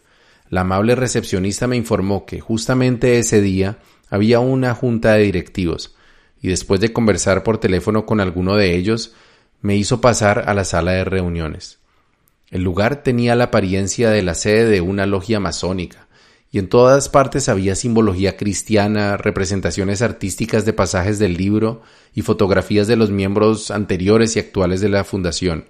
La 0.50 0.62
amable 0.62 0.96
recepcionista 0.96 1.68
me 1.68 1.78
informó 1.78 2.26
que 2.26 2.40
justamente 2.42 3.18
ese 3.18 3.42
día 3.42 3.80
había 4.10 4.40
una 4.40 4.76
junta 4.76 5.14
de 5.14 5.24
directivos, 5.24 5.96
y 6.44 6.50
después 6.50 6.82
de 6.82 6.92
conversar 6.92 7.42
por 7.42 7.58
teléfono 7.58 8.06
con 8.06 8.20
alguno 8.20 8.58
de 8.58 8.76
ellos, 8.76 9.14
me 9.62 9.78
hizo 9.78 10.02
pasar 10.02 10.44
a 10.48 10.54
la 10.54 10.66
sala 10.66 10.92
de 10.92 11.06
reuniones. 11.06 11.80
El 12.52 12.64
lugar 12.64 13.02
tenía 13.02 13.34
la 13.36 13.46
apariencia 13.46 14.10
de 14.10 14.22
la 14.24 14.36
sede 14.36 14.66
de 14.66 14.82
una 14.82 15.06
logia 15.06 15.40
masónica, 15.40 16.10
y 16.52 16.60
en 16.60 16.68
todas 16.68 17.08
partes 17.08 17.48
había 17.48 17.76
simbología 17.76 18.36
cristiana, 18.36 19.16
representaciones 19.16 20.02
artísticas 20.02 20.66
de 20.66 20.74
pasajes 20.74 21.18
del 21.18 21.38
libro 21.38 21.82
y 22.14 22.24
fotografías 22.24 22.88
de 22.88 22.98
los 22.98 23.10
miembros 23.10 23.72
anteriores 23.72 24.36
y 24.36 24.40
actuales 24.40 24.82
de 24.82 24.90
la 24.90 25.06
fundación. 25.06 25.70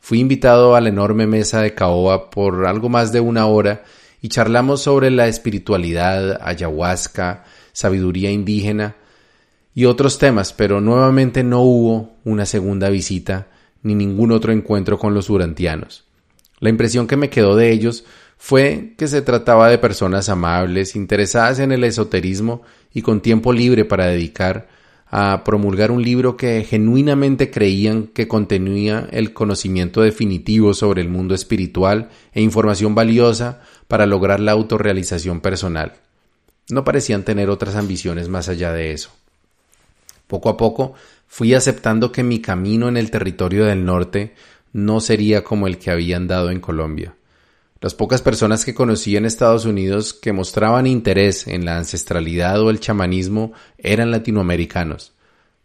Fui 0.00 0.18
invitado 0.18 0.74
a 0.74 0.80
la 0.80 0.88
enorme 0.88 1.28
mesa 1.28 1.62
de 1.62 1.74
caoba 1.74 2.30
por 2.30 2.66
algo 2.66 2.88
más 2.88 3.12
de 3.12 3.20
una 3.20 3.46
hora 3.46 3.84
y 4.20 4.28
charlamos 4.28 4.82
sobre 4.82 5.10
la 5.12 5.28
espiritualidad, 5.28 6.40
ayahuasca, 6.42 7.44
sabiduría 7.72 8.32
indígena 8.32 8.96
y 9.74 9.84
otros 9.84 10.18
temas, 10.18 10.52
pero 10.52 10.80
nuevamente 10.80 11.44
no 11.44 11.62
hubo 11.62 12.16
una 12.24 12.46
segunda 12.46 12.88
visita 12.90 13.48
ni 13.82 13.94
ningún 13.94 14.32
otro 14.32 14.52
encuentro 14.52 14.98
con 14.98 15.14
los 15.14 15.30
urantianos. 15.30 16.04
La 16.58 16.68
impresión 16.68 17.06
que 17.06 17.16
me 17.16 17.30
quedó 17.30 17.56
de 17.56 17.70
ellos 17.70 18.04
fue 18.36 18.94
que 18.96 19.08
se 19.08 19.22
trataba 19.22 19.68
de 19.68 19.78
personas 19.78 20.28
amables, 20.28 20.96
interesadas 20.96 21.58
en 21.58 21.72
el 21.72 21.84
esoterismo 21.84 22.62
y 22.92 23.02
con 23.02 23.20
tiempo 23.20 23.52
libre 23.52 23.84
para 23.84 24.06
dedicar 24.06 24.68
a 25.10 25.42
promulgar 25.44 25.90
un 25.90 26.02
libro 26.02 26.36
que 26.36 26.64
genuinamente 26.64 27.50
creían 27.50 28.06
que 28.08 28.28
contenía 28.28 29.08
el 29.10 29.32
conocimiento 29.32 30.02
definitivo 30.02 30.72
sobre 30.72 31.02
el 31.02 31.08
mundo 31.08 31.34
espiritual 31.34 32.10
e 32.32 32.40
información 32.40 32.94
valiosa 32.94 33.60
para 33.88 34.06
lograr 34.06 34.38
la 34.38 34.52
autorrealización 34.52 35.40
personal. 35.40 35.94
No 36.70 36.84
parecían 36.84 37.24
tener 37.24 37.50
otras 37.50 37.74
ambiciones 37.74 38.28
más 38.28 38.48
allá 38.48 38.72
de 38.72 38.92
eso. 38.92 39.10
Poco 40.30 40.48
a 40.48 40.56
poco 40.56 40.94
fui 41.26 41.54
aceptando 41.54 42.12
que 42.12 42.22
mi 42.22 42.40
camino 42.40 42.88
en 42.88 42.96
el 42.96 43.10
territorio 43.10 43.64
del 43.64 43.84
norte 43.84 44.32
no 44.72 45.00
sería 45.00 45.42
como 45.42 45.66
el 45.66 45.76
que 45.76 45.90
había 45.90 46.16
andado 46.16 46.52
en 46.52 46.60
Colombia. 46.60 47.16
Las 47.80 47.94
pocas 47.94 48.22
personas 48.22 48.64
que 48.64 48.72
conocí 48.72 49.16
en 49.16 49.24
Estados 49.24 49.64
Unidos 49.64 50.14
que 50.14 50.32
mostraban 50.32 50.86
interés 50.86 51.48
en 51.48 51.64
la 51.64 51.78
ancestralidad 51.78 52.62
o 52.62 52.70
el 52.70 52.78
chamanismo 52.78 53.54
eran 53.76 54.12
latinoamericanos. 54.12 55.14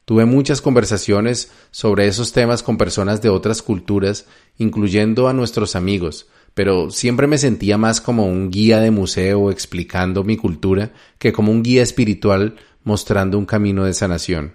Tuve 0.04 0.26
muchas 0.26 0.62
conversaciones 0.62 1.52
sobre 1.70 2.08
esos 2.08 2.32
temas 2.32 2.64
con 2.64 2.80
personas 2.80 3.22
de 3.22 3.30
otras 3.30 3.62
culturas, 3.62 4.26
incluyendo 4.58 5.28
a 5.28 5.34
nuestros 5.34 5.76
amigos, 5.76 6.26
pero 6.56 6.90
siempre 6.90 7.28
me 7.28 7.38
sentía 7.38 7.78
más 7.78 8.02
como 8.02 8.26
un 8.26 8.50
guía 8.50 8.80
de 8.80 8.90
museo 8.90 9.52
explicando 9.52 10.24
mi 10.24 10.38
cultura 10.38 10.92
que 11.20 11.34
como 11.34 11.52
un 11.52 11.62
guía 11.62 11.84
espiritual 11.84 12.56
mostrando 12.86 13.38
un 13.38 13.46
camino 13.46 13.84
de 13.84 13.94
sanación. 13.94 14.54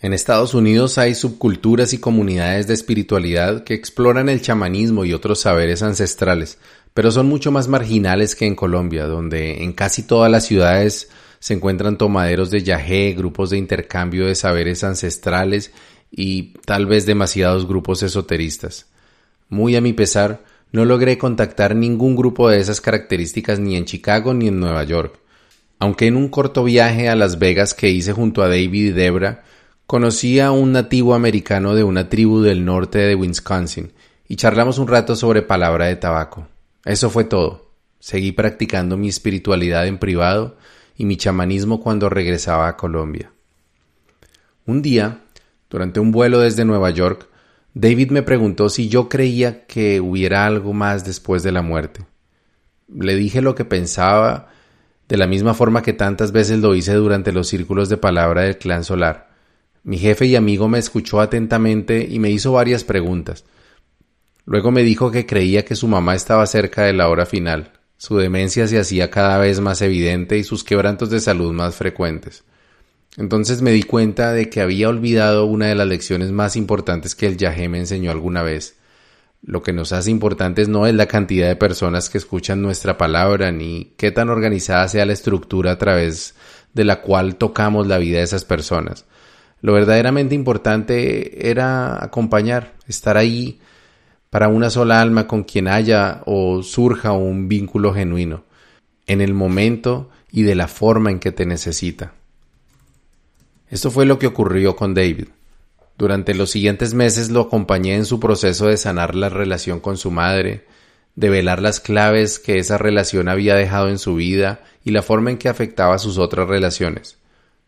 En 0.00 0.12
Estados 0.12 0.54
Unidos 0.54 0.96
hay 0.96 1.14
subculturas 1.14 1.92
y 1.92 1.98
comunidades 1.98 2.68
de 2.68 2.74
espiritualidad 2.74 3.64
que 3.64 3.74
exploran 3.74 4.28
el 4.28 4.40
chamanismo 4.40 5.04
y 5.04 5.12
otros 5.12 5.40
saberes 5.40 5.82
ancestrales, 5.82 6.58
pero 6.94 7.10
son 7.10 7.26
mucho 7.26 7.50
más 7.50 7.66
marginales 7.66 8.36
que 8.36 8.46
en 8.46 8.54
Colombia, 8.54 9.06
donde 9.06 9.64
en 9.64 9.72
casi 9.72 10.04
todas 10.04 10.30
las 10.30 10.46
ciudades 10.46 11.10
se 11.40 11.54
encuentran 11.54 11.98
tomaderos 11.98 12.50
de 12.50 12.62
yagé, 12.62 13.12
grupos 13.12 13.50
de 13.50 13.58
intercambio 13.58 14.26
de 14.26 14.36
saberes 14.36 14.84
ancestrales 14.84 15.72
y 16.12 16.54
tal 16.64 16.86
vez 16.86 17.06
demasiados 17.06 17.66
grupos 17.66 18.04
esoteristas. 18.04 18.86
Muy 19.48 19.74
a 19.74 19.80
mi 19.80 19.92
pesar, 19.92 20.44
no 20.70 20.84
logré 20.84 21.18
contactar 21.18 21.74
ningún 21.74 22.14
grupo 22.14 22.48
de 22.48 22.60
esas 22.60 22.80
características 22.80 23.58
ni 23.58 23.76
en 23.76 23.84
Chicago 23.84 24.32
ni 24.32 24.46
en 24.46 24.60
Nueva 24.60 24.84
York. 24.84 25.18
Aunque 25.78 26.06
en 26.06 26.16
un 26.16 26.28
corto 26.28 26.64
viaje 26.64 27.08
a 27.08 27.14
Las 27.14 27.38
Vegas 27.38 27.74
que 27.74 27.90
hice 27.90 28.12
junto 28.12 28.42
a 28.42 28.48
David 28.48 28.86
y 28.86 28.90
Debra, 28.90 29.44
conocí 29.86 30.40
a 30.40 30.50
un 30.50 30.72
nativo 30.72 31.14
americano 31.14 31.74
de 31.74 31.84
una 31.84 32.08
tribu 32.08 32.40
del 32.40 32.64
norte 32.64 32.98
de 32.98 33.14
Wisconsin 33.14 33.92
y 34.26 34.36
charlamos 34.36 34.78
un 34.78 34.88
rato 34.88 35.16
sobre 35.16 35.42
palabra 35.42 35.86
de 35.86 35.96
tabaco. 35.96 36.48
Eso 36.84 37.10
fue 37.10 37.24
todo. 37.24 37.70
Seguí 38.00 38.32
practicando 38.32 38.96
mi 38.96 39.08
espiritualidad 39.08 39.86
en 39.86 39.98
privado 39.98 40.56
y 40.96 41.04
mi 41.04 41.16
chamanismo 41.16 41.80
cuando 41.80 42.08
regresaba 42.08 42.68
a 42.68 42.76
Colombia. 42.76 43.30
Un 44.66 44.82
día, 44.82 45.22
durante 45.70 46.00
un 46.00 46.12
vuelo 46.12 46.40
desde 46.40 46.64
Nueva 46.64 46.90
York, 46.90 47.28
David 47.72 48.10
me 48.10 48.22
preguntó 48.22 48.68
si 48.68 48.88
yo 48.88 49.08
creía 49.08 49.64
que 49.66 50.00
hubiera 50.00 50.44
algo 50.44 50.72
más 50.72 51.04
después 51.04 51.42
de 51.42 51.52
la 51.52 51.62
muerte. 51.62 52.04
Le 52.92 53.14
dije 53.14 53.40
lo 53.40 53.54
que 53.54 53.64
pensaba 53.64 54.48
de 55.08 55.16
la 55.16 55.26
misma 55.26 55.54
forma 55.54 55.82
que 55.82 55.94
tantas 55.94 56.32
veces 56.32 56.58
lo 56.58 56.74
hice 56.74 56.92
durante 56.94 57.32
los 57.32 57.48
círculos 57.48 57.88
de 57.88 57.96
palabra 57.96 58.42
del 58.42 58.58
clan 58.58 58.84
solar. 58.84 59.30
Mi 59.82 59.98
jefe 59.98 60.26
y 60.26 60.36
amigo 60.36 60.68
me 60.68 60.78
escuchó 60.78 61.20
atentamente 61.20 62.06
y 62.08 62.18
me 62.18 62.30
hizo 62.30 62.52
varias 62.52 62.84
preguntas. 62.84 63.44
Luego 64.44 64.70
me 64.70 64.82
dijo 64.82 65.10
que 65.10 65.26
creía 65.26 65.64
que 65.64 65.76
su 65.76 65.88
mamá 65.88 66.14
estaba 66.14 66.46
cerca 66.46 66.82
de 66.82 66.92
la 66.92 67.08
hora 67.08 67.26
final. 67.26 67.72
Su 67.96 68.16
demencia 68.16 68.68
se 68.68 68.78
hacía 68.78 69.10
cada 69.10 69.38
vez 69.38 69.60
más 69.60 69.82
evidente 69.82 70.36
y 70.38 70.44
sus 70.44 70.62
quebrantos 70.62 71.10
de 71.10 71.20
salud 71.20 71.52
más 71.52 71.74
frecuentes. 71.74 72.44
Entonces 73.16 73.62
me 73.62 73.72
di 73.72 73.82
cuenta 73.82 74.32
de 74.32 74.48
que 74.48 74.60
había 74.60 74.88
olvidado 74.88 75.46
una 75.46 75.66
de 75.66 75.74
las 75.74 75.88
lecciones 75.88 76.30
más 76.30 76.54
importantes 76.54 77.14
que 77.14 77.26
el 77.26 77.36
Yahé 77.36 77.68
me 77.68 77.78
enseñó 77.78 78.10
alguna 78.10 78.42
vez. 78.42 78.76
Lo 79.42 79.62
que 79.62 79.72
nos 79.72 79.92
hace 79.92 80.10
importantes 80.10 80.68
no 80.68 80.86
es 80.86 80.94
la 80.94 81.06
cantidad 81.06 81.48
de 81.48 81.56
personas 81.56 82.10
que 82.10 82.18
escuchan 82.18 82.60
nuestra 82.60 82.98
palabra, 82.98 83.52
ni 83.52 83.92
qué 83.96 84.10
tan 84.10 84.28
organizada 84.30 84.88
sea 84.88 85.06
la 85.06 85.12
estructura 85.12 85.72
a 85.72 85.78
través 85.78 86.34
de 86.74 86.84
la 86.84 87.00
cual 87.00 87.36
tocamos 87.36 87.86
la 87.86 87.98
vida 87.98 88.18
de 88.18 88.24
esas 88.24 88.44
personas. 88.44 89.04
Lo 89.60 89.72
verdaderamente 89.72 90.34
importante 90.34 91.50
era 91.50 92.02
acompañar, 92.02 92.74
estar 92.86 93.16
ahí 93.16 93.60
para 94.30 94.48
una 94.48 94.70
sola 94.70 95.00
alma 95.00 95.26
con 95.26 95.44
quien 95.44 95.68
haya 95.68 96.22
o 96.26 96.62
surja 96.62 97.12
un 97.12 97.48
vínculo 97.48 97.94
genuino, 97.94 98.44
en 99.06 99.20
el 99.20 99.34
momento 99.34 100.10
y 100.30 100.42
de 100.42 100.54
la 100.54 100.68
forma 100.68 101.10
en 101.10 101.18
que 101.18 101.32
te 101.32 101.46
necesita. 101.46 102.12
Esto 103.68 103.90
fue 103.90 104.06
lo 104.06 104.18
que 104.18 104.26
ocurrió 104.26 104.76
con 104.76 104.94
David. 104.94 105.28
Durante 105.98 106.32
los 106.32 106.50
siguientes 106.50 106.94
meses 106.94 107.28
lo 107.28 107.40
acompañé 107.40 107.96
en 107.96 108.04
su 108.04 108.20
proceso 108.20 108.68
de 108.68 108.76
sanar 108.76 109.16
la 109.16 109.30
relación 109.30 109.80
con 109.80 109.96
su 109.96 110.12
madre, 110.12 110.64
de 111.16 111.28
velar 111.28 111.60
las 111.60 111.80
claves 111.80 112.38
que 112.38 112.58
esa 112.58 112.78
relación 112.78 113.28
había 113.28 113.56
dejado 113.56 113.88
en 113.88 113.98
su 113.98 114.14
vida 114.14 114.60
y 114.84 114.92
la 114.92 115.02
forma 115.02 115.32
en 115.32 115.38
que 115.38 115.48
afectaba 115.48 115.98
sus 115.98 116.16
otras 116.16 116.48
relaciones. 116.48 117.18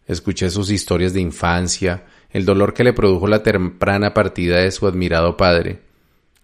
Escuché 0.06 0.48
sus 0.48 0.70
historias 0.70 1.12
de 1.12 1.20
infancia, 1.20 2.04
el 2.30 2.44
dolor 2.44 2.72
que 2.72 2.84
le 2.84 2.92
produjo 2.92 3.26
la 3.26 3.42
temprana 3.42 4.14
partida 4.14 4.58
de 4.58 4.70
su 4.70 4.86
admirado 4.86 5.36
padre. 5.36 5.80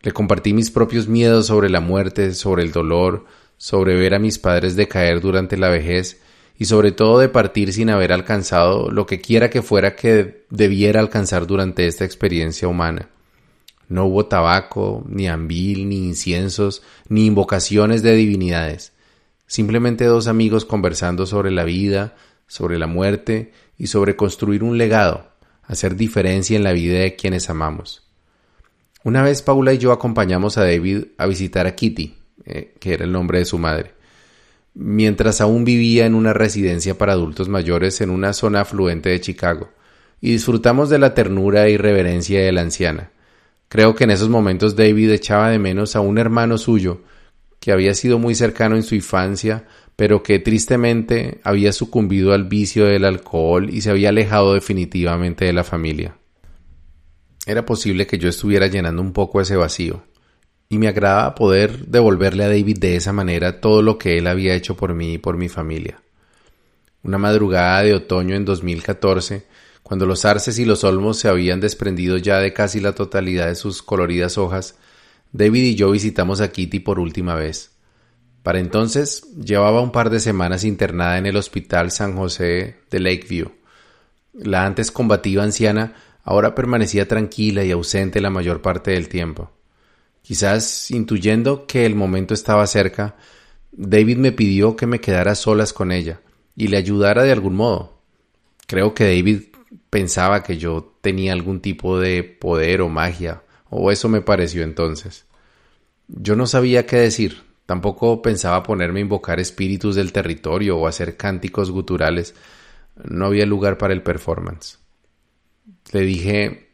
Le 0.02 0.10
compartí 0.10 0.52
mis 0.52 0.72
propios 0.72 1.06
miedos 1.06 1.46
sobre 1.46 1.70
la 1.70 1.80
muerte, 1.80 2.34
sobre 2.34 2.64
el 2.64 2.72
dolor, 2.72 3.26
sobre 3.58 3.94
ver 3.94 4.14
a 4.14 4.18
mis 4.18 4.40
padres 4.40 4.74
decaer 4.74 5.20
durante 5.20 5.56
la 5.56 5.68
vejez 5.68 6.20
y 6.58 6.64
sobre 6.64 6.92
todo 6.92 7.18
de 7.18 7.28
partir 7.28 7.72
sin 7.72 7.90
haber 7.90 8.12
alcanzado 8.12 8.90
lo 8.90 9.06
que 9.06 9.20
quiera 9.20 9.50
que 9.50 9.62
fuera 9.62 9.94
que 9.94 10.44
debiera 10.50 11.00
alcanzar 11.00 11.46
durante 11.46 11.86
esta 11.86 12.04
experiencia 12.04 12.68
humana. 12.68 13.10
No 13.88 14.06
hubo 14.06 14.26
tabaco, 14.26 15.04
ni 15.08 15.28
ambil, 15.28 15.88
ni 15.88 15.98
inciensos, 15.98 16.82
ni 17.08 17.26
invocaciones 17.26 18.02
de 18.02 18.14
divinidades. 18.14 18.92
Simplemente 19.46 20.04
dos 20.04 20.26
amigos 20.26 20.64
conversando 20.64 21.26
sobre 21.26 21.50
la 21.50 21.64
vida, 21.64 22.16
sobre 22.48 22.78
la 22.78 22.86
muerte 22.86 23.52
y 23.78 23.86
sobre 23.86 24.16
construir 24.16 24.64
un 24.64 24.78
legado, 24.78 25.30
hacer 25.62 25.94
diferencia 25.94 26.56
en 26.56 26.64
la 26.64 26.72
vida 26.72 26.98
de 26.98 27.14
quienes 27.14 27.48
amamos. 27.48 28.02
Una 29.04 29.22
vez 29.22 29.42
Paula 29.42 29.72
y 29.72 29.78
yo 29.78 29.92
acompañamos 29.92 30.58
a 30.58 30.64
David 30.64 31.04
a 31.18 31.26
visitar 31.26 31.66
a 31.66 31.76
Kitty, 31.76 32.16
eh, 32.44 32.74
que 32.80 32.94
era 32.94 33.04
el 33.04 33.12
nombre 33.12 33.38
de 33.38 33.44
su 33.44 33.58
madre 33.58 33.95
mientras 34.78 35.40
aún 35.40 35.64
vivía 35.64 36.04
en 36.04 36.14
una 36.14 36.34
residencia 36.34 36.98
para 36.98 37.14
adultos 37.14 37.48
mayores 37.48 38.02
en 38.02 38.10
una 38.10 38.34
zona 38.34 38.60
afluente 38.60 39.08
de 39.08 39.20
Chicago, 39.20 39.70
y 40.20 40.32
disfrutamos 40.32 40.90
de 40.90 40.98
la 40.98 41.14
ternura 41.14 41.68
y 41.70 41.78
reverencia 41.78 42.42
de 42.42 42.52
la 42.52 42.60
anciana. 42.60 43.10
Creo 43.68 43.94
que 43.94 44.04
en 44.04 44.10
esos 44.10 44.28
momentos 44.28 44.76
David 44.76 45.10
echaba 45.10 45.48
de 45.48 45.58
menos 45.58 45.96
a 45.96 46.00
un 46.00 46.18
hermano 46.18 46.58
suyo, 46.58 47.00
que 47.58 47.72
había 47.72 47.94
sido 47.94 48.18
muy 48.18 48.34
cercano 48.34 48.76
en 48.76 48.82
su 48.82 48.94
infancia, 48.94 49.64
pero 49.96 50.22
que 50.22 50.38
tristemente 50.38 51.40
había 51.42 51.72
sucumbido 51.72 52.34
al 52.34 52.44
vicio 52.44 52.84
del 52.84 53.06
alcohol 53.06 53.70
y 53.70 53.80
se 53.80 53.90
había 53.90 54.10
alejado 54.10 54.52
definitivamente 54.52 55.46
de 55.46 55.54
la 55.54 55.64
familia. 55.64 56.18
Era 57.46 57.64
posible 57.64 58.06
que 58.06 58.18
yo 58.18 58.28
estuviera 58.28 58.66
llenando 58.66 59.00
un 59.00 59.14
poco 59.14 59.40
ese 59.40 59.56
vacío 59.56 60.02
y 60.68 60.78
me 60.78 60.88
agradaba 60.88 61.34
poder 61.34 61.86
devolverle 61.86 62.44
a 62.44 62.48
David 62.48 62.78
de 62.78 62.96
esa 62.96 63.12
manera 63.12 63.60
todo 63.60 63.82
lo 63.82 63.98
que 63.98 64.18
él 64.18 64.26
había 64.26 64.54
hecho 64.54 64.76
por 64.76 64.94
mí 64.94 65.14
y 65.14 65.18
por 65.18 65.36
mi 65.36 65.48
familia. 65.48 66.00
Una 67.02 67.18
madrugada 67.18 67.82
de 67.82 67.94
otoño 67.94 68.34
en 68.34 68.44
2014, 68.44 69.46
cuando 69.82 70.06
los 70.06 70.24
arces 70.24 70.58
y 70.58 70.64
los 70.64 70.82
olmos 70.82 71.18
se 71.18 71.28
habían 71.28 71.60
desprendido 71.60 72.16
ya 72.16 72.38
de 72.38 72.52
casi 72.52 72.80
la 72.80 72.94
totalidad 72.94 73.46
de 73.46 73.54
sus 73.54 73.82
coloridas 73.82 74.38
hojas, 74.38 74.74
David 75.32 75.62
y 75.62 75.74
yo 75.76 75.90
visitamos 75.90 76.40
a 76.40 76.50
Kitty 76.50 76.80
por 76.80 76.98
última 76.98 77.36
vez. 77.36 77.70
Para 78.42 78.58
entonces 78.58 79.26
llevaba 79.36 79.80
un 79.80 79.92
par 79.92 80.10
de 80.10 80.20
semanas 80.20 80.64
internada 80.64 81.18
en 81.18 81.26
el 81.26 81.36
Hospital 81.36 81.90
San 81.90 82.16
José 82.16 82.76
de 82.90 83.00
Lakeview. 83.00 83.52
La 84.34 84.66
antes 84.66 84.90
combativa 84.90 85.42
anciana 85.42 85.94
ahora 86.24 86.54
permanecía 86.54 87.06
tranquila 87.06 87.64
y 87.64 87.70
ausente 87.70 88.20
la 88.20 88.30
mayor 88.30 88.62
parte 88.62 88.92
del 88.92 89.08
tiempo. 89.08 89.55
Quizás 90.26 90.90
intuyendo 90.90 91.68
que 91.68 91.86
el 91.86 91.94
momento 91.94 92.34
estaba 92.34 92.66
cerca, 92.66 93.14
David 93.70 94.16
me 94.16 94.32
pidió 94.32 94.74
que 94.74 94.88
me 94.88 95.00
quedara 95.00 95.36
solas 95.36 95.72
con 95.72 95.92
ella 95.92 96.20
y 96.56 96.66
le 96.66 96.78
ayudara 96.78 97.22
de 97.22 97.30
algún 97.30 97.54
modo. 97.54 98.00
Creo 98.66 98.92
que 98.92 99.04
David 99.04 99.42
pensaba 99.88 100.42
que 100.42 100.58
yo 100.58 100.96
tenía 101.00 101.32
algún 101.32 101.60
tipo 101.60 102.00
de 102.00 102.24
poder 102.24 102.80
o 102.80 102.88
magia, 102.88 103.44
o 103.70 103.92
eso 103.92 104.08
me 104.08 104.20
pareció 104.20 104.64
entonces. 104.64 105.26
Yo 106.08 106.34
no 106.34 106.48
sabía 106.48 106.86
qué 106.86 106.96
decir, 106.96 107.44
tampoco 107.64 108.20
pensaba 108.20 108.64
ponerme 108.64 108.98
a 108.98 109.02
invocar 109.02 109.38
espíritus 109.38 109.94
del 109.94 110.10
territorio 110.10 110.76
o 110.76 110.88
hacer 110.88 111.16
cánticos 111.16 111.70
guturales. 111.70 112.34
No 112.96 113.26
había 113.26 113.46
lugar 113.46 113.78
para 113.78 113.94
el 113.94 114.02
performance. 114.02 114.80
Le 115.92 116.00
dije 116.00 116.65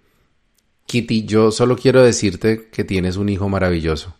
Kitty, 0.86 1.24
yo 1.24 1.50
solo 1.50 1.76
quiero 1.76 2.02
decirte 2.02 2.68
que 2.70 2.84
tienes 2.84 3.16
un 3.16 3.28
hijo 3.28 3.48
maravilloso. 3.48 4.14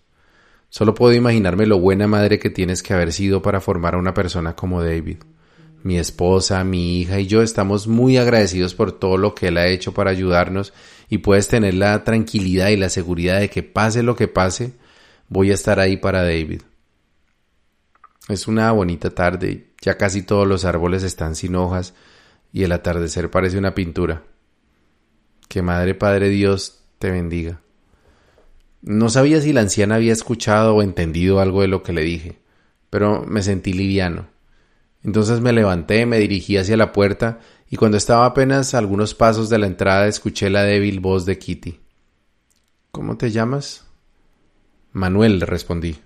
Solo 0.69 0.95
puedo 0.95 1.13
imaginarme 1.13 1.67
lo 1.67 1.79
buena 1.79 2.07
madre 2.07 2.39
que 2.39 2.49
tienes 2.49 2.83
que 2.83 2.95
haber 2.95 3.13
sido 3.13 3.43
para 3.43 3.61
formar 3.61 3.95
a 3.95 3.99
una 3.99 4.15
persona 4.15 4.57
como 4.57 4.83
David. 4.83 5.19
Mi 5.83 5.99
esposa, 5.99 6.65
mi 6.65 7.01
hija 7.01 7.21
y 7.21 7.27
yo 7.27 7.43
estamos 7.43 7.89
muy 7.89 8.17
agradecidos 8.17 8.75
por 8.75 8.93
todo 8.93 9.19
lo 9.19 9.35
que 9.35 9.49
él 9.49 9.59
ha 9.59 9.67
hecho 9.67 9.93
para 9.93 10.11
ayudarnos 10.11 10.73
y 11.11 11.19
puedes 11.19 11.49
tener 11.49 11.75
la 11.75 12.05
tranquilidad 12.05 12.69
y 12.69 12.77
la 12.77 12.89
seguridad 12.89 13.41
de 13.41 13.51
que 13.51 13.63
pase 13.63 14.03
lo 14.03 14.17
que 14.17 14.29
pase, 14.29 14.73
voy 15.29 15.51
a 15.51 15.55
estar 15.55 15.79
ahí 15.79 15.99
para 15.99 16.23
David. 16.23 16.63
Es 18.29 18.49
una 18.49 18.73
bonita 18.73 19.11
tarde, 19.11 19.73
ya 19.83 19.99
casi 19.99 20.23
todos 20.23 20.47
los 20.47 20.65
árboles 20.65 21.03
están 21.03 21.35
sin 21.35 21.55
hojas 21.55 21.93
y 22.51 22.63
el 22.63 22.73
atardecer 22.73 23.31
parece 23.31 23.59
una 23.59 23.75
pintura. 23.75 24.23
Que 25.53 25.61
Madre 25.61 25.95
Padre 25.95 26.31
Dios 26.31 26.83
te 26.99 27.11
bendiga. 27.11 27.61
No 28.81 29.11
sabía 29.11 29.39
si 29.43 29.53
la 29.53 29.61
anciana 29.61 29.97
había 29.97 30.15
escuchado 30.15 30.75
o 30.75 30.81
entendido 30.81 31.41
algo 31.41 31.61
de 31.61 31.69
lo 31.69 31.83
que 31.83 31.93
le 31.93 32.01
dije, 32.01 32.39
pero 32.89 33.23
me 33.27 33.43
sentí 33.43 33.75
liviano. 33.75 34.29
Entonces 35.03 35.41
me 35.41 35.53
levanté, 35.53 36.07
me 36.07 36.19
dirigí 36.19 36.57
hacia 36.57 36.79
la 36.79 36.91
puerta 36.93 37.41
y 37.69 37.77
cuando 37.77 37.99
estaba 37.99 38.25
apenas 38.25 38.73
a 38.73 38.79
algunos 38.79 39.15
pasos 39.15 39.51
de 39.51 39.59
la 39.59 39.67
entrada 39.67 40.07
escuché 40.07 40.49
la 40.49 40.63
débil 40.63 41.01
voz 41.01 41.27
de 41.27 41.37
Kitty. 41.37 41.81
¿Cómo 42.91 43.19
te 43.19 43.31
llamas? 43.31 43.85
Manuel, 44.93 45.43
respondí. 45.43 45.99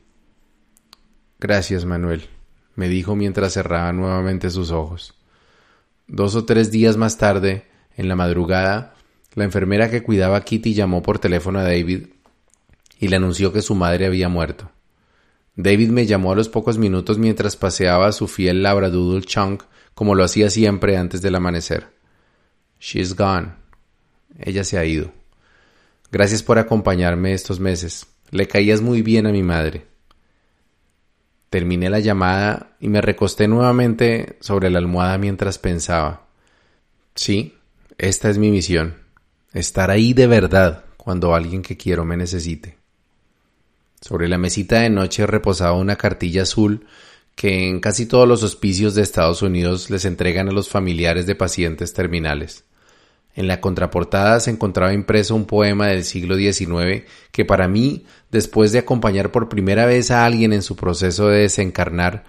Gracias, 1.39 1.85
Manuel, 1.85 2.29
me 2.75 2.89
dijo 2.89 3.15
mientras 3.15 3.53
cerraba 3.53 3.93
nuevamente 3.93 4.51
sus 4.51 4.73
ojos. 4.73 5.15
Dos 6.09 6.35
o 6.35 6.45
tres 6.47 6.73
días 6.73 6.97
más 6.97 7.17
tarde, 7.17 7.69
en 7.97 8.09
la 8.09 8.17
madrugada, 8.17 8.96
la 9.37 9.45
enfermera 9.45 9.91
que 9.91 10.03
cuidaba 10.03 10.39
a 10.39 10.45
Kitty 10.45 10.72
llamó 10.72 11.03
por 11.03 11.18
teléfono 11.18 11.59
a 11.59 11.62
David 11.62 12.07
y 12.99 13.09
le 13.09 13.16
anunció 13.16 13.53
que 13.53 13.61
su 13.61 13.74
madre 13.74 14.07
había 14.07 14.30
muerto. 14.30 14.70
David 15.55 15.91
me 15.91 16.07
llamó 16.07 16.32
a 16.32 16.34
los 16.34 16.49
pocos 16.49 16.78
minutos 16.78 17.18
mientras 17.18 17.55
paseaba 17.55 18.11
su 18.12 18.28
fiel 18.28 18.62
labradoodle 18.62 19.26
Chunk 19.26 19.62
como 19.95 20.14
lo 20.14 20.24
hacía 20.24 20.49
siempre 20.49 20.97
antes 20.97 21.20
del 21.20 21.34
amanecer. 21.34 21.87
She's 22.80 23.14
gone. 23.14 23.49
Ella 24.39 24.64
se 24.64 24.78
ha 24.78 24.87
ido. 24.87 25.12
Gracias 26.11 26.43
por 26.43 26.59
acompañarme 26.59 27.34
estos 27.34 27.61
meses. 27.61 28.07
Le 28.30 28.49
caías 28.49 28.80
muy 28.80 29.03
bien 29.03 29.26
a 29.26 29.32
mi 29.32 29.43
madre. 29.43 29.87
Terminé 31.51 31.91
la 31.91 32.01
llamada 32.01 32.74
y 32.80 32.89
me 32.89 33.03
recosté 33.03 33.49
nuevamente 33.49 34.39
sobre 34.41 34.70
la 34.70 34.78
almohada 34.78 35.18
mientras 35.18 35.59
pensaba. 35.59 36.26
Sí, 37.14 37.55
esta 37.99 38.30
es 38.30 38.39
mi 38.39 38.51
misión 38.51 39.06
estar 39.57 39.91
ahí 39.91 40.13
de 40.13 40.27
verdad 40.27 40.85
cuando 40.97 41.35
alguien 41.35 41.63
que 41.63 41.77
quiero 41.77 42.05
me 42.05 42.17
necesite. 42.17 42.77
Sobre 44.01 44.29
la 44.29 44.39
mesita 44.39 44.81
de 44.81 44.91
noche 44.91 45.27
reposaba 45.27 45.73
una 45.73 45.97
cartilla 45.97 46.43
azul 46.43 46.87
que 47.35 47.69
en 47.69 47.81
casi 47.81 48.07
todos 48.07 48.29
los 48.29 48.43
hospicios 48.43 48.95
de 48.95 49.03
Estados 49.03 49.43
Unidos 49.43 49.91
les 49.91 50.05
entregan 50.05 50.49
a 50.49 50.53
los 50.53 50.69
familiares 50.69 51.27
de 51.27 51.35
pacientes 51.35 51.93
terminales. 51.93 52.65
En 53.35 53.47
la 53.47 53.61
contraportada 53.61 54.41
se 54.41 54.51
encontraba 54.51 54.95
impreso 54.95 55.35
un 55.35 55.47
poema 55.47 55.89
del 55.89 56.05
siglo 56.05 56.37
XIX 56.37 57.05
que 57.33 57.45
para 57.45 57.69
mí, 57.69 58.07
después 58.31 58.73
de 58.73 58.79
acompañar 58.79 59.31
por 59.31 59.49
primera 59.49 59.85
vez 59.85 60.11
a 60.11 60.25
alguien 60.25 60.53
en 60.53 60.63
su 60.63 60.77
proceso 60.77 61.29
de 61.29 61.41
desencarnar, 61.41 62.25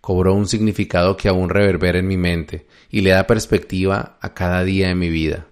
cobró 0.00 0.34
un 0.34 0.48
significado 0.48 1.16
que 1.16 1.28
aún 1.28 1.48
reverbera 1.48 1.98
en 1.98 2.08
mi 2.08 2.16
mente 2.16 2.66
y 2.90 3.00
le 3.00 3.10
da 3.10 3.26
perspectiva 3.26 4.18
a 4.20 4.34
cada 4.34 4.64
día 4.64 4.88
de 4.88 4.94
mi 4.94 5.08
vida. 5.08 5.46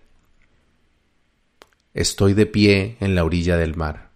Estoy 2.00 2.32
de 2.32 2.46
pie 2.46 2.96
en 3.00 3.14
la 3.14 3.24
orilla 3.24 3.58
del 3.58 3.76
mar. 3.76 4.08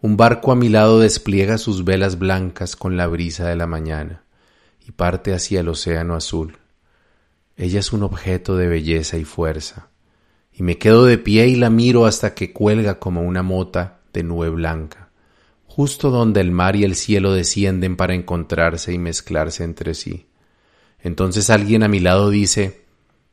Un 0.00 0.16
barco 0.16 0.52
a 0.52 0.54
mi 0.54 0.68
lado 0.68 1.00
despliega 1.00 1.58
sus 1.58 1.84
velas 1.84 2.16
blancas 2.16 2.76
con 2.76 2.96
la 2.96 3.08
brisa 3.08 3.48
de 3.48 3.56
la 3.56 3.66
mañana 3.66 4.22
y 4.86 4.92
parte 4.92 5.34
hacia 5.34 5.58
el 5.58 5.68
océano 5.68 6.14
azul. 6.14 6.58
Ella 7.56 7.80
es 7.80 7.92
un 7.92 8.04
objeto 8.04 8.56
de 8.56 8.68
belleza 8.68 9.18
y 9.18 9.24
fuerza, 9.24 9.88
y 10.52 10.62
me 10.62 10.78
quedo 10.78 11.04
de 11.04 11.18
pie 11.18 11.48
y 11.48 11.56
la 11.56 11.68
miro 11.68 12.06
hasta 12.06 12.32
que 12.32 12.52
cuelga 12.52 13.00
como 13.00 13.22
una 13.22 13.42
mota 13.42 13.98
de 14.12 14.22
nube 14.22 14.50
blanca, 14.50 15.10
justo 15.66 16.10
donde 16.10 16.40
el 16.40 16.52
mar 16.52 16.76
y 16.76 16.84
el 16.84 16.94
cielo 16.94 17.32
descienden 17.32 17.96
para 17.96 18.14
encontrarse 18.14 18.92
y 18.92 18.98
mezclarse 18.98 19.64
entre 19.64 19.94
sí. 19.94 20.28
Entonces 21.00 21.50
alguien 21.50 21.82
a 21.82 21.88
mi 21.88 21.98
lado 21.98 22.30
dice, 22.30 22.84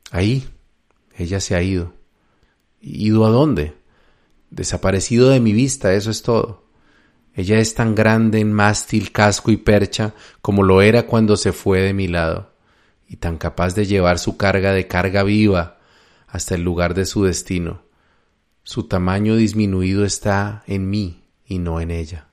ahí, 0.10 0.49
ella 1.16 1.39
se 1.39 1.53
ha 1.53 1.62
ido. 1.62 1.93
¿Ido 2.82 3.28
a 3.28 3.30
dónde? 3.30 3.78
Desaparecido 4.50 5.30
de 5.30 5.39
mi 5.39 5.54
vista, 5.54 5.93
eso 5.93 6.12
es 6.12 6.24
todo. 6.24 6.66
Ella 7.34 7.60
es 7.60 7.76
tan 7.76 7.95
grande 7.95 8.39
en 8.39 8.52
mástil, 8.52 9.12
casco 9.12 9.52
y 9.52 9.58
percha 9.58 10.14
como 10.41 10.64
lo 10.64 10.82
era 10.82 11.06
cuando 11.06 11.38
se 11.38 11.54
fue 11.54 11.82
de 11.82 11.93
mi 11.93 12.08
lado, 12.08 12.52
y 13.08 13.18
tan 13.18 13.38
capaz 13.38 13.76
de 13.76 13.86
llevar 13.86 14.20
su 14.20 14.38
carga 14.38 14.74
de 14.74 14.88
carga 14.88 15.24
viva 15.24 15.80
hasta 16.28 16.56
el 16.56 16.64
lugar 16.64 16.95
de 16.95 17.06
su 17.06 17.24
destino. 17.24 17.84
Su 18.64 18.84
tamaño 18.84 19.36
disminuido 19.36 20.04
está 20.04 20.64
en 20.68 20.89
mí 20.89 21.24
y 21.45 21.60
no 21.60 21.80
en 21.80 21.91
ella. 21.91 22.30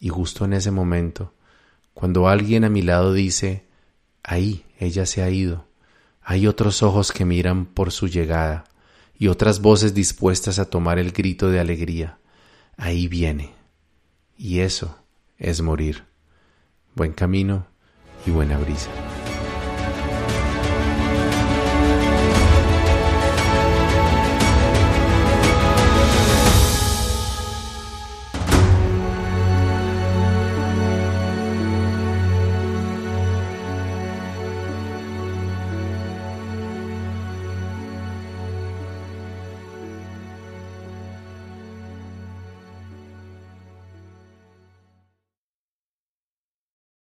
Y 0.00 0.08
justo 0.08 0.44
en 0.44 0.52
ese 0.52 0.70
momento, 0.70 1.34
cuando 1.94 2.28
alguien 2.28 2.64
a 2.64 2.68
mi 2.68 2.82
lado 2.82 3.12
dice, 3.12 3.66
ahí 4.22 4.64
ella 4.78 5.06
se 5.06 5.22
ha 5.22 5.30
ido, 5.30 5.66
hay 6.22 6.46
otros 6.46 6.82
ojos 6.82 7.12
que 7.12 7.24
miran 7.24 7.66
por 7.66 7.92
su 7.92 8.08
llegada 8.08 8.64
y 9.18 9.28
otras 9.28 9.60
voces 9.60 9.94
dispuestas 9.94 10.58
a 10.58 10.68
tomar 10.68 10.98
el 10.98 11.12
grito 11.12 11.50
de 11.50 11.60
alegría. 11.60 12.18
Ahí 12.76 13.08
viene. 13.08 13.54
Y 14.36 14.60
eso 14.60 14.98
es 15.38 15.62
morir. 15.62 16.04
Buen 16.94 17.12
camino 17.12 17.66
y 18.26 18.30
buena 18.30 18.58
brisa. 18.58 18.90